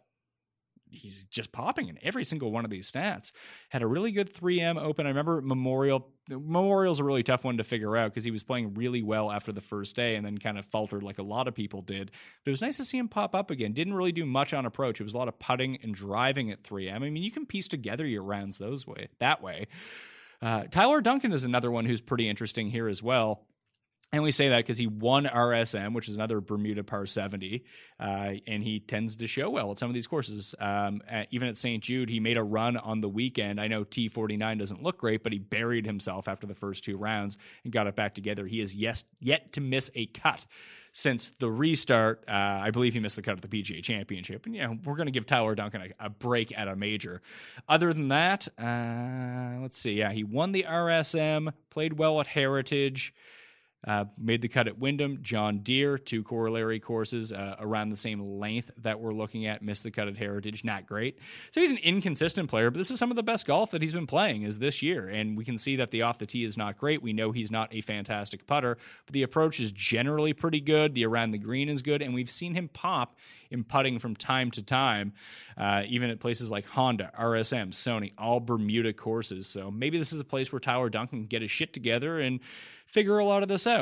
he's 0.93 1.23
just 1.25 1.51
popping 1.51 1.89
in 1.89 1.97
every 2.01 2.23
single 2.23 2.51
one 2.51 2.65
of 2.65 2.71
these 2.71 2.91
stats. 2.91 3.31
Had 3.69 3.81
a 3.81 3.87
really 3.87 4.11
good 4.11 4.31
3M 4.31 4.81
open. 4.81 5.05
I 5.05 5.09
remember 5.09 5.41
Memorial. 5.41 6.07
Memorial's 6.29 6.99
a 6.99 7.03
really 7.03 7.23
tough 7.23 7.43
one 7.43 7.57
to 7.57 7.63
figure 7.63 7.97
out 7.97 8.11
because 8.11 8.23
he 8.23 8.31
was 8.31 8.43
playing 8.43 8.75
really 8.75 9.01
well 9.01 9.31
after 9.31 9.51
the 9.51 9.61
first 9.61 9.95
day 9.95 10.15
and 10.15 10.25
then 10.25 10.37
kind 10.37 10.57
of 10.57 10.65
faltered 10.65 11.03
like 11.03 11.19
a 11.19 11.23
lot 11.23 11.47
of 11.47 11.55
people 11.55 11.81
did. 11.81 12.11
But 12.43 12.49
it 12.49 12.51
was 12.51 12.61
nice 12.61 12.77
to 12.77 12.85
see 12.85 12.97
him 12.97 13.09
pop 13.09 13.35
up 13.35 13.51
again. 13.51 13.73
Didn't 13.73 13.93
really 13.93 14.13
do 14.13 14.25
much 14.25 14.53
on 14.53 14.65
approach. 14.65 15.01
It 15.01 15.03
was 15.03 15.13
a 15.13 15.17
lot 15.17 15.27
of 15.27 15.37
putting 15.39 15.77
and 15.81 15.93
driving 15.93 16.51
at 16.51 16.63
3M. 16.63 16.95
I 16.95 16.99
mean, 16.99 17.23
you 17.23 17.31
can 17.31 17.45
piece 17.45 17.67
together 17.67 18.05
your 18.05 18.23
rounds 18.23 18.57
those 18.57 18.87
way 18.87 19.09
that 19.19 19.41
way. 19.41 19.67
Uh, 20.41 20.63
Tyler 20.69 20.99
Duncan 21.01 21.31
is 21.31 21.45
another 21.45 21.71
one 21.71 21.85
who's 21.85 22.01
pretty 22.01 22.27
interesting 22.27 22.69
here 22.69 22.87
as 22.87 23.01
well. 23.01 23.45
And 24.13 24.21
we 24.21 24.29
say 24.29 24.49
that 24.49 24.57
because 24.57 24.77
he 24.77 24.85
won 24.85 25.25
RSM, 25.25 25.95
which 25.95 26.07
is 26.07 26.15
another 26.15 26.39
Bermuda 26.39 26.83
par 26.83 27.07
70, 27.07 27.65
uh, 27.99 28.33
and 28.45 28.63
he 28.63 28.79
tends 28.79 29.15
to 29.15 29.25
show 29.27 29.49
well 29.49 29.71
at 29.71 29.79
some 29.79 29.89
of 29.89 29.95
these 29.95 30.05
courses. 30.05 30.53
Um, 30.59 31.01
at, 31.09 31.29
even 31.31 31.47
at 31.47 31.57
St. 31.57 31.83
Jude, 31.83 32.11
he 32.11 32.19
made 32.19 32.37
a 32.37 32.43
run 32.43 32.77
on 32.77 33.01
the 33.01 33.09
weekend. 33.09 33.59
I 33.59 33.67
know 33.67 33.83
T49 33.83 34.59
doesn't 34.59 34.83
look 34.83 34.99
great, 34.99 35.23
but 35.23 35.33
he 35.33 35.39
buried 35.39 35.87
himself 35.87 36.27
after 36.27 36.45
the 36.45 36.53
first 36.53 36.83
two 36.83 36.95
rounds 36.95 37.39
and 37.63 37.73
got 37.73 37.87
it 37.87 37.95
back 37.95 38.13
together. 38.13 38.45
He 38.45 38.59
has 38.59 38.75
yes, 38.75 39.03
yet 39.19 39.51
to 39.53 39.61
miss 39.61 39.89
a 39.95 40.05
cut 40.05 40.45
since 40.91 41.31
the 41.31 41.49
restart. 41.49 42.23
Uh, 42.27 42.33
I 42.33 42.69
believe 42.69 42.93
he 42.93 42.99
missed 42.99 43.15
the 43.15 43.23
cut 43.23 43.35
at 43.35 43.41
the 43.41 43.47
PGA 43.47 43.81
Championship. 43.81 44.45
And, 44.45 44.53
know, 44.53 44.77
we're 44.85 44.95
going 44.95 45.07
to 45.07 45.11
give 45.11 45.25
Tyler 45.25 45.55
Duncan 45.55 45.91
a, 45.99 46.05
a, 46.05 46.09
break 46.11 46.55
at 46.55 46.67
a 46.67 46.75
major. 46.75 47.23
Other 47.67 47.91
than 47.93 48.09
that, 48.09 48.47
uh, 48.59 49.59
let's 49.59 49.77
see. 49.77 49.93
Yeah, 49.93 50.11
he 50.11 50.23
won 50.23 50.51
the 50.51 50.67
RSM, 50.69 51.51
played 51.71 51.93
well 51.93 52.19
at 52.19 52.27
Heritage. 52.27 53.11
Uh, 53.85 54.05
made 54.17 54.41
the 54.41 54.47
cut 54.47 54.67
at 54.67 54.77
Wyndham, 54.77 55.19
John 55.21 55.59
Deere, 55.59 55.97
two 55.97 56.23
corollary 56.23 56.79
courses 56.79 57.33
uh, 57.33 57.55
around 57.59 57.89
the 57.89 57.97
same 57.97 58.21
length 58.21 58.71
that 58.77 58.99
we're 58.99 59.13
looking 59.13 59.45
at. 59.45 59.61
Missed 59.61 59.83
the 59.83 59.91
cut 59.91 60.07
at 60.07 60.17
Heritage, 60.17 60.63
not 60.63 60.85
great. 60.85 61.19
So 61.51 61.59
he's 61.59 61.71
an 61.71 61.77
inconsistent 61.77 62.49
player, 62.49 62.71
but 62.71 62.77
this 62.77 62.91
is 62.91 62.99
some 62.99 63.09
of 63.09 63.17
the 63.17 63.23
best 63.23 63.45
golf 63.45 63.71
that 63.71 63.81
he's 63.81 63.93
been 63.93 64.07
playing 64.07 64.43
is 64.43 64.59
this 64.59 64.81
year, 64.81 65.09
and 65.09 65.37
we 65.37 65.43
can 65.43 65.57
see 65.57 65.75
that 65.75 65.91
the 65.91 66.03
off 66.03 66.17
the 66.17 66.25
tee 66.25 66.43
is 66.43 66.57
not 66.57 66.77
great. 66.77 67.01
We 67.01 67.13
know 67.13 67.31
he's 67.31 67.51
not 67.51 67.73
a 67.73 67.81
fantastic 67.81 68.47
putter, 68.47 68.77
but 69.05 69.13
the 69.13 69.23
approach 69.23 69.59
is 69.59 69.71
generally 69.71 70.33
pretty 70.33 70.61
good. 70.61 70.93
The 70.93 71.05
around 71.05 71.31
the 71.31 71.37
green 71.37 71.67
is 71.67 71.81
good, 71.81 72.01
and 72.01 72.13
we've 72.13 72.29
seen 72.29 72.53
him 72.53 72.69
pop 72.69 73.17
in 73.51 73.63
putting 73.63 73.99
from 73.99 74.15
time 74.15 74.49
to 74.51 74.63
time, 74.63 75.13
uh, 75.57 75.83
even 75.87 76.09
at 76.09 76.19
places 76.19 76.49
like 76.49 76.65
Honda, 76.67 77.11
RSM, 77.19 77.69
Sony, 77.69 78.13
all 78.17 78.39
Bermuda 78.39 78.93
courses. 78.93 79.47
So 79.47 79.69
maybe 79.69 79.97
this 79.97 80.13
is 80.13 80.19
a 80.19 80.25
place 80.25 80.51
where 80.51 80.59
Tyler 80.59 80.89
Duncan 80.89 81.19
can 81.19 81.27
get 81.27 81.41
his 81.41 81.51
shit 81.51 81.73
together 81.73 82.19
and 82.19 82.39
figure 82.85 83.17
a 83.17 83.25
lot 83.25 83.43
of 83.43 83.49
this 83.49 83.67
out. 83.67 83.72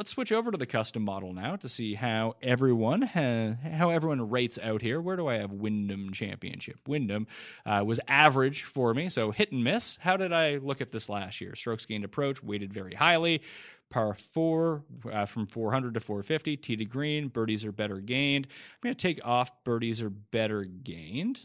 Let's 0.00 0.12
switch 0.12 0.32
over 0.32 0.50
to 0.50 0.56
the 0.56 0.64
custom 0.64 1.02
model 1.02 1.34
now 1.34 1.56
to 1.56 1.68
see 1.68 1.94
how 1.94 2.36
everyone 2.40 3.02
ha- 3.02 3.56
how 3.62 3.90
everyone 3.90 4.30
rates 4.30 4.58
out 4.58 4.80
here. 4.80 4.98
Where 4.98 5.16
do 5.16 5.26
I 5.26 5.34
have 5.34 5.52
Wyndham 5.52 6.12
Championship? 6.12 6.76
Wyndham 6.88 7.26
uh, 7.66 7.82
was 7.84 8.00
average 8.08 8.62
for 8.62 8.94
me, 8.94 9.10
so 9.10 9.30
hit 9.30 9.52
and 9.52 9.62
miss. 9.62 9.98
How 9.98 10.16
did 10.16 10.32
I 10.32 10.56
look 10.56 10.80
at 10.80 10.90
this 10.90 11.10
last 11.10 11.42
year? 11.42 11.54
Strokes 11.54 11.84
gained 11.84 12.04
approach 12.04 12.42
weighted 12.42 12.72
very 12.72 12.94
highly. 12.94 13.42
Par 13.90 14.14
four 14.14 14.84
uh, 15.12 15.26
from 15.26 15.46
400 15.46 15.92
to 15.92 16.00
450. 16.00 16.56
Tee 16.56 16.76
to 16.76 16.84
green. 16.86 17.28
Birdies 17.28 17.66
are 17.66 17.72
better 17.72 18.00
gained. 18.00 18.46
I'm 18.46 18.78
going 18.82 18.94
to 18.94 19.02
take 19.02 19.20
off 19.22 19.50
birdies 19.64 20.00
are 20.00 20.08
better 20.08 20.64
gained. 20.64 21.40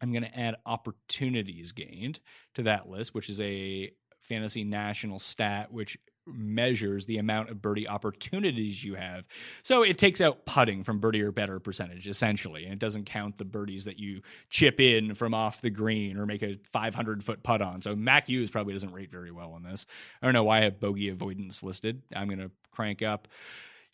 I'm 0.00 0.12
going 0.12 0.22
to 0.22 0.38
add 0.38 0.54
opportunities 0.64 1.72
gained 1.72 2.20
to 2.54 2.62
that 2.62 2.88
list, 2.88 3.12
which 3.12 3.28
is 3.28 3.40
a 3.40 3.90
fantasy 4.20 4.62
national 4.62 5.18
stat, 5.18 5.72
which 5.72 5.98
measures 6.34 7.06
the 7.06 7.18
amount 7.18 7.50
of 7.50 7.62
birdie 7.62 7.88
opportunities 7.88 8.82
you 8.82 8.94
have. 8.94 9.26
So 9.62 9.82
it 9.82 9.98
takes 9.98 10.20
out 10.20 10.46
putting 10.46 10.84
from 10.84 10.98
birdie 11.00 11.22
or 11.22 11.32
better 11.32 11.58
percentage, 11.60 12.06
essentially, 12.08 12.64
and 12.64 12.72
it 12.72 12.78
doesn't 12.78 13.04
count 13.04 13.38
the 13.38 13.44
birdies 13.44 13.84
that 13.84 13.98
you 13.98 14.22
chip 14.50 14.80
in 14.80 15.14
from 15.14 15.34
off 15.34 15.60
the 15.60 15.70
green 15.70 16.16
or 16.16 16.26
make 16.26 16.42
a 16.42 16.58
500 16.72 17.22
foot 17.22 17.42
putt 17.42 17.62
on. 17.62 17.82
So 17.82 17.96
Mac 17.96 18.28
Hughes 18.28 18.50
probably 18.50 18.72
doesn't 18.72 18.92
rate 18.92 19.10
very 19.10 19.30
well 19.30 19.52
on 19.52 19.62
this. 19.62 19.86
I 20.22 20.26
don't 20.26 20.34
know 20.34 20.44
why 20.44 20.58
I 20.58 20.64
have 20.64 20.80
bogey 20.80 21.08
avoidance 21.08 21.62
listed. 21.62 22.02
I'm 22.14 22.28
going 22.28 22.38
to 22.40 22.50
crank 22.70 23.02
up. 23.02 23.28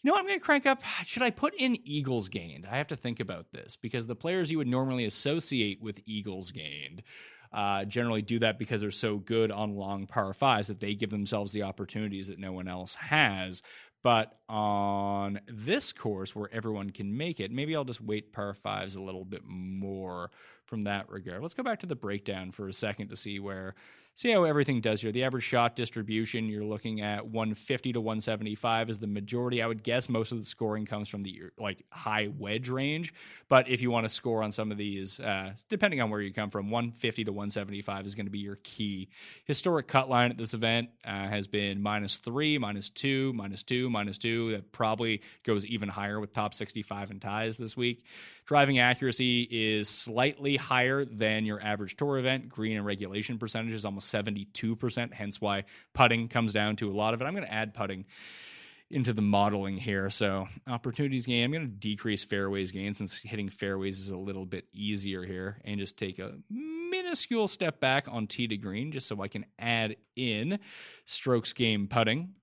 You 0.03 0.09
know 0.09 0.17
what 0.17 0.21
I'm 0.21 0.27
going 0.27 0.39
to 0.39 0.45
crank 0.45 0.67
up? 0.67 0.83
Should 1.05 1.23
I 1.23 1.31
put 1.31 1.55
in 1.55 1.79
Eagles 1.83 2.29
gained? 2.29 2.67
I 2.71 2.77
have 2.77 2.89
to 2.89 2.97
think 2.97 3.21
about 3.21 3.53
this 3.53 3.75
because 3.75 4.07
the 4.07 4.15
players 4.15 4.51
you 4.51 4.59
would 4.59 4.69
normally 4.69 5.07
associate 5.07 5.81
with 5.81 5.99
Eagles 6.05 6.53
gained 6.53 7.03
uh, 7.55 7.85
generally 7.85 8.21
do 8.21 8.41
that 8.41 8.59
because 8.59 8.81
they're 8.81 8.91
so 8.91 9.17
good 9.17 9.53
on 9.53 9.77
long 9.77 10.07
par 10.07 10.33
fives 10.33 10.69
that 10.69 10.81
they 10.81 10.95
give 10.95 11.11
themselves 11.11 11.53
the 11.53 11.63
opportunities 11.63 12.29
that 12.29 12.39
no 12.39 12.53
one 12.53 12.67
else 12.67 12.97
has. 12.97 13.63
But 14.03 14.37
on 14.49 15.41
this 15.47 15.93
course 15.93 16.35
where 16.35 16.51
everyone 16.53 16.91
can 16.91 17.17
make 17.17 17.41
it. 17.41 17.51
Maybe 17.51 17.75
I'll 17.75 17.85
just 17.85 18.03
wait 18.03 18.33
par 18.33 18.53
fives 18.53 18.97
a 18.97 19.01
little 19.01 19.25
bit 19.25 19.43
more 19.47 20.31
from 20.67 20.83
that 20.83 21.09
regard. 21.09 21.41
Let's 21.41 21.55
go 21.55 21.63
back 21.63 21.81
to 21.81 21.87
the 21.87 21.95
breakdown 21.95 22.51
for 22.51 22.69
a 22.69 22.73
second 22.73 23.09
to 23.09 23.17
see 23.17 23.39
where 23.39 23.75
see 24.15 24.31
how 24.31 24.45
everything 24.45 24.81
does 24.81 25.01
here. 25.01 25.11
The 25.11 25.25
average 25.25 25.45
shot 25.45 25.75
distribution, 25.75 26.47
you're 26.47 26.65
looking 26.65 27.01
at 27.01 27.27
150 27.27 27.95
to 27.95 28.01
175 28.01 28.91
is 28.91 28.99
the 28.99 29.09
majority. 29.09 29.61
I 29.61 29.67
would 29.67 29.83
guess 29.83 30.09
most 30.09 30.31
of 30.31 30.39
the 30.39 30.45
scoring 30.45 30.87
comes 30.87 31.09
from 31.09 31.23
the 31.23 31.43
like 31.59 31.85
high 31.91 32.29
wedge 32.39 32.69
range, 32.69 33.13
but 33.49 33.69
if 33.69 33.83
you 33.83 33.91
want 33.91 34.05
to 34.05 34.09
score 34.09 34.43
on 34.43 34.53
some 34.53 34.71
of 34.71 34.79
these, 34.79 35.19
uh, 35.19 35.53
depending 35.69 36.01
on 36.01 36.11
where 36.11 36.21
you 36.21 36.33
come 36.33 36.51
from, 36.51 36.71
150 36.71 37.25
to 37.25 37.33
175 37.33 38.07
is 38.07 38.15
going 38.15 38.27
to 38.27 38.31
be 38.31 38.39
your 38.39 38.59
key. 38.63 39.09
Historic 39.47 39.89
cut 39.89 40.09
line 40.09 40.31
at 40.31 40.39
this 40.39 40.55
event 40.55 40.91
uh, 41.05 41.11
has 41.11 41.49
been 41.49 41.83
minus 41.83 42.19
three, 42.19 42.57
minus 42.57 42.91
two, 42.91 43.33
minus 43.33 43.65
two, 43.65 43.91
minus 43.91 44.19
two. 44.19 44.53
That 44.53 44.71
probably 44.71 45.23
goes 45.43 45.67
even 45.67 45.89
higher 45.89 46.21
with 46.21 46.33
top 46.33 46.55
65 46.55 47.11
and 47.11 47.21
ties 47.21 47.57
this 47.57 47.77
week. 47.77 48.05
Driving 48.47 48.79
accuracy 48.79 49.49
is 49.51 49.89
slightly 49.89 50.57
higher 50.57 51.05
than 51.05 51.47
your 51.47 51.61
average 51.61 51.97
tour 51.97 52.19
event. 52.19 52.49
Green 52.49 52.77
and 52.77 52.87
regulation 52.87 53.39
percentage 53.39 53.73
is 53.73 53.85
almost 53.85 54.04
72%, 54.05 55.13
hence 55.13 55.41
why 55.41 55.65
putting 55.93 56.29
comes 56.29 56.53
down 56.53 56.77
to 56.77 56.91
a 56.91 56.95
lot 56.95 57.15
of 57.15 57.21
it. 57.21 57.25
I'm 57.25 57.35
going 57.35 57.47
to 57.47 57.53
add 57.53 57.75
putting 57.75 58.05
into 58.91 59.13
the 59.13 59.23
modeling 59.23 59.77
here. 59.77 60.11
So 60.11 60.47
opportunities 60.67 61.27
gain, 61.27 61.45
I'm 61.45 61.51
going 61.51 61.67
to 61.67 61.69
decrease 61.69 62.23
fairways 62.23 62.71
gain 62.71 62.95
since 62.95 63.23
hitting 63.23 63.49
fairways 63.49 63.99
is 63.99 64.11
a 64.11 64.17
little 64.17 64.47
bit 64.47 64.67
easier 64.73 65.25
here 65.25 65.61
and 65.65 65.81
just 65.81 65.99
take 65.99 66.19
a 66.19 66.35
minuscule 66.49 67.49
step 67.49 67.81
back 67.81 68.07
on 68.09 68.27
tee 68.27 68.47
to 68.49 68.57
green 68.57 68.93
just 68.93 69.09
so 69.09 69.21
I 69.23 69.29
can 69.29 69.47
add 69.59 69.97
in 70.17 70.59
strokes 71.05 71.53
game 71.53 71.89
putting 71.89 72.35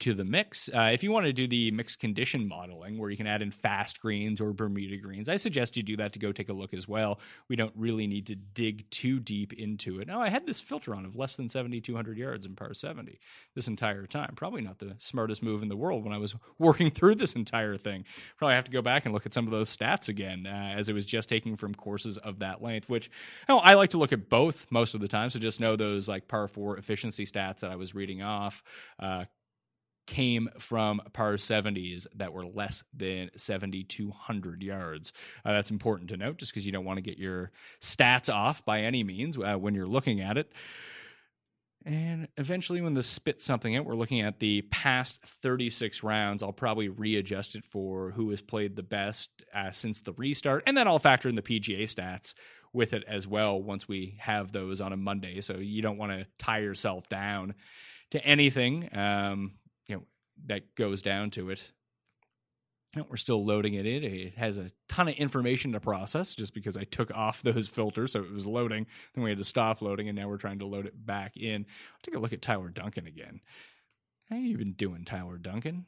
to 0.00 0.12
the 0.12 0.24
mix. 0.24 0.68
Uh, 0.68 0.90
if 0.92 1.02
you 1.02 1.10
want 1.10 1.26
to 1.26 1.32
do 1.32 1.46
the 1.46 1.70
mixed 1.70 2.00
condition 2.00 2.46
modeling 2.46 2.98
where 2.98 3.10
you 3.10 3.16
can 3.16 3.26
add 3.26 3.40
in 3.40 3.50
fast 3.50 4.00
greens 4.00 4.40
or 4.40 4.52
Bermuda 4.52 4.96
greens, 4.98 5.28
I 5.28 5.36
suggest 5.36 5.76
you 5.76 5.82
do 5.82 5.96
that 5.96 6.12
to 6.12 6.18
go 6.18 6.32
take 6.32 6.48
a 6.48 6.52
look 6.52 6.74
as 6.74 6.86
well. 6.86 7.18
We 7.48 7.56
don't 7.56 7.72
really 7.74 8.06
need 8.06 8.26
to 8.26 8.34
dig 8.34 8.88
too 8.90 9.20
deep 9.20 9.52
into 9.54 10.00
it. 10.00 10.06
Now, 10.06 10.20
I 10.20 10.28
had 10.28 10.46
this 10.46 10.60
filter 10.60 10.94
on 10.94 11.06
of 11.06 11.16
less 11.16 11.36
than 11.36 11.48
7,200 11.48 12.18
yards 12.18 12.44
in 12.44 12.54
par 12.54 12.74
70 12.74 13.18
this 13.54 13.68
entire 13.68 14.06
time. 14.06 14.34
Probably 14.36 14.60
not 14.60 14.78
the 14.78 14.96
smartest 14.98 15.42
move 15.42 15.62
in 15.62 15.68
the 15.68 15.76
world 15.76 16.04
when 16.04 16.12
I 16.12 16.18
was 16.18 16.34
working 16.58 16.90
through 16.90 17.14
this 17.14 17.34
entire 17.34 17.78
thing. 17.78 18.04
Probably 18.36 18.54
have 18.54 18.64
to 18.64 18.70
go 18.70 18.82
back 18.82 19.06
and 19.06 19.14
look 19.14 19.24
at 19.24 19.32
some 19.32 19.46
of 19.46 19.50
those 19.50 19.74
stats 19.74 20.08
again 20.08 20.46
uh, 20.46 20.74
as 20.76 20.88
it 20.88 20.92
was 20.92 21.06
just 21.06 21.28
taking 21.28 21.56
from 21.56 21.74
courses 21.74 22.18
of 22.18 22.40
that 22.40 22.62
length, 22.62 22.88
which 22.88 23.06
you 23.48 23.54
know, 23.54 23.60
I 23.60 23.74
like 23.74 23.90
to 23.90 23.98
look 23.98 24.12
at 24.12 24.28
both 24.28 24.66
most 24.70 24.94
of 24.94 25.00
the 25.00 25.08
time. 25.08 25.30
So 25.30 25.38
just 25.38 25.60
know 25.60 25.76
those 25.76 26.08
like 26.08 26.28
par 26.28 26.48
four 26.48 26.76
efficiency 26.76 27.24
stats 27.24 27.60
that 27.60 27.70
I 27.70 27.76
was 27.76 27.94
reading 27.94 28.22
off. 28.22 28.62
Uh, 28.98 29.24
came 30.06 30.48
from 30.58 31.00
par 31.12 31.34
70s 31.34 32.06
that 32.14 32.32
were 32.32 32.46
less 32.46 32.84
than 32.94 33.30
7,200 33.36 34.62
yards. 34.62 35.12
Uh, 35.44 35.52
that's 35.52 35.70
important 35.70 36.10
to 36.10 36.16
note 36.16 36.38
just 36.38 36.52
because 36.52 36.66
you 36.66 36.72
don't 36.72 36.84
want 36.84 36.98
to 36.98 37.02
get 37.02 37.18
your 37.18 37.50
stats 37.80 38.32
off 38.32 38.64
by 38.64 38.80
any 38.80 39.04
means 39.04 39.36
uh, 39.36 39.56
when 39.56 39.74
you're 39.74 39.86
looking 39.86 40.20
at 40.20 40.38
it. 40.38 40.52
And 41.84 42.26
eventually, 42.36 42.80
when 42.80 42.94
this 42.94 43.06
spits 43.06 43.44
something 43.44 43.76
out, 43.76 43.84
we're 43.84 43.94
looking 43.94 44.20
at 44.20 44.40
the 44.40 44.62
past 44.62 45.22
36 45.22 46.02
rounds. 46.02 46.42
I'll 46.42 46.52
probably 46.52 46.88
readjust 46.88 47.54
it 47.54 47.64
for 47.64 48.10
who 48.10 48.30
has 48.30 48.42
played 48.42 48.74
the 48.74 48.82
best 48.82 49.44
uh, 49.54 49.70
since 49.70 50.00
the 50.00 50.12
restart. 50.14 50.64
And 50.66 50.76
then 50.76 50.88
I'll 50.88 50.98
factor 50.98 51.28
in 51.28 51.36
the 51.36 51.42
PGA 51.42 51.84
stats 51.84 52.34
with 52.72 52.92
it 52.92 53.04
as 53.06 53.28
well 53.28 53.62
once 53.62 53.86
we 53.86 54.16
have 54.18 54.50
those 54.50 54.80
on 54.80 54.92
a 54.92 54.96
Monday. 54.96 55.40
So 55.40 55.58
you 55.58 55.80
don't 55.80 55.96
want 55.96 56.10
to 56.10 56.26
tie 56.38 56.58
yourself 56.58 57.08
down 57.08 57.54
to 58.10 58.24
anything. 58.24 58.88
Um, 58.92 59.52
that 60.46 60.74
goes 60.74 61.02
down 61.02 61.30
to 61.30 61.50
it. 61.50 61.72
we're 63.08 63.16
still 63.16 63.44
loading 63.44 63.74
it 63.74 63.86
in. 63.86 64.04
It 64.04 64.34
has 64.34 64.58
a 64.58 64.70
ton 64.88 65.08
of 65.08 65.14
information 65.14 65.72
to 65.72 65.80
process 65.80 66.34
just 66.34 66.54
because 66.54 66.76
I 66.76 66.84
took 66.84 67.10
off 67.10 67.42
those 67.44 67.68
filters, 67.68 68.12
so 68.12 68.20
it 68.20 68.32
was 68.32 68.46
loading. 68.46 68.86
Then 69.14 69.24
we 69.24 69.30
had 69.30 69.38
to 69.38 69.44
stop 69.44 69.82
loading, 69.82 70.08
and 70.08 70.16
now 70.16 70.28
we're 70.28 70.36
trying 70.36 70.60
to 70.60 70.66
load 70.66 70.86
it 70.86 71.06
back 71.06 71.36
in. 71.36 71.66
I'll 71.92 72.00
take 72.02 72.14
a 72.14 72.18
look 72.18 72.32
at 72.32 72.42
Tyler 72.42 72.68
Duncan 72.68 73.06
again. 73.06 73.40
How 74.30 74.36
you 74.36 74.58
been 74.58 74.72
doing, 74.72 75.04
Tyler 75.04 75.38
Duncan? 75.38 75.86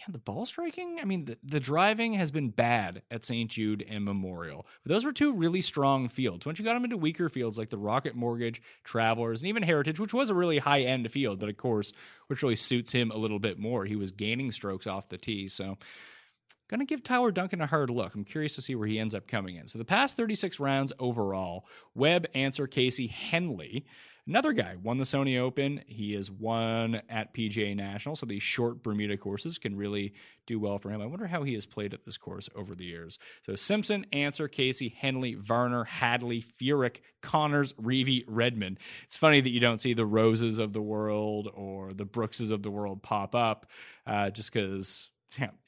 Yeah, 0.00 0.12
the 0.12 0.18
ball 0.18 0.46
striking. 0.46 0.98
I 0.98 1.04
mean, 1.04 1.26
the, 1.26 1.36
the 1.44 1.60
driving 1.60 2.14
has 2.14 2.30
been 2.30 2.48
bad 2.48 3.02
at 3.10 3.22
St. 3.22 3.50
Jude 3.50 3.84
and 3.86 4.02
Memorial. 4.02 4.66
But 4.82 4.94
those 4.94 5.04
were 5.04 5.12
two 5.12 5.34
really 5.34 5.60
strong 5.60 6.08
fields. 6.08 6.46
Once 6.46 6.58
you 6.58 6.64
got 6.64 6.72
them 6.72 6.84
into 6.84 6.96
weaker 6.96 7.28
fields 7.28 7.58
like 7.58 7.68
the 7.68 7.76
Rocket 7.76 8.14
Mortgage, 8.14 8.62
Travelers, 8.82 9.42
and 9.42 9.48
even 9.50 9.62
Heritage, 9.62 10.00
which 10.00 10.14
was 10.14 10.30
a 10.30 10.34
really 10.34 10.56
high 10.56 10.80
end 10.80 11.10
field, 11.10 11.38
but 11.38 11.50
of 11.50 11.58
course, 11.58 11.92
which 12.28 12.42
really 12.42 12.56
suits 12.56 12.92
him 12.92 13.10
a 13.10 13.16
little 13.16 13.38
bit 13.38 13.58
more. 13.58 13.84
He 13.84 13.96
was 13.96 14.10
gaining 14.10 14.52
strokes 14.52 14.86
off 14.86 15.10
the 15.10 15.18
tee. 15.18 15.48
So, 15.48 15.76
going 16.70 16.80
to 16.80 16.86
give 16.86 17.02
Tyler 17.02 17.30
Duncan 17.30 17.60
a 17.60 17.66
hard 17.66 17.90
look. 17.90 18.14
I'm 18.14 18.24
curious 18.24 18.54
to 18.54 18.62
see 18.62 18.74
where 18.76 18.88
he 18.88 18.98
ends 18.98 19.14
up 19.14 19.28
coming 19.28 19.56
in. 19.56 19.66
So, 19.66 19.78
the 19.78 19.84
past 19.84 20.16
36 20.16 20.58
rounds 20.58 20.94
overall 20.98 21.66
Webb, 21.94 22.26
Ancer, 22.34 22.66
Casey, 22.66 23.08
Henley. 23.08 23.84
Another 24.30 24.52
guy 24.52 24.76
won 24.80 24.96
the 24.96 25.02
Sony 25.02 25.40
Open. 25.40 25.82
He 25.88 26.14
is 26.14 26.30
won 26.30 27.02
at 27.08 27.34
PGA 27.34 27.74
National, 27.74 28.14
so 28.14 28.26
these 28.26 28.44
short 28.44 28.80
Bermuda 28.80 29.16
courses 29.16 29.58
can 29.58 29.74
really 29.74 30.14
do 30.46 30.60
well 30.60 30.78
for 30.78 30.88
him. 30.88 31.02
I 31.02 31.06
wonder 31.06 31.26
how 31.26 31.42
he 31.42 31.54
has 31.54 31.66
played 31.66 31.92
at 31.92 32.04
this 32.04 32.16
course 32.16 32.48
over 32.54 32.76
the 32.76 32.84
years. 32.84 33.18
So 33.42 33.56
Simpson, 33.56 34.06
Ancer, 34.12 34.46
Casey, 34.46 34.94
Henley, 34.96 35.34
Varner, 35.34 35.82
Hadley, 35.82 36.40
Furyk, 36.42 36.98
Conners, 37.22 37.72
Reavie, 37.72 38.22
Redman. 38.28 38.78
It's 39.02 39.16
funny 39.16 39.40
that 39.40 39.50
you 39.50 39.58
don't 39.58 39.80
see 39.80 39.94
the 39.94 40.06
Roses 40.06 40.60
of 40.60 40.72
the 40.72 40.80
world 40.80 41.48
or 41.52 41.92
the 41.92 42.06
Brookses 42.06 42.52
of 42.52 42.62
the 42.62 42.70
world 42.70 43.02
pop 43.02 43.34
up, 43.34 43.66
uh, 44.06 44.30
just 44.30 44.52
because 44.52 45.10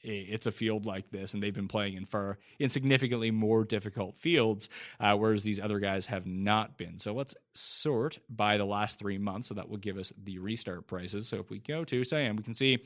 it's 0.01 0.45
a 0.45 0.51
field 0.51 0.85
like 0.85 1.09
this, 1.11 1.33
and 1.33 1.41
they've 1.41 1.53
been 1.53 1.67
playing 1.67 1.95
in 1.95 2.05
far 2.05 2.37
in 2.59 2.69
significantly 2.69 3.31
more 3.31 3.63
difficult 3.63 4.15
fields, 4.17 4.69
uh, 4.99 5.15
whereas 5.15 5.43
these 5.43 5.59
other 5.59 5.79
guys 5.79 6.07
have 6.07 6.25
not 6.25 6.77
been. 6.77 6.97
So 6.97 7.13
let's 7.13 7.35
sort 7.53 8.19
by 8.29 8.57
the 8.57 8.65
last 8.65 8.99
three 8.99 9.17
months, 9.17 9.47
so 9.47 9.53
that 9.55 9.69
will 9.69 9.77
give 9.77 9.97
us 9.97 10.11
the 10.21 10.39
restart 10.39 10.87
prices. 10.87 11.27
So 11.27 11.37
if 11.37 11.49
we 11.49 11.59
go 11.59 11.83
to 11.85 12.03
Siam, 12.03 12.35
we 12.35 12.43
can 12.43 12.53
see 12.53 12.83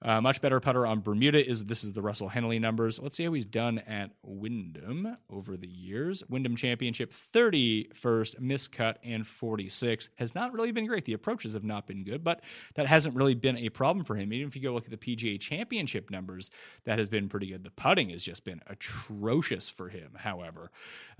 uh, 0.00 0.20
much 0.20 0.40
better 0.40 0.60
putter 0.60 0.86
on 0.86 1.00
Bermuda 1.00 1.44
is 1.44 1.64
this 1.64 1.82
is 1.82 1.92
the 1.92 2.02
Russell 2.02 2.28
Henley 2.28 2.60
numbers. 2.60 3.00
Let's 3.00 3.16
see 3.16 3.24
how 3.24 3.32
he's 3.32 3.46
done 3.46 3.78
at 3.78 4.10
Wyndham 4.22 5.16
over 5.28 5.56
the 5.56 5.66
years. 5.66 6.22
Wyndham 6.28 6.54
Championship 6.54 7.12
31st, 7.12 8.40
miscut, 8.40 8.94
and 9.02 9.26
46 9.26 10.10
Has 10.16 10.34
not 10.36 10.52
really 10.52 10.70
been 10.70 10.86
great. 10.86 11.04
The 11.04 11.14
approaches 11.14 11.54
have 11.54 11.64
not 11.64 11.88
been 11.88 12.04
good, 12.04 12.22
but 12.22 12.42
that 12.76 12.86
hasn't 12.86 13.16
really 13.16 13.34
been 13.34 13.58
a 13.58 13.70
problem 13.70 14.04
for 14.04 14.14
him. 14.14 14.32
Even 14.32 14.46
if 14.46 14.54
you 14.54 14.62
go 14.62 14.72
look 14.72 14.84
at 14.84 14.90
the 14.90 15.16
PGA 15.16 15.40
Championship 15.40 16.10
numbers, 16.10 16.50
that 16.84 16.98
has 16.98 17.08
been 17.08 17.28
pretty 17.28 17.48
good. 17.48 17.64
The 17.64 17.70
putting 17.70 18.10
has 18.10 18.22
just 18.22 18.44
been 18.44 18.60
atrocious 18.68 19.68
for 19.68 19.88
him, 19.88 20.12
however. 20.16 20.70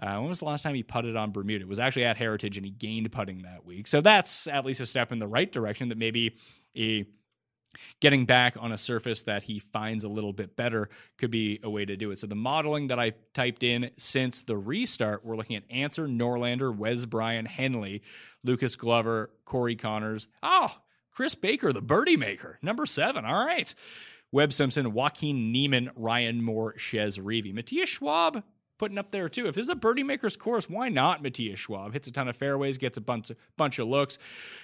Uh, 0.00 0.18
when 0.18 0.28
was 0.28 0.38
the 0.38 0.44
last 0.44 0.62
time 0.62 0.76
he 0.76 0.84
putted 0.84 1.16
on 1.16 1.32
Bermuda? 1.32 1.64
It 1.64 1.68
was 1.68 1.80
actually 1.80 2.04
at 2.04 2.16
Heritage, 2.16 2.56
and 2.56 2.64
he 2.64 2.70
gained 2.70 3.10
putting 3.10 3.42
that 3.42 3.66
week. 3.66 3.88
So 3.88 4.00
that's 4.00 4.46
at 4.46 4.64
least 4.64 4.80
a 4.80 4.86
step 4.86 5.10
in 5.10 5.18
the 5.18 5.26
right 5.26 5.50
direction 5.50 5.88
that 5.88 5.98
maybe 5.98 6.36
a 6.76 7.04
getting 8.00 8.26
back 8.26 8.56
on 8.58 8.72
a 8.72 8.78
surface 8.78 9.22
that 9.22 9.42
he 9.42 9.58
finds 9.58 10.04
a 10.04 10.08
little 10.08 10.32
bit 10.32 10.56
better 10.56 10.88
could 11.16 11.30
be 11.30 11.60
a 11.62 11.70
way 11.70 11.84
to 11.84 11.96
do 11.96 12.10
it. 12.10 12.18
So 12.18 12.26
the 12.26 12.34
modeling 12.34 12.88
that 12.88 12.98
I 12.98 13.12
typed 13.34 13.62
in 13.62 13.90
since 13.96 14.42
the 14.42 14.56
restart, 14.56 15.24
we're 15.24 15.36
looking 15.36 15.56
at 15.56 15.64
Ancer 15.70 16.06
Norlander, 16.06 16.74
Wes 16.74 17.04
Bryan, 17.04 17.46
Henley, 17.46 18.02
Lucas 18.44 18.76
Glover, 18.76 19.30
Corey 19.44 19.76
Conners. 19.76 20.28
Oh, 20.42 20.76
Chris 21.10 21.34
Baker, 21.34 21.72
the 21.72 21.82
birdie 21.82 22.16
maker, 22.16 22.58
number 22.62 22.86
seven. 22.86 23.24
All 23.24 23.44
right. 23.44 23.74
Webb 24.30 24.52
Simpson, 24.52 24.92
Joaquin 24.92 25.52
Niemann, 25.52 25.90
Ryan 25.96 26.42
Moore, 26.42 26.76
Chez 26.76 27.18
Reavie. 27.18 27.54
Matthias 27.54 27.88
Schwab, 27.88 28.42
putting 28.78 28.98
up 28.98 29.10
there 29.10 29.28
too. 29.28 29.46
If 29.46 29.54
this 29.54 29.64
is 29.64 29.68
a 29.68 29.74
birdie 29.74 30.02
maker's 30.02 30.36
course, 30.36 30.68
why 30.68 30.88
not 30.88 31.22
Matthias 31.22 31.60
Schwab? 31.60 31.92
Hits 31.92 32.08
a 32.08 32.12
ton 32.12 32.28
of 32.28 32.36
fairways, 32.36 32.78
gets 32.78 32.96
a 32.96 33.00
bunch 33.00 33.30
of, 33.30 33.36
bunch 33.56 33.78
of 33.78 33.88
looks. 33.88 34.18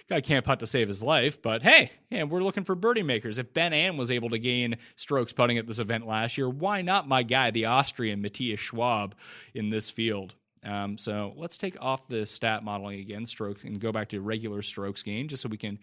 Guy 0.09 0.21
can't 0.21 0.45
putt 0.45 0.61
to 0.61 0.67
save 0.67 0.89
his 0.89 1.03
life, 1.03 1.43
but 1.43 1.63
hey, 1.63 1.91
yeah, 2.11 2.23
we're 2.23 2.43
looking 2.43 2.65
for 2.65 2.75
birdie 2.75 3.03
makers. 3.03 3.39
If 3.39 3.53
Ben 3.53 3.73
An 3.73 3.97
was 3.97 4.11
able 4.11 4.31
to 4.31 4.39
gain 4.39 4.77
strokes 4.97 5.33
putting 5.33 5.59
at 5.59 5.67
this 5.67 5.79
event 5.79 6.07
last 6.07 6.39
year, 6.39 6.49
why 6.49 6.83
not 6.83 7.09
my 7.09 7.23
guy, 7.23 7.51
the 7.51 7.67
Austrian 7.67 8.23
Matthias 8.23 8.61
Schwab, 8.61 9.15
in 9.53 9.71
this 9.71 9.91
field? 9.91 10.35
Um, 10.65 10.97
so 10.97 11.35
let's 11.37 11.59
take 11.59 11.77
off 11.81 12.09
the 12.09 12.25
stat 12.25 12.65
modeling 12.65 13.01
again, 13.01 13.27
strokes, 13.27 13.65
and 13.65 13.79
go 13.79 13.93
back 13.93 14.09
to 14.11 14.21
regular 14.21 14.63
strokes 14.63 15.03
gain, 15.03 15.29
just 15.29 15.43
so 15.43 15.49
we 15.49 15.59
can 15.59 15.79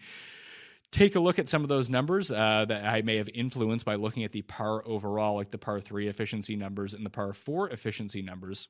take 0.92 1.16
a 1.16 1.20
look 1.20 1.38
at 1.38 1.48
some 1.48 1.62
of 1.62 1.68
those 1.68 1.90
numbers 1.90 2.30
uh, 2.30 2.66
that 2.68 2.84
I 2.84 3.02
may 3.02 3.16
have 3.16 3.30
influenced 3.34 3.84
by 3.84 3.96
looking 3.96 4.24
at 4.24 4.32
the 4.32 4.42
par 4.42 4.86
overall, 4.86 5.36
like 5.36 5.50
the 5.50 5.58
par 5.58 5.80
three 5.80 6.06
efficiency 6.06 6.54
numbers 6.54 6.94
and 6.94 7.04
the 7.04 7.10
par 7.10 7.32
four 7.32 7.68
efficiency 7.70 8.22
numbers. 8.22 8.68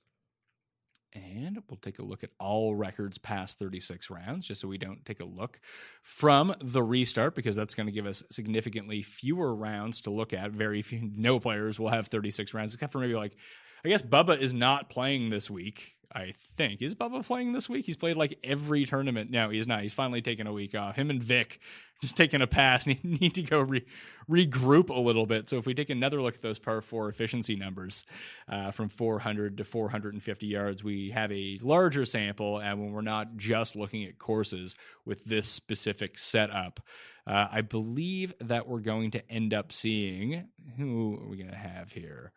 And 1.15 1.63
we'll 1.69 1.77
take 1.77 1.99
a 1.99 2.05
look 2.05 2.25
at 2.25 2.31
all 2.41 2.75
records 2.75 3.19
past 3.19 3.59
36 3.59 4.09
rounds, 4.09 4.47
just 4.47 4.63
so 4.63 4.69
we 4.69 4.79
don't 4.79 5.05
take 5.05 5.21
a 5.21 5.27
look 5.27 5.61
from 6.01 6.55
the 6.63 6.83
restart, 6.83 7.35
because 7.35 7.55
that's 7.55 7.75
going 7.75 7.87
to 7.87 7.93
give 7.93 8.07
us 8.07 8.23
significantly 8.31 9.03
fewer 9.03 9.55
rounds 9.55 10.01
to 10.03 10.11
look 10.11 10.33
at. 10.33 10.53
Very 10.53 10.81
few, 10.81 11.11
no 11.15 11.39
players 11.39 11.79
will 11.79 11.91
have 11.91 12.07
36 12.07 12.55
rounds, 12.55 12.73
except 12.73 12.93
for 12.93 12.99
maybe 12.99 13.15
like, 13.15 13.37
I 13.85 13.89
guess 13.89 14.01
Bubba 14.01 14.39
is 14.39 14.55
not 14.55 14.89
playing 14.89 15.29
this 15.29 15.51
week 15.51 15.97
I 16.15 16.35
think. 16.57 16.83
Is 16.83 16.95
Bubba 16.95 17.25
playing 17.25 17.53
this 17.53 17.69
week? 17.69 17.87
He's 17.87 17.97
played 17.97 18.17
like 18.17 18.39
every 18.45 18.85
tournament. 18.85 19.31
No, 19.31 19.51
he's 19.51 19.67
not. 19.67 19.83
He's 19.83 19.95
finally 19.95 20.23
taken 20.23 20.47
a 20.47 20.53
week 20.53 20.75
off. 20.75 20.97
Him 20.97 21.11
and 21.11 21.23
Vic 21.23 21.61
just 22.03 22.17
taking 22.17 22.43
a 22.43 22.47
pass 22.47 22.87
need, 22.87 23.03
need 23.05 23.35
to 23.35 23.43
go 23.43 23.61
re- 23.61 23.87
regroup 24.29 24.91
a 24.91 25.01
little 25.01 25.25
bit. 25.25 25.49
So 25.49 25.57
if 25.57 25.67
we 25.67 25.73
take 25.73 25.89
another 25.89 26.21
look 26.21 26.35
at 26.35 26.43
those 26.43 26.59
par 26.59 26.81
four 26.83 27.09
efficiency 27.09 27.57
numbers 27.57 28.05
uh, 28.49 28.73
from 28.73 28.89
400 28.89 29.57
to 29.59 29.65
450 29.65 30.47
yards, 30.47 30.85
we 30.85 31.11
have 31.11 31.33
a 31.33 31.59
larger 31.63 32.05
sample. 32.05 32.59
And 32.59 32.81
when 32.81 32.93
we're 32.93 33.01
not 33.01 33.37
just 33.37 33.77
looking 33.77 34.05
at 34.05 34.19
courses 34.19 34.75
with 35.07 35.25
this 35.25 35.49
specific 35.49 36.19
setup, 36.19 36.81
uh, 37.27 37.47
I 37.51 37.61
believe 37.61 38.35
that 38.41 38.67
we're 38.67 38.81
going 38.81 39.13
to 39.13 39.31
end 39.31 39.55
up 39.55 39.73
seeing 39.73 40.49
who 40.77 41.19
are 41.23 41.29
we 41.29 41.37
going 41.37 41.51
to 41.51 41.57
have 41.57 41.93
here? 41.93 42.33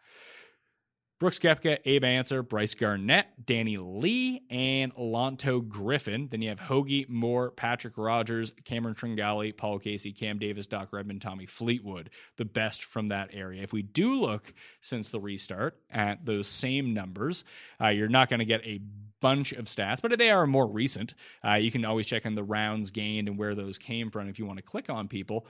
Brooks 1.17 1.39
Koepka, 1.39 1.78
Abe 1.86 2.04
Ancer, 2.04 2.43
Brice 2.43 2.73
Garnett, 2.73 3.28
Danny 3.45 3.78
Lee, 3.78 4.41
and 4.49 4.93
Lanto 4.95 5.65
Griffin. 5.65 6.28
Then 6.30 6.41
you 6.41 6.49
have 6.49 6.60
Hoagie, 6.60 7.08
Moore, 7.08 7.51
Patrick 7.51 7.97
Rodgers, 7.97 8.51
Cameron 8.65 8.95
Tringali, 8.95 9.56
Paul 9.56 9.80
Casey, 9.80 10.12
Cam 10.12 10.39
Davis, 10.39 10.67
Doc 10.67 10.89
Redman, 10.91 11.21
Tommy 11.21 11.45
Fleetwood, 11.45 12.10
the 12.36 12.43
best 12.43 12.84
from 12.84 13.08
that 13.08 13.30
area. 13.32 13.63
If 13.63 13.71
we 13.71 13.82
do 13.82 14.19
look 14.19 14.54
since 14.82 15.10
the 15.10 15.21
restart 15.21 15.78
at 15.89 16.25
those 16.25 16.49
same 16.49 16.93
numbers, 16.93 17.45
uh, 17.82 17.88
you're 17.88 18.10
not 18.10 18.30
going 18.30 18.39
to 18.39 18.45
get 18.45 18.65
a 18.65 18.82
bunch 19.26 19.54
of 19.54 19.66
stats, 19.66 20.04
but 20.04 20.16
they 20.20 20.30
are 20.30 20.46
more 20.46 20.68
recent. 20.68 21.16
Uh, 21.44 21.56
you 21.56 21.72
can 21.72 21.84
always 21.84 22.06
check 22.06 22.28
on 22.28 22.36
the 22.36 22.44
rounds 22.44 22.92
gained 22.92 23.28
and 23.28 23.40
where 23.40 23.56
those 23.56 23.80
came 23.80 24.12
from 24.12 24.30
if 24.30 24.38
you 24.38 24.46
want 24.46 24.58
to 24.58 24.64
click 24.64 24.88
on 24.88 25.08
people. 25.08 25.48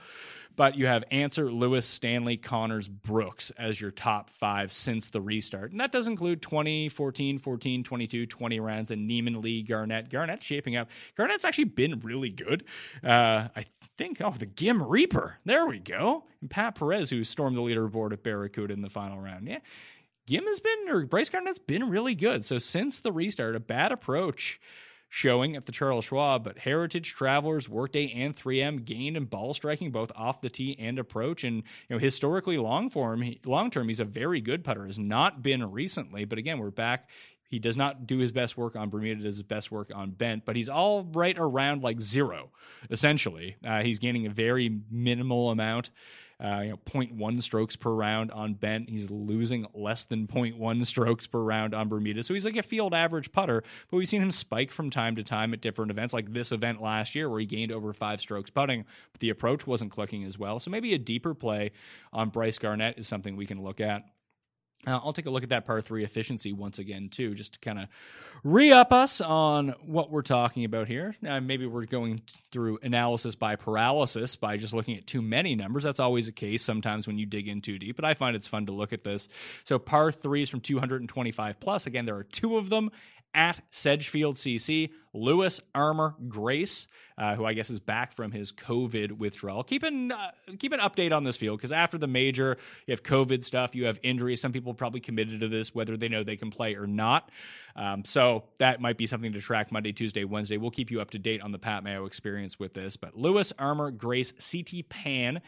But 0.56 0.78
you 0.78 0.86
have 0.86 1.04
Ancer, 1.10 1.52
Lewis, 1.52 1.86
Stanley, 1.86 2.38
Conners, 2.38 2.88
Brooks 2.88 3.50
as 3.58 3.78
your 3.78 3.90
top 3.90 4.30
five 4.30 4.72
since 4.72 5.10
the 5.10 5.20
restart. 5.20 5.72
And 5.72 5.80
that 5.80 5.92
does 5.92 6.06
include 6.06 6.40
20, 6.40 6.88
14, 6.88 7.38
14, 7.38 7.84
22, 7.84 8.24
20 8.24 8.60
rounds, 8.60 8.90
and 8.90 9.06
Niemann, 9.06 9.42
Lee, 9.42 9.62
Garnett. 9.62 10.08
Garnett 10.08 10.42
shaping 10.42 10.74
up. 10.74 10.88
Garnett's 11.14 11.44
actually 11.44 11.64
been 11.64 11.98
really 11.98 12.30
good. 12.30 12.64
Uh, 13.04 13.48
I 13.54 13.66
think, 13.98 14.22
oh, 14.22 14.30
the 14.30 14.46
Ghim 14.46 14.88
Reaper. 14.88 15.36
There 15.44 15.66
we 15.66 15.80
go. 15.80 16.24
And 16.40 16.48
Pat 16.48 16.76
Perez, 16.76 17.10
who 17.10 17.24
stormed 17.24 17.58
the 17.58 17.60
leaderboard 17.60 18.14
at 18.14 18.22
Barracuda 18.22 18.72
in 18.72 18.80
the 18.80 18.88
final 18.88 19.20
round. 19.20 19.46
Yeah 19.46 19.58
Ghim 20.26 20.46
has 20.46 20.60
been, 20.60 20.88
or 20.88 21.06
Brice 21.06 21.30
Garnett's 21.30 21.58
been 21.58 21.88
really 21.88 22.14
good. 22.14 22.44
So 22.44 22.58
since 22.58 22.98
the 22.98 23.12
restart, 23.12 23.54
a 23.54 23.60
bad 23.60 23.92
approach 23.92 24.60
showing 25.08 25.54
at 25.54 25.66
the 25.66 25.72
Charles 25.72 26.06
Schwab, 26.06 26.42
but 26.42 26.58
Heritage, 26.58 27.14
Travelers, 27.14 27.68
Workday, 27.68 28.12
and 28.12 28.34
3M 28.34 28.84
gained 28.84 29.16
in 29.16 29.26
ball 29.26 29.54
striking 29.54 29.92
both 29.92 30.10
off 30.16 30.40
the 30.40 30.50
tee 30.50 30.76
and 30.80 30.98
approach. 30.98 31.44
And 31.44 31.56
you 31.56 31.96
know, 31.96 31.98
historically, 31.98 32.58
long 32.58 32.90
form, 32.90 33.24
long 33.44 33.70
term, 33.70 33.86
he's 33.86 34.00
a 34.00 34.04
very 34.04 34.40
good 34.40 34.64
putter. 34.64 34.86
Has 34.86 34.98
not 34.98 35.42
been 35.42 35.70
recently, 35.70 36.24
but 36.24 36.38
again, 36.38 36.58
we're 36.58 36.70
back. 36.70 37.08
He 37.48 37.60
does 37.60 37.76
not 37.76 38.08
do 38.08 38.18
his 38.18 38.32
best 38.32 38.56
work 38.56 38.74
on 38.74 38.90
Bermuda, 38.90 39.22
does 39.22 39.36
his 39.36 39.44
best 39.44 39.70
work 39.70 39.92
on 39.94 40.10
bent, 40.10 40.44
but 40.44 40.56
he's 40.56 40.68
all 40.68 41.04
right 41.04 41.36
around 41.38 41.84
like 41.84 42.00
zero, 42.00 42.50
essentially. 42.90 43.56
Uh, 43.64 43.82
he's 43.82 44.00
gaining 44.00 44.26
a 44.26 44.30
very 44.30 44.80
minimal 44.90 45.50
amount 45.50 45.90
uh, 46.42 46.60
you 46.62 46.70
know, 46.70 46.76
0.1 46.84 47.42
strokes 47.42 47.76
per 47.76 47.90
round 47.90 48.30
on 48.30 48.54
bent. 48.54 48.90
He's 48.90 49.10
losing 49.10 49.66
less 49.74 50.04
than 50.04 50.26
0.1 50.26 50.86
strokes 50.86 51.26
per 51.26 51.40
round 51.40 51.74
on 51.74 51.88
Bermuda. 51.88 52.22
So 52.22 52.34
he's 52.34 52.44
like 52.44 52.56
a 52.56 52.62
field 52.62 52.94
average 52.94 53.32
putter, 53.32 53.62
but 53.90 53.96
we've 53.96 54.08
seen 54.08 54.22
him 54.22 54.30
spike 54.30 54.70
from 54.70 54.90
time 54.90 55.16
to 55.16 55.22
time 55.22 55.54
at 55.54 55.60
different 55.60 55.90
events, 55.90 56.12
like 56.12 56.32
this 56.32 56.52
event 56.52 56.82
last 56.82 57.14
year 57.14 57.30
where 57.30 57.40
he 57.40 57.46
gained 57.46 57.72
over 57.72 57.92
five 57.92 58.20
strokes 58.20 58.50
putting, 58.50 58.84
but 59.12 59.20
the 59.20 59.30
approach 59.30 59.66
wasn't 59.66 59.90
clicking 59.90 60.24
as 60.24 60.38
well. 60.38 60.58
So 60.58 60.70
maybe 60.70 60.92
a 60.94 60.98
deeper 60.98 61.34
play 61.34 61.72
on 62.12 62.28
Brice 62.28 62.58
Garnett 62.58 62.98
is 62.98 63.08
something 63.08 63.36
we 63.36 63.46
can 63.46 63.62
look 63.62 63.80
at. 63.80 64.02
Uh, 64.86 65.00
I'll 65.02 65.12
take 65.12 65.26
a 65.26 65.30
look 65.30 65.42
at 65.42 65.48
that 65.48 65.64
par 65.64 65.80
three 65.80 66.04
efficiency 66.04 66.52
once 66.52 66.78
again, 66.78 67.08
too, 67.08 67.34
just 67.34 67.54
to 67.54 67.58
kind 67.58 67.78
of 67.78 67.88
re 68.44 68.70
up 68.72 68.92
us 68.92 69.20
on 69.20 69.74
what 69.84 70.10
we're 70.10 70.22
talking 70.22 70.64
about 70.64 70.86
here. 70.86 71.16
Now, 71.20 71.40
maybe 71.40 71.66
we're 71.66 71.86
going 71.86 72.20
through 72.52 72.78
analysis 72.82 73.34
by 73.34 73.56
paralysis 73.56 74.36
by 74.36 74.56
just 74.56 74.74
looking 74.74 74.96
at 74.96 75.06
too 75.06 75.22
many 75.22 75.56
numbers. 75.56 75.82
That's 75.82 75.98
always 75.98 76.28
a 76.28 76.32
case 76.32 76.62
sometimes 76.62 77.06
when 77.06 77.18
you 77.18 77.26
dig 77.26 77.48
in 77.48 77.62
too 77.62 77.78
deep, 77.78 77.96
but 77.96 78.04
I 78.04 78.14
find 78.14 78.36
it's 78.36 78.46
fun 78.46 78.66
to 78.66 78.72
look 78.72 78.92
at 78.92 79.02
this. 79.02 79.28
So, 79.64 79.78
par 79.78 80.12
threes 80.12 80.48
from 80.50 80.60
225 80.60 81.58
plus. 81.58 81.86
Again, 81.86 82.06
there 82.06 82.16
are 82.16 82.24
two 82.24 82.56
of 82.56 82.70
them 82.70 82.92
at 83.36 83.60
Sedgefield 83.70 84.34
CC. 84.34 84.90
Lewis 85.12 85.60
Armour 85.74 86.14
Grace, 86.28 86.86
uh, 87.16 87.34
who 87.36 87.44
I 87.44 87.54
guess 87.54 87.70
is 87.70 87.80
back 87.80 88.12
from 88.12 88.32
his 88.32 88.52
COVID 88.52 89.12
withdrawal. 89.12 89.64
Keep 89.64 89.82
an, 89.84 90.12
uh, 90.12 90.30
keep 90.58 90.72
an 90.72 90.80
update 90.80 91.14
on 91.14 91.24
this 91.24 91.36
field 91.36 91.58
because 91.58 91.72
after 91.72 91.96
the 91.96 92.06
major, 92.06 92.58
you 92.86 92.92
have 92.92 93.02
COVID 93.02 93.42
stuff, 93.42 93.74
you 93.74 93.86
have 93.86 93.98
injuries. 94.02 94.40
Some 94.40 94.52
people 94.52 94.74
probably 94.74 95.00
committed 95.00 95.40
to 95.40 95.48
this, 95.48 95.74
whether 95.74 95.96
they 95.96 96.08
know 96.08 96.22
they 96.22 96.36
can 96.36 96.50
play 96.50 96.74
or 96.74 96.86
not. 96.86 97.30
Um, 97.76 98.04
so 98.04 98.44
that 98.58 98.80
might 98.80 98.98
be 98.98 99.06
something 99.06 99.32
to 99.32 99.40
track 99.40 99.72
Monday, 99.72 99.92
Tuesday, 99.92 100.24
Wednesday. 100.24 100.56
We'll 100.58 100.70
keep 100.70 100.90
you 100.90 101.00
up 101.00 101.12
to 101.12 101.18
date 101.18 101.40
on 101.40 101.52
the 101.52 101.58
Pat 101.58 101.82
Mayo 101.82 102.04
experience 102.04 102.58
with 102.58 102.74
this. 102.74 102.96
But 102.96 103.16
Lewis 103.16 103.52
Armour 103.58 103.90
Grace 103.90 104.32
CT 104.32 104.88
Pan 104.88 105.40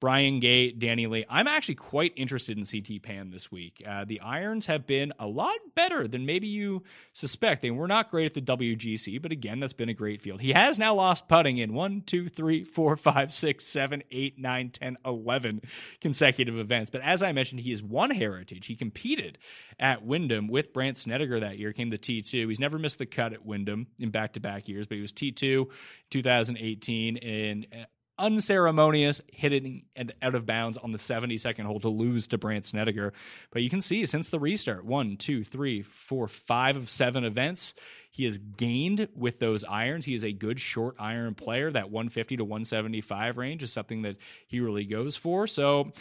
Brian 0.00 0.38
Gay, 0.38 0.70
Danny 0.70 1.06
Lee. 1.08 1.24
I'm 1.28 1.48
actually 1.48 1.74
quite 1.74 2.12
interested 2.14 2.56
in 2.56 2.64
CT 2.64 3.02
Pan 3.02 3.30
this 3.30 3.50
week. 3.50 3.82
Uh, 3.86 4.04
the 4.04 4.20
irons 4.20 4.66
have 4.66 4.86
been 4.86 5.12
a 5.18 5.26
lot 5.26 5.56
better 5.74 6.06
than 6.06 6.24
maybe 6.24 6.46
you 6.46 6.84
suspect. 7.12 7.62
They 7.62 7.72
were 7.72 7.88
not 7.88 8.10
great 8.10 8.26
at 8.26 8.34
the 8.34 8.56
WGC, 8.56 9.20
but 9.20 9.32
again, 9.32 9.58
that's 9.58 9.72
been 9.72 9.88
a 9.88 9.94
great 9.94 10.22
field. 10.22 10.40
He 10.40 10.52
has 10.52 10.78
now 10.78 10.94
lost 10.94 11.26
putting 11.26 11.58
in 11.58 11.74
one, 11.74 12.02
two, 12.02 12.28
three, 12.28 12.62
four, 12.62 12.96
five, 12.96 13.32
six, 13.32 13.66
seven, 13.66 14.04
eight, 14.12 14.38
nine, 14.38 14.70
10, 14.70 14.98
11 15.04 15.62
consecutive 16.00 16.58
events. 16.58 16.90
But 16.90 17.00
as 17.02 17.22
I 17.22 17.32
mentioned, 17.32 17.60
he 17.60 17.70
has 17.70 17.82
won 17.82 18.10
Heritage. 18.10 18.66
He 18.66 18.76
competed 18.76 19.38
at 19.80 20.04
Wyndham 20.04 20.46
with 20.46 20.72
Brandt 20.72 20.96
Snedeker 20.96 21.40
that 21.40 21.58
year, 21.58 21.72
came 21.72 21.88
the 21.88 21.98
T2. 21.98 22.48
He's 22.48 22.60
never 22.60 22.78
missed 22.78 22.98
the 22.98 23.06
cut 23.06 23.32
at 23.32 23.44
Wyndham 23.44 23.88
in 23.98 24.10
back 24.10 24.34
to 24.34 24.40
back 24.40 24.68
years, 24.68 24.86
but 24.86 24.94
he 24.94 25.02
was 25.02 25.12
T2 25.12 25.68
2018 26.10 27.16
and 27.18 27.66
unceremonious 28.18 29.22
hitting 29.32 29.84
and 29.94 30.12
out 30.22 30.34
of 30.34 30.46
bounds 30.46 30.78
on 30.78 30.92
the 30.92 30.98
72nd 30.98 31.64
hole 31.64 31.80
to 31.80 31.88
lose 31.88 32.26
to 32.28 32.38
Brandt 32.38 32.66
Snedeker. 32.66 33.12
But 33.50 33.62
you 33.62 33.70
can 33.70 33.80
see 33.80 34.04
since 34.06 34.28
the 34.28 34.38
restart, 34.38 34.84
one, 34.84 35.16
two, 35.16 35.44
three, 35.44 35.82
four, 35.82 36.28
five 36.28 36.76
of 36.76 36.90
seven 36.90 37.24
events, 37.24 37.74
he 38.10 38.24
has 38.24 38.38
gained 38.38 39.08
with 39.14 39.38
those 39.38 39.64
irons. 39.64 40.04
He 40.04 40.14
is 40.14 40.24
a 40.24 40.32
good 40.32 40.58
short 40.58 40.96
iron 40.98 41.34
player. 41.34 41.70
That 41.70 41.90
150 41.90 42.38
to 42.38 42.44
175 42.44 43.38
range 43.38 43.62
is 43.62 43.72
something 43.72 44.02
that 44.02 44.16
he 44.46 44.60
really 44.60 44.84
goes 44.84 45.16
for. 45.16 45.46
So 45.46 45.92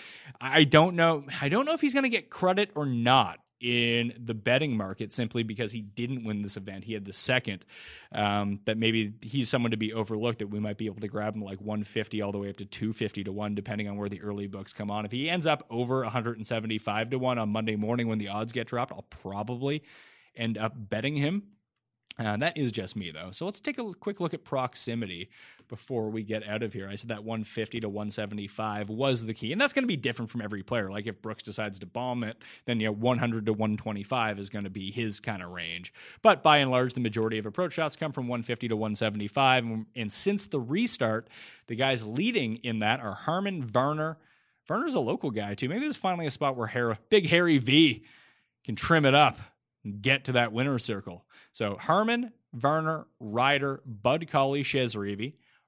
I 0.41 0.63
don't 0.63 0.95
know. 0.95 1.25
I 1.41 1.49
don't 1.49 1.65
know 1.65 1.73
if 1.73 1.81
he's 1.81 1.93
going 1.93 2.03
to 2.03 2.09
get 2.09 2.29
credit 2.29 2.71
or 2.75 2.85
not 2.85 3.39
in 3.59 4.13
the 4.19 4.33
betting 4.33 4.77
market 4.77 5.11
simply 5.11 5.43
because 5.43 5.71
he 5.71 5.81
didn't 5.81 6.23
win 6.23 6.41
this 6.41 6.57
event. 6.57 6.83
He 6.83 6.93
had 6.93 7.05
the 7.05 7.13
second. 7.13 7.65
Um, 8.11 8.59
that 8.65 8.77
maybe 8.77 9.13
he's 9.21 9.49
someone 9.49 9.71
to 9.71 9.77
be 9.77 9.93
overlooked 9.93 10.39
that 10.39 10.47
we 10.47 10.59
might 10.59 10.77
be 10.77 10.85
able 10.85 11.01
to 11.01 11.07
grab 11.07 11.35
him 11.35 11.41
like 11.41 11.59
150 11.59 12.21
all 12.21 12.31
the 12.31 12.37
way 12.37 12.49
up 12.49 12.57
to 12.57 12.65
250 12.65 13.25
to 13.25 13.31
1, 13.31 13.55
depending 13.55 13.87
on 13.87 13.97
where 13.97 14.09
the 14.09 14.21
early 14.21 14.47
books 14.47 14.73
come 14.73 14.91
on. 14.91 15.05
If 15.05 15.11
he 15.11 15.29
ends 15.29 15.47
up 15.47 15.65
over 15.69 16.01
175 16.01 17.09
to 17.09 17.19
1 17.19 17.37
on 17.37 17.49
Monday 17.49 17.75
morning 17.75 18.07
when 18.07 18.19
the 18.19 18.29
odds 18.29 18.51
get 18.51 18.67
dropped, 18.67 18.91
I'll 18.91 19.05
probably 19.09 19.83
end 20.35 20.57
up 20.57 20.73
betting 20.75 21.15
him. 21.15 21.43
Uh, 22.19 22.35
that 22.37 22.57
is 22.57 22.71
just 22.71 22.95
me, 22.95 23.11
though. 23.11 23.29
So 23.31 23.45
let's 23.45 23.59
take 23.59 23.77
a 23.77 23.93
quick 23.93 24.19
look 24.19 24.33
at 24.33 24.43
proximity 24.43 25.29
before 25.67 26.09
we 26.09 26.23
get 26.23 26.47
out 26.47 26.63
of 26.63 26.73
here. 26.73 26.89
I 26.89 26.95
said 26.95 27.09
that 27.09 27.23
150 27.23 27.81
to 27.81 27.89
175 27.89 28.89
was 28.89 29.25
the 29.25 29.35
key, 29.35 29.51
and 29.51 29.61
that's 29.61 29.71
going 29.73 29.83
to 29.83 29.87
be 29.87 29.97
different 29.97 30.31
from 30.31 30.41
every 30.41 30.63
player. 30.63 30.89
Like 30.89 31.05
if 31.05 31.21
Brooks 31.21 31.43
decides 31.43 31.77
to 31.79 31.85
bomb 31.85 32.23
it, 32.23 32.37
then 32.65 32.79
you 32.79 32.87
know 32.87 32.93
100 32.93 33.45
to 33.45 33.53
125 33.53 34.39
is 34.39 34.49
going 34.49 34.63
to 34.63 34.71
be 34.71 34.91
his 34.91 35.19
kind 35.19 35.43
of 35.43 35.51
range. 35.51 35.93
But 36.23 36.41
by 36.41 36.57
and 36.57 36.71
large, 36.71 36.95
the 36.95 37.01
majority 37.01 37.37
of 37.37 37.45
approach 37.45 37.73
shots 37.73 37.95
come 37.95 38.11
from 38.11 38.27
150 38.27 38.69
to 38.69 38.75
175, 38.75 39.85
and 39.95 40.11
since 40.11 40.45
the 40.45 40.59
restart, 40.59 41.29
the 41.67 41.75
guys 41.75 42.03
leading 42.03 42.55
in 42.57 42.79
that 42.79 42.99
are 42.99 43.13
Harman, 43.13 43.63
Varner. 43.63 44.17
Varner's 44.67 44.95
a 44.95 44.99
local 44.99 45.29
guy 45.29 45.53
too. 45.53 45.69
Maybe 45.69 45.81
this 45.81 45.91
is 45.91 45.97
finally 45.97 46.25
a 46.25 46.31
spot 46.31 46.57
where 46.57 46.67
Harry, 46.67 46.97
Big 47.09 47.29
Harry 47.29 47.57
V 47.57 48.03
can 48.65 48.75
trim 48.75 49.05
it 49.05 49.15
up 49.15 49.39
get 49.93 50.25
to 50.25 50.33
that 50.33 50.51
winner 50.53 50.79
circle. 50.79 51.25
So 51.51 51.77
Harman, 51.79 52.31
Varner, 52.53 53.07
Ryder, 53.19 53.81
Bud 53.85 54.27
Cauley, 54.29 54.63
Chez 54.63 54.95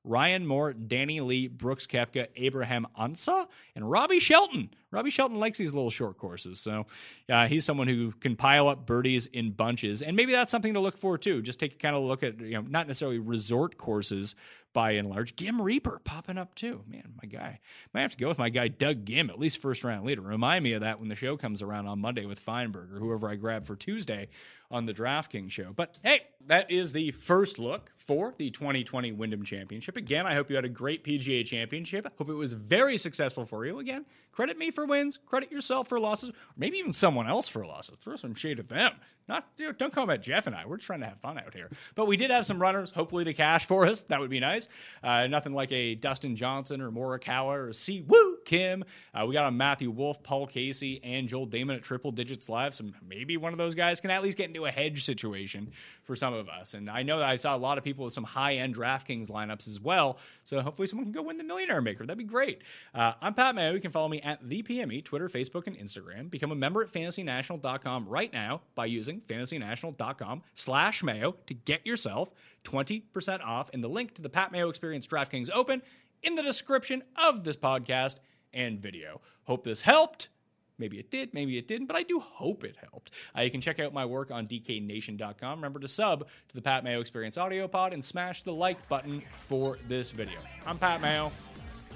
Ryan 0.05 0.47
Moore, 0.47 0.73
Danny 0.73 1.19
Lee, 1.19 1.47
Brooks 1.47 1.85
Koepka, 1.85 2.27
Abraham 2.35 2.87
Ancer, 2.97 3.45
and 3.75 3.89
Robbie 3.89 4.19
Shelton. 4.19 4.69
Robbie 4.91 5.09
Shelton 5.09 5.39
likes 5.39 5.57
these 5.57 5.73
little 5.73 5.89
short 5.89 6.17
courses. 6.17 6.59
So 6.59 6.85
uh, 7.29 7.47
he's 7.47 7.65
someone 7.65 7.87
who 7.87 8.11
can 8.13 8.35
pile 8.35 8.69
up 8.69 8.85
birdies 8.85 9.27
in 9.27 9.51
bunches. 9.51 10.01
And 10.01 10.15
maybe 10.15 10.31
that's 10.31 10.51
something 10.51 10.73
to 10.73 10.79
look 10.79 10.97
for 10.97 11.17
too. 11.17 11.41
Just 11.41 11.59
take 11.59 11.73
a 11.73 11.77
kind 11.77 11.95
of 11.95 12.03
look 12.03 12.23
at, 12.23 12.39
you 12.39 12.53
know, 12.53 12.61
not 12.61 12.87
necessarily 12.87 13.19
resort 13.19 13.77
courses 13.77 14.35
by 14.73 14.91
and 14.91 15.09
large. 15.09 15.35
Ghim 15.35 15.61
Reaper 15.61 15.99
popping 16.03 16.37
up 16.37 16.55
too. 16.55 16.83
Man, 16.87 17.13
my 17.21 17.27
guy. 17.27 17.59
Might 17.93 18.01
have 18.01 18.11
to 18.11 18.17
go 18.17 18.27
with 18.27 18.37
my 18.37 18.49
guy 18.49 18.67
Doug 18.67 19.05
Ghim, 19.05 19.29
at 19.29 19.39
least 19.39 19.61
first 19.61 19.83
round 19.83 20.05
leader. 20.05 20.21
Remind 20.21 20.63
me 20.63 20.73
of 20.73 20.81
that 20.81 20.99
when 20.99 21.09
the 21.09 21.15
show 21.15 21.37
comes 21.37 21.61
around 21.61 21.87
on 21.87 21.99
Monday 21.99 22.25
with 22.25 22.39
Feinberg 22.39 22.93
or 22.93 22.99
whoever 22.99 23.29
I 23.29 23.35
grab 23.35 23.65
for 23.65 23.75
Tuesday 23.75 24.29
on 24.71 24.85
the 24.85 24.93
DraftKings 24.93 25.51
show. 25.51 25.73
But 25.75 25.97
hey, 26.03 26.21
that 26.45 26.69
is 26.69 26.93
the 26.93 27.11
first 27.11 27.59
look 27.59 27.91
for 27.95 28.33
the 28.37 28.51
2020 28.51 29.11
Wyndham 29.13 29.43
Championship. 29.43 29.97
Again, 29.97 30.27
I 30.27 30.35
hope 30.35 30.49
you 30.49 30.55
had 30.55 30.65
a 30.65 30.69
great 30.69 31.03
PGA 31.03 31.45
Championship. 31.45 32.05
I 32.05 32.11
hope 32.17 32.29
it 32.29 32.33
was 32.33 32.53
very 32.53 32.97
successful 32.97 33.45
for 33.45 33.65
you. 33.65 33.79
Again, 33.79 34.05
credit 34.31 34.57
me 34.57 34.71
for 34.71 34.85
wins, 34.85 35.17
credit 35.25 35.51
yourself 35.51 35.87
for 35.87 35.99
losses, 35.99 36.31
maybe 36.55 36.77
even 36.77 36.91
someone 36.91 37.27
else 37.27 37.47
for 37.47 37.65
losses. 37.65 37.97
Throw 37.97 38.15
some 38.15 38.35
shade 38.35 38.59
at 38.59 38.67
them. 38.67 38.93
Not, 39.27 39.47
you 39.57 39.71
don't 39.73 39.93
come 39.93 40.09
at 40.09 40.23
Jeff 40.23 40.47
and 40.47 40.55
I. 40.55 40.65
We're 40.65 40.77
just 40.77 40.87
trying 40.87 41.01
to 41.01 41.05
have 41.05 41.19
fun 41.19 41.37
out 41.37 41.53
here. 41.53 41.69
But 41.93 42.07
we 42.07 42.17
did 42.17 42.31
have 42.31 42.47
some 42.47 42.59
runners. 42.59 42.89
Hopefully, 42.89 43.23
the 43.23 43.33
cash 43.33 43.67
for 43.67 43.85
us. 43.85 44.01
That 44.03 44.19
would 44.19 44.31
be 44.31 44.39
nice. 44.39 44.67
Uh, 45.03 45.27
nothing 45.27 45.53
like 45.53 45.71
a 45.71 45.93
Dustin 45.93 46.35
Johnson 46.35 46.81
or 46.81 46.89
Morikawa 46.89 47.69
or 47.69 47.73
Si 47.73 48.01
Woo 48.01 48.38
Kim. 48.49 48.83
Uh, 49.13 49.25
we 49.27 49.33
got 49.33 49.47
a 49.47 49.51
Matthew 49.51 49.91
Wolff, 49.91 50.23
Paul 50.23 50.47
Casey, 50.47 50.99
and 51.03 51.27
Joel 51.27 51.45
Dahmen 51.45 51.75
at 51.75 51.83
triple 51.83 52.11
digits 52.11 52.49
live. 52.49 52.73
So 52.73 52.85
maybe 53.07 53.37
one 53.37 53.53
of 53.53 53.59
those 53.59 53.75
guys 53.75 54.01
can 54.01 54.09
at 54.09 54.23
least 54.23 54.39
get 54.39 54.47
into 54.47 54.65
a 54.65 54.71
hedge 54.71 55.05
situation 55.05 55.71
for 56.01 56.15
some 56.15 56.33
of 56.33 56.49
us. 56.49 56.73
And 56.73 56.89
I 56.89 57.03
know 57.03 57.19
that 57.19 57.29
I 57.29 57.35
saw 57.35 57.55
a 57.55 57.59
lot 57.59 57.77
of 57.77 57.83
people 57.83 58.05
with 58.05 58.13
some 58.15 58.23
high 58.23 58.55
end 58.55 58.75
DraftKings 58.75 59.29
lineups 59.29 59.67
as 59.67 59.79
well. 59.79 60.17
So 60.45 60.61
hopefully, 60.61 60.87
someone 60.87 61.05
can 61.05 61.11
go 61.11 61.21
win 61.21 61.37
the 61.37 61.43
Millionaire 61.43 61.79
Maker. 61.79 62.07
That'd 62.07 62.17
be 62.17 62.23
great. 62.23 62.63
Uh, 62.91 63.13
I'm 63.21 63.35
Pat 63.35 63.53
Mayo. 63.53 63.73
You 63.73 63.79
can 63.79 63.91
follow 63.91 64.07
me 64.07 64.19
at 64.21 64.39
the 64.41 64.63
PME, 64.63 65.05
Twitter, 65.05 65.29
Facebook, 65.29 65.67
and 65.67 65.77
Instagram. 65.77 66.31
Become 66.31 66.51
a 66.51 66.55
member 66.55 66.81
at 66.81 66.91
fantasynational.com 66.91 68.09
right 68.09 68.33
now 68.33 68.61
by 68.73 68.87
using 68.87 69.21
fantasynational.com 69.21 70.41
slash 70.55 71.03
mayo 71.03 71.35
to 71.45 71.53
get 71.53 71.85
yourself 71.85 72.31
20% 72.63 73.41
off 73.45 73.69
and 73.73 73.83
the 73.83 73.87
link 73.87 74.15
to 74.15 74.23
the 74.23 74.29
Pat 74.29 74.51
Mayo 74.51 74.69
Experience 74.69 75.05
DraftKings 75.05 75.51
Open 75.53 75.83
in 76.23 76.33
the 76.33 76.43
description 76.43 77.03
of 77.15 77.43
this 77.43 77.55
podcast 77.55 78.15
and 78.53 78.79
video. 78.79 79.21
Hope 79.43 79.63
this 79.63 79.81
helped. 79.81 80.29
Maybe 80.77 80.97
it 80.97 81.11
did, 81.11 81.33
maybe 81.33 81.57
it 81.57 81.67
didn't, 81.67 81.87
but 81.87 81.97
I 81.97 82.03
do 82.03 82.19
hope 82.19 82.63
it 82.63 82.77
helped. 82.77 83.11
Uh, 83.37 83.41
you 83.41 83.51
can 83.51 83.59
check 83.59 83.79
out 83.81 83.93
my 83.93 84.05
work 84.05 84.31
on 84.31 84.47
dknation.com. 84.47 85.59
Remember 85.59 85.79
to 85.79 85.87
sub 85.87 86.27
to 86.47 86.55
the 86.55 86.61
Pat 86.61 86.85
Mayo 86.85 87.01
Experience 87.01 87.37
audio 87.37 87.67
pod 87.67 87.91
and 87.91 88.03
smash 88.03 88.43
the 88.43 88.53
like 88.53 88.87
button 88.87 89.21
for 89.41 89.77
this 89.89 90.11
video. 90.11 90.39
I'm 90.65 90.77
Pat 90.77 91.01
Mayo. 91.01 91.31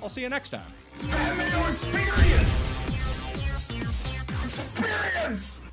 I'll 0.01 0.09
see 0.09 0.21
you 0.21 0.29
next 0.29 0.49
time. 0.49 0.71
Pat 1.09 1.37
Mayo 1.37 1.69
Experience! 1.69 2.73
Experience! 4.43 5.72